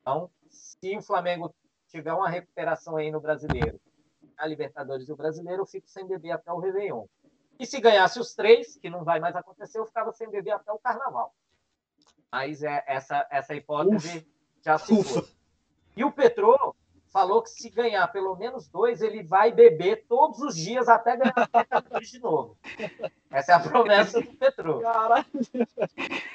[0.00, 1.54] Então, se o Flamengo
[1.88, 3.78] tiver uma recuperação aí no Brasileiro,
[4.38, 7.04] a Libertadores e o Brasileiro, eu fico sem beber até o Réveillon.
[7.58, 10.72] E se ganhasse os três, que não vai mais acontecer, eu ficava sem beber até
[10.72, 11.34] o Carnaval.
[12.32, 14.26] Mas é, essa, essa hipótese
[14.64, 15.20] já se Ufa.
[15.20, 15.30] foi.
[15.94, 16.74] E o Petrô
[17.10, 21.48] falou que se ganhar pelo menos dois, ele vai beber todos os dias até ganhar
[22.00, 22.56] de novo.
[23.30, 24.80] Essa é a promessa do.
[24.80, 25.24] Caralho.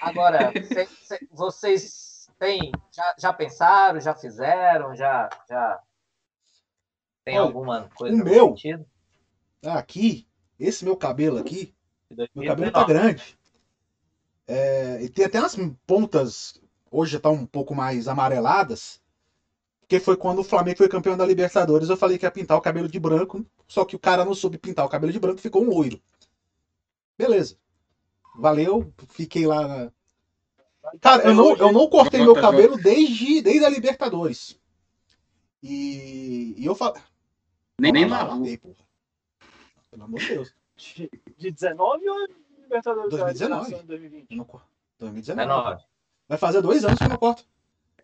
[0.02, 5.80] Agora, cê- cê- vocês têm, já, já pensaram, já fizeram, já, já
[7.23, 8.85] tem Olha, alguma coisa o meu- sentido?
[9.65, 10.27] aqui,
[10.60, 11.73] esse meu cabelo aqui,
[12.10, 12.93] meu cabelo tá 2019.
[12.93, 13.38] grande.
[14.47, 15.56] É, e tem até umas
[15.88, 16.61] pontas,
[16.91, 19.02] hoje tá um pouco mais amareladas.
[19.85, 22.61] Porque foi quando o Flamengo foi campeão da Libertadores, eu falei que ia pintar o
[22.61, 25.63] cabelo de branco, só que o cara não soube pintar o cabelo de branco, ficou
[25.63, 26.01] um loiro.
[27.15, 27.55] Beleza.
[28.35, 29.91] Valeu, fiquei lá na-
[30.99, 34.59] Cara, eu não, eu não cortei meu cabelo desde, desde a Libertadores.
[35.61, 36.95] E, e eu falo.
[37.79, 38.75] Nem, nem lavei, porra.
[39.91, 40.53] Pelo amor de Deus.
[40.77, 42.27] De, de 19 ou
[42.59, 43.63] Libertadores da 2019.
[43.65, 44.31] Federação 2020?
[44.31, 44.61] Eu não cor-
[44.99, 45.47] 2019.
[45.47, 45.83] 19.
[46.27, 47.45] Vai fazer dois anos que eu não corto.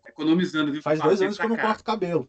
[0.06, 0.82] Economizando, viu?
[0.82, 2.28] Faz dois anos que eu não corto cabelo.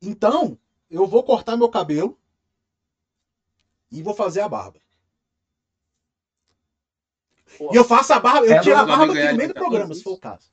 [0.00, 0.58] Então,
[0.90, 2.18] eu vou cortar meu cabelo
[3.90, 4.80] e vou fazer a barba.
[7.58, 9.48] Pô, E eu faço a barba, eu Sendo tiro a o barba aqui no meio
[9.48, 10.50] do programa, Libertadores, se for o caso.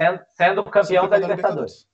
[0.00, 1.88] Sendo, sendo campeão Se for da da Libertadores.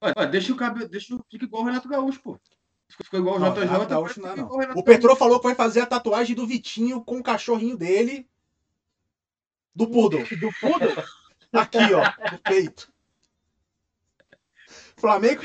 [0.00, 1.24] Olha, olha, deixa o cabelo, deixa o.
[1.30, 2.40] Fica igual o Renato Gaúcho, pô.
[2.88, 3.64] Ficou igual o Não, JJ.
[3.64, 4.46] Renato agora Gaúcho não é, não.
[4.76, 5.16] O Petro Gaúcho.
[5.16, 8.28] falou que vai fazer a tatuagem do Vitinho com o cachorrinho dele.
[9.74, 10.24] Do Poodle.
[10.38, 10.86] Do Pudo?
[11.52, 12.02] Aqui, ó,
[12.32, 12.92] no peito.
[14.96, 15.42] Flamengo.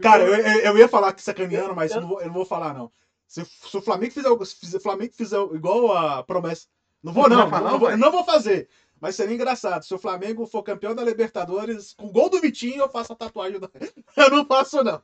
[0.00, 2.72] Cara, eu, eu- ia falar que sacaneando, mas eu não vou, eu não vou falar,
[2.74, 2.90] não.
[3.26, 6.66] Se, se o Flamengo fizer, se o Flamengo fizer igual a promessa.
[7.02, 7.50] Não vou, Não não.
[7.50, 8.68] falar, não, vou, não vou fazer.
[9.00, 9.82] Mas seria engraçado.
[9.84, 13.60] Se o Flamengo for campeão da Libertadores, com gol do Vitinho, eu faço a tatuagem.
[13.60, 13.70] Do...
[14.16, 15.02] Eu não faço, não.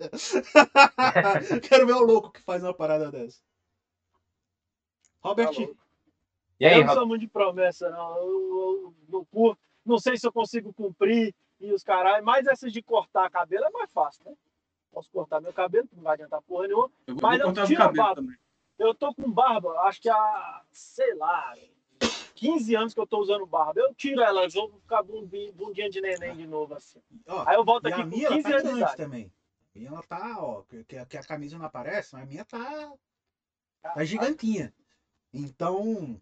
[1.62, 3.38] Quero ver o louco que faz uma parada dessa.
[5.20, 5.68] Tá Robertinho.
[5.68, 5.81] louco.
[6.62, 8.16] E aí, eu não sou muito de promessa, não.
[8.18, 9.60] Eu, eu não curto.
[9.84, 12.22] Não sei se eu consigo cumprir e os caras.
[12.22, 14.36] Mas essas de cortar cabelo é mais fácil, né?
[14.92, 16.90] Posso cortar meu cabelo, não vai adiantar porra nenhuma.
[17.06, 18.20] Eu vou, Mas vou não cortar o tira a cabelo barba.
[18.22, 18.36] também.
[18.78, 21.54] Eu tô com barba, acho que há, sei lá,
[22.34, 23.80] 15 anos que eu tô usando barba.
[23.80, 27.00] Eu tiro elas, vou ficar bundinha, bundinha de neném de novo, assim.
[27.26, 28.80] Ó, Aí eu volto e aqui a com minha ela 15 tá anos de grande
[28.82, 28.96] idade.
[28.96, 29.32] também.
[29.74, 32.44] A minha ela tá, ó, que, que- que a camisa não aparece, mas a minha
[32.44, 32.92] tá,
[33.82, 34.72] tá gigantinha.
[35.32, 36.20] Então,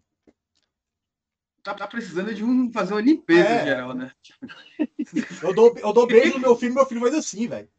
[1.63, 3.63] Tá, tá precisando de um, fazer uma limpeza É.
[3.65, 4.11] geral, né?
[5.43, 7.69] eu dou, eu dou beijo no meu filho, meu filho faz assim, velho.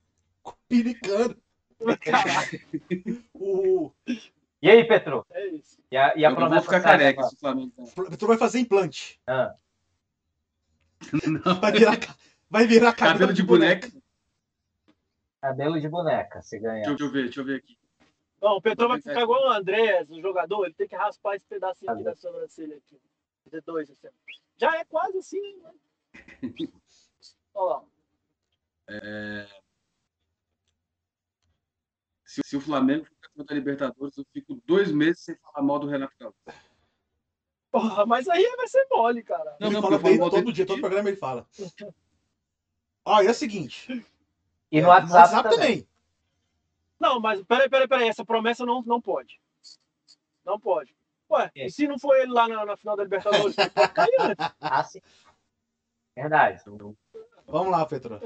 [0.68, 1.36] Piricando.
[3.34, 3.90] O,
[4.62, 5.26] E aí, Petro?
[5.32, 5.82] é isso.
[5.90, 8.16] E a, e a eu não vou promessa ficar careca se o Flamengo tá.
[8.16, 9.20] tu vai fazer implante.
[9.26, 9.54] Ah,
[11.60, 11.98] Vai virar,
[12.48, 13.90] vai virar Cabelo de boneca.
[15.40, 16.86] cabelo de boneca, se ganhar.
[16.86, 17.76] Deixa eu ver, deixa eu ver aqui.
[18.40, 21.46] Não, o Petro vai ficar igual o Andrés, o jogador, ele tem que raspar esse
[21.46, 23.00] pedacinho aqui da sobrancelha aqui.
[23.44, 24.08] Fazer dois, assim.
[24.56, 25.72] Já é quase assim, né?
[27.54, 27.84] Olha lá.
[32.24, 35.78] Se, se o Flamengo for campeão da Libertadores, eu fico dois meses sem falar mal
[35.78, 36.36] do Renato Gaúcho.
[37.70, 39.56] Porra, mas aí vai ser mole, cara.
[39.58, 40.82] Não, ele não, fala bem todo dele dia, todo dia.
[40.82, 41.46] programa ele fala.
[43.04, 44.06] Ó, e é o seguinte.
[44.70, 45.58] E é, no WhatsApp, também.
[45.58, 45.88] também.
[47.00, 48.08] Não, mas peraí, peraí, peraí.
[48.08, 49.40] Essa promessa não, não pode.
[50.44, 50.94] Não pode.
[51.32, 51.66] Ué, É.
[51.66, 53.56] e se não for ele lá na, na final da Libertadores?
[54.20, 54.54] Antes.
[54.60, 55.00] Ah, sim.
[56.14, 56.62] Verdade.
[57.46, 58.20] Vamos lá, Petro.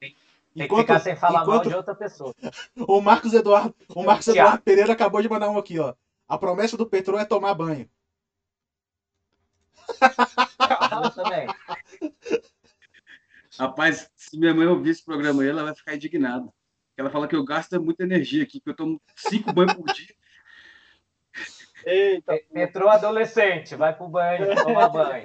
[0.00, 2.34] Tem que ficar sem falar mal enquanto de outra pessoa.
[2.76, 4.28] o Marcos Eduardo, o Marcos.
[4.28, 5.94] Eduardo Pereira acabou de mandar um aqui, ó.
[6.28, 7.88] A promessa do Petro é tomar banho.
[10.00, 11.46] Eu também.
[13.58, 16.52] Rapaz, se minha mãe ouvir esse programa aí, ela vai ficar indignada.
[16.96, 20.14] Ela fala que eu gasto muita energia aqui, que eu tomo cinco banhos por dia.
[21.86, 25.24] Eita, Pe- Petro adolescente, vai pro banho, toma banho.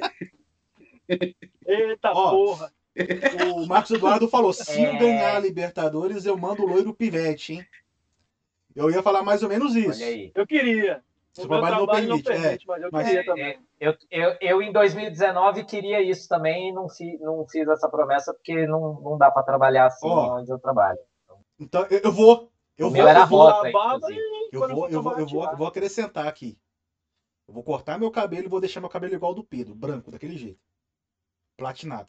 [1.65, 2.71] eita Ó, porra.
[3.55, 4.97] O Marcos Eduardo falou: se eu É.
[4.97, 7.65] ganhar a Libertadores, eu mando o loiro pivete, hein?
[8.75, 10.01] Eu ia falar mais ou menos isso.
[10.01, 10.31] Olha aí.
[10.35, 11.01] Eu queria.
[11.33, 12.67] Se O o meu trabalho não trabalho não permite, permite, é.
[12.67, 13.59] mas eu Mas- queria É, também.
[13.79, 18.33] Eu, eu, eu, em 2019, queria isso também e não, fi, não fiz essa promessa
[18.33, 20.37] porque não, não dá para trabalhar assim Ó.
[20.39, 20.99] onde eu trabalho.
[21.59, 22.51] Então eu, eu vou.
[22.79, 24.49] Eu vou, era eu vou, rota, a barba inclusive.
[24.53, 26.57] eu vou, eu vou, eu vou, eu vou acrescentar aqui.
[27.45, 30.09] Eu vou cortar meu cabelo e vou deixar meu cabelo igual ao do Pedro, branco,
[30.09, 30.61] daquele jeito.
[31.57, 32.07] Platinado.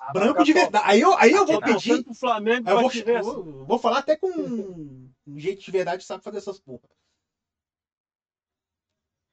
[0.00, 0.84] Ah, Branco de verdade.
[0.88, 2.02] Aí eu, aí eu vou pedir.
[2.02, 3.30] pro Flamengo eu vou, ver assim.
[3.30, 6.88] vou, vou falar até com um, jeito de verdade que sabe fazer essas porra.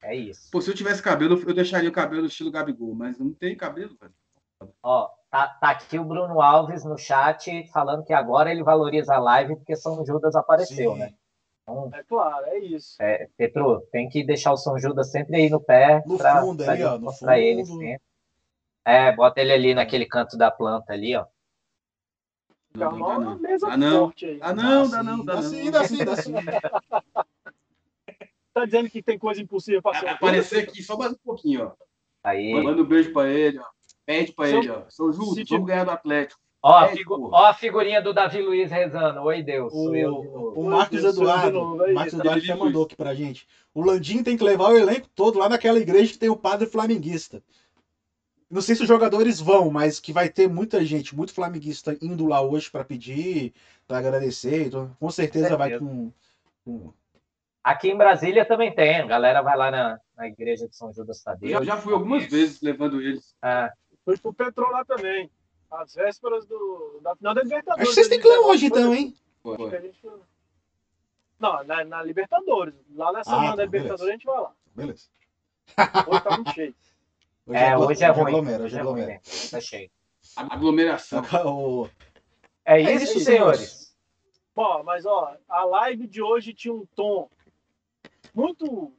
[0.02, 0.50] É isso.
[0.52, 3.96] Pô, se eu tivesse cabelo, eu deixaria o cabelo estilo Gabigol, mas não tem cabelo,
[3.96, 4.14] velho.
[4.84, 9.20] Ó, tá, tá aqui o Bruno Alves no chat falando que agora ele valoriza a
[9.20, 11.00] live porque São Judas apareceu, Sim.
[11.00, 11.14] né?
[11.64, 12.96] Então, É claro, é isso.
[13.02, 16.64] é, Petro, tem que deixar o São Judas sempre aí no pé No pra, fundo
[17.00, 17.80] mostrar ele fundo.
[17.80, 18.02] sempre.
[18.84, 21.26] É, bota ele ali naquele canto da planta ali, ó.
[22.74, 23.38] Não, dá não.
[23.38, 24.06] mesa Dá não.
[24.06, 24.40] forte aí.
[24.42, 25.50] Ah, não, Dá dá não, dá dá não.
[25.50, 26.34] sim, dá sim, dá sim.
[28.54, 31.68] Tá dizendo que tem coisa impossível pra A- ser Aparecer aqui só mais um pouquinho,
[31.68, 31.72] ó.
[32.24, 32.52] Aí.
[32.54, 33.66] Manda um beijo pra ele, ó.
[34.20, 34.82] Pede pra Se ele, ó.
[34.90, 36.40] São se vamos ganhar do Atlético.
[36.64, 39.22] Ó, a É, figu- ó a figurinha do Davi Luiz rezando.
[39.22, 39.74] Oi, Deus.
[39.74, 40.54] Eu novo.
[40.56, 42.14] O, o Marcos Deus, Eduardo, novo, o Marcos.
[42.14, 43.48] Eduardo já mandou aqui pra gente.
[43.74, 46.68] O Landim tem que levar o elenco todo lá naquela igreja que tem o padre
[46.68, 47.42] flamenguista.
[48.50, 52.28] Não sei se os jogadores vão, mas que vai ter muita gente, muito flamenguista indo
[52.28, 53.54] lá hoje pra pedir,
[53.88, 54.68] pra agradecer.
[54.68, 56.12] Então, com certeza Com vai com,
[56.66, 56.94] com-
[57.64, 59.00] Aqui em Brasília também tem.
[59.00, 61.60] A galera vai lá na, na igreja de São Judas Tadeu.
[61.60, 63.34] Eu já fui algumas vezes levando eles.
[63.42, 63.72] Ah,
[64.06, 65.30] Fui pro Petrol lá também.
[65.70, 67.88] Às vésperas do, da final da Libertadores.
[67.90, 69.16] Acho que vocês têm lá hoje então, hein?
[69.82, 70.06] Gente-
[71.40, 72.76] Não, na, na Libertadores.
[72.94, 74.54] Lá na Ah, semana tá, da Libertadores a gente vai lá.
[74.76, 75.06] Beleza.
[76.08, 76.76] Hoje tá muito cheio.
[77.52, 78.28] é, hoje é ruim.
[78.28, 79.08] aglomera, Hoje hoje é ruim, aglomera.
[79.14, 79.22] né?
[79.50, 79.90] Tá cheio.
[80.36, 81.24] Aglomeração.
[82.66, 83.96] É É isso, isso, senhores.
[84.54, 87.30] Bom, mas ó, a live de hoje tinha um tom
[88.34, 88.94] muito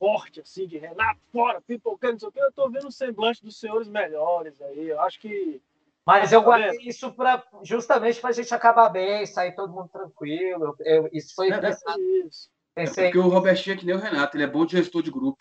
[0.00, 2.40] forte, assim, de Renato, fora, pipoqueiro, não sei o quê.
[2.40, 4.88] Eu tô vendo o semblante dos senhores melhores aí.
[4.88, 5.60] Eu acho que.
[6.06, 9.90] Mas eu Tá guardei isso pra, justamente para a gente acabar bem, sair todo mundo
[9.92, 10.74] tranquilo.
[10.80, 12.00] Eu- eu- isso foi É, pensado.
[12.00, 12.50] Isso.
[12.74, 15.02] É Pensei, porque o Robertinho é que nem o Renato, ele é bom de gestor
[15.02, 15.38] de grupo.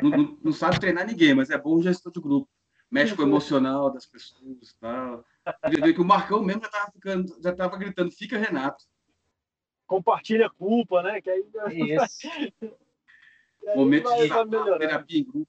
[0.00, 2.48] Não, não- não sabe treinar ninguém, mas é bom gestor de grupo.
[2.88, 5.24] Mexe com o emocional das pessoas e tal.
[5.68, 8.84] Vê que o Marcão mesmo já tava, ficando, já tava gritando, fica Renato.
[9.86, 11.20] Compartilha a culpa, né?
[11.20, 12.28] Que aí, isso.
[13.74, 14.28] Momento de
[14.78, 15.48] terapia em grupo.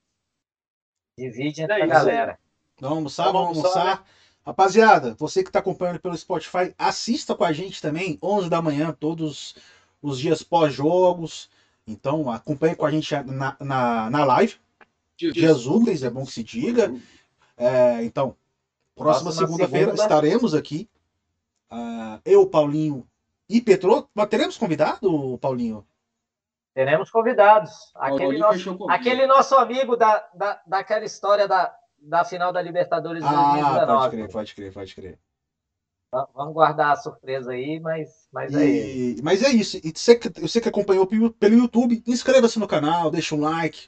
[1.18, 2.40] Divide É entre a isso galera.
[2.80, 4.06] Vamos almoçar, Vamos vamos almoçar, almoçar.
[4.46, 8.96] Rapaziada, você que está acompanhando pelo Spotify, assista com a gente também, 11 da manhã,
[8.98, 9.56] todos
[10.02, 11.50] os dias pós-jogos.
[11.86, 14.56] Então, acompanhe com a gente na, na, na live.
[15.18, 16.94] Dias úteis, é bom que se diga.
[17.58, 18.36] É, então,
[18.96, 20.04] próxima, Próxima segunda-feira segunda.
[20.04, 20.88] estaremos aqui.
[21.70, 23.08] Ah, eu, Paulinho
[23.50, 24.08] e Petro.
[24.14, 25.86] Mas teremos convidado, Paulinho?
[26.78, 27.72] Teremos convidados.
[27.96, 33.30] Aquele nosso, aquele nosso amigo da, da, daquela história da, da final da Libertadores Ah,
[33.30, 34.10] pode 2019.
[34.12, 35.20] crer, pode crer, pode crer.
[36.14, 38.64] Va- Vamos guardar a surpresa aí, mas, mas é.
[38.64, 39.78] E- mas é isso.
[39.84, 43.88] E você que, você que acompanhou pelo pelo YouTube, inscreva-se no canal, deixa um like.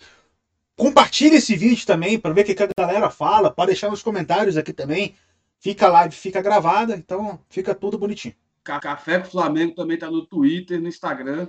[0.76, 4.02] Compartilhe esse vídeo também para ver o que que a galera fala, para deixar nos
[4.02, 5.16] comentários aqui também.
[5.60, 8.34] Fica a live, fica gravada, então fica tudo bonitinho.
[8.64, 11.48] Ca- Café com o Flamengo também tá no Twitter, no Instagram.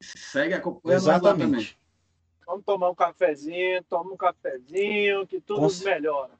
[0.00, 1.46] Segue, acompanha nós lá também.
[1.46, 1.78] Exatamente.
[2.46, 6.30] Vamos tomar um cafezinho, toma um cafezinho, que tudo Com- melhora.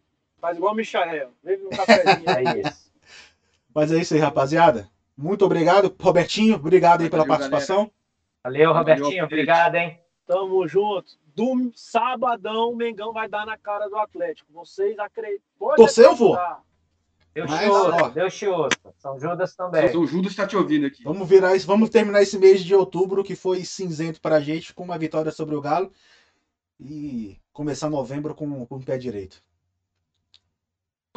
[0.40, 1.30] Faz igual o Michael.
[1.44, 2.24] Vive um cafezinho.
[2.64, 2.90] É isso.
[3.74, 4.90] Mas é isso aí, rapaziada.
[5.16, 6.56] Muito obrigado, Robertinho.
[6.56, 7.90] Obrigado aí pela Valeu, participação.
[8.42, 9.24] Valeu, Robertinho.
[9.24, 10.00] Obrigado, hein?
[10.26, 11.18] Tamo junto.
[11.34, 14.52] Do sabadão, o Mengão vai dar na cara do Atlético.
[14.52, 15.44] Vocês acreditam?
[15.58, 16.36] Pode Torcer, eu vou.
[17.34, 18.08] Deus Mas, te ouça, ó.
[18.08, 18.94] Deus te ouça.
[18.98, 19.86] São Judas também.
[19.86, 21.04] Então, o Judas está te ouvindo aqui.
[21.04, 24.82] Vamos virar isso, vamos terminar esse mês de outubro que foi cinzento pra gente com
[24.82, 25.92] uma vitória sobre o Galo
[26.78, 29.42] e começar novembro com, com o pé direito.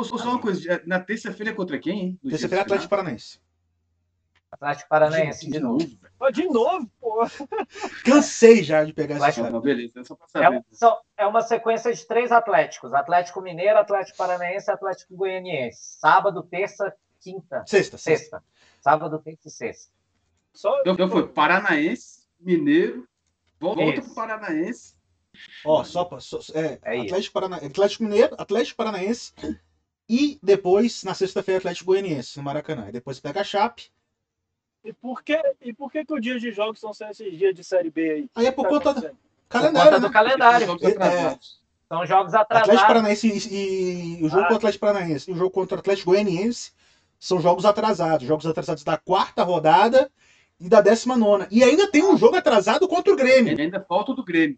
[0.01, 2.19] Só uma coisa, na terça-feira é contra quem?
[2.23, 3.39] Terça-feira do Atlético Paranaense.
[4.53, 5.79] Atlético Paranaense de novo.
[5.79, 5.99] velho.
[6.19, 7.21] Ó, De novo, pô.
[8.05, 10.57] Cansei já de pegar Vai esse beleza, é só pra É, saber.
[10.57, 15.97] um- são- é uma sequência de três Atléticos: Atlético Mineiro, Atlético Paranaense e Atlético Goianiense.
[15.99, 18.37] Sábado, terça, quinta, Sexta, sexta.
[18.37, 18.43] sexta.
[18.81, 19.91] Sábado, terça e sexta.
[20.53, 23.07] Só, Então, foi Paranaense, Mineiro,
[23.59, 24.95] volta pro Paranaense.
[25.65, 27.01] Ó, só, pra- só é, É.
[27.01, 27.57] Atlético, Parana...
[27.57, 29.33] Atlético Mineiro, Atlético Paranaense
[30.07, 32.87] e depois, na sexta-feira, Atlético Goianiense, no Maracanã.
[32.89, 33.89] E depois pega a Chape.
[34.83, 37.55] E por que, e por que, que os dias de jogos são sendo esses dias
[37.55, 38.29] de Série B aí?
[38.35, 39.17] Aí é por Tá conta do acontecendo?
[39.17, 40.07] Por calendário, conta né?
[40.07, 40.67] do calendário.
[40.67, 41.63] Jogos É, atrasados.
[41.87, 42.87] São jogos Atlético atrasados.
[42.87, 44.47] Paranaense e, e o jogo Ah.
[44.47, 46.71] contra o Atlético Paranaense e o jogo contra o Atlético Goianiense
[47.19, 48.27] são jogos atrasados.
[48.27, 50.11] Jogos atrasados da quarta rodada
[50.59, 51.47] e da décima nona.
[51.51, 53.57] E ainda tem um jogo atrasado contra o Grêmio.
[53.57, 54.57] E ainda falta o do Grêmio.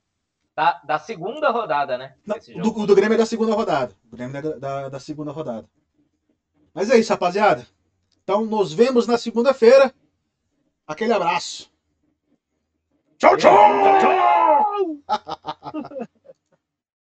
[0.55, 2.15] Da, da segunda rodada, né?
[2.25, 3.93] Não, do, o do Grêmio é da segunda rodada.
[4.09, 5.67] O Grêmio é da, da, da segunda rodada.
[6.73, 7.67] Mas é isso, rapaziada.
[8.23, 9.93] Então, nos vemos na segunda-feira.
[10.87, 11.69] Aquele abraço.
[13.17, 13.99] Tchau, tchau!
[13.99, 16.05] Tchau!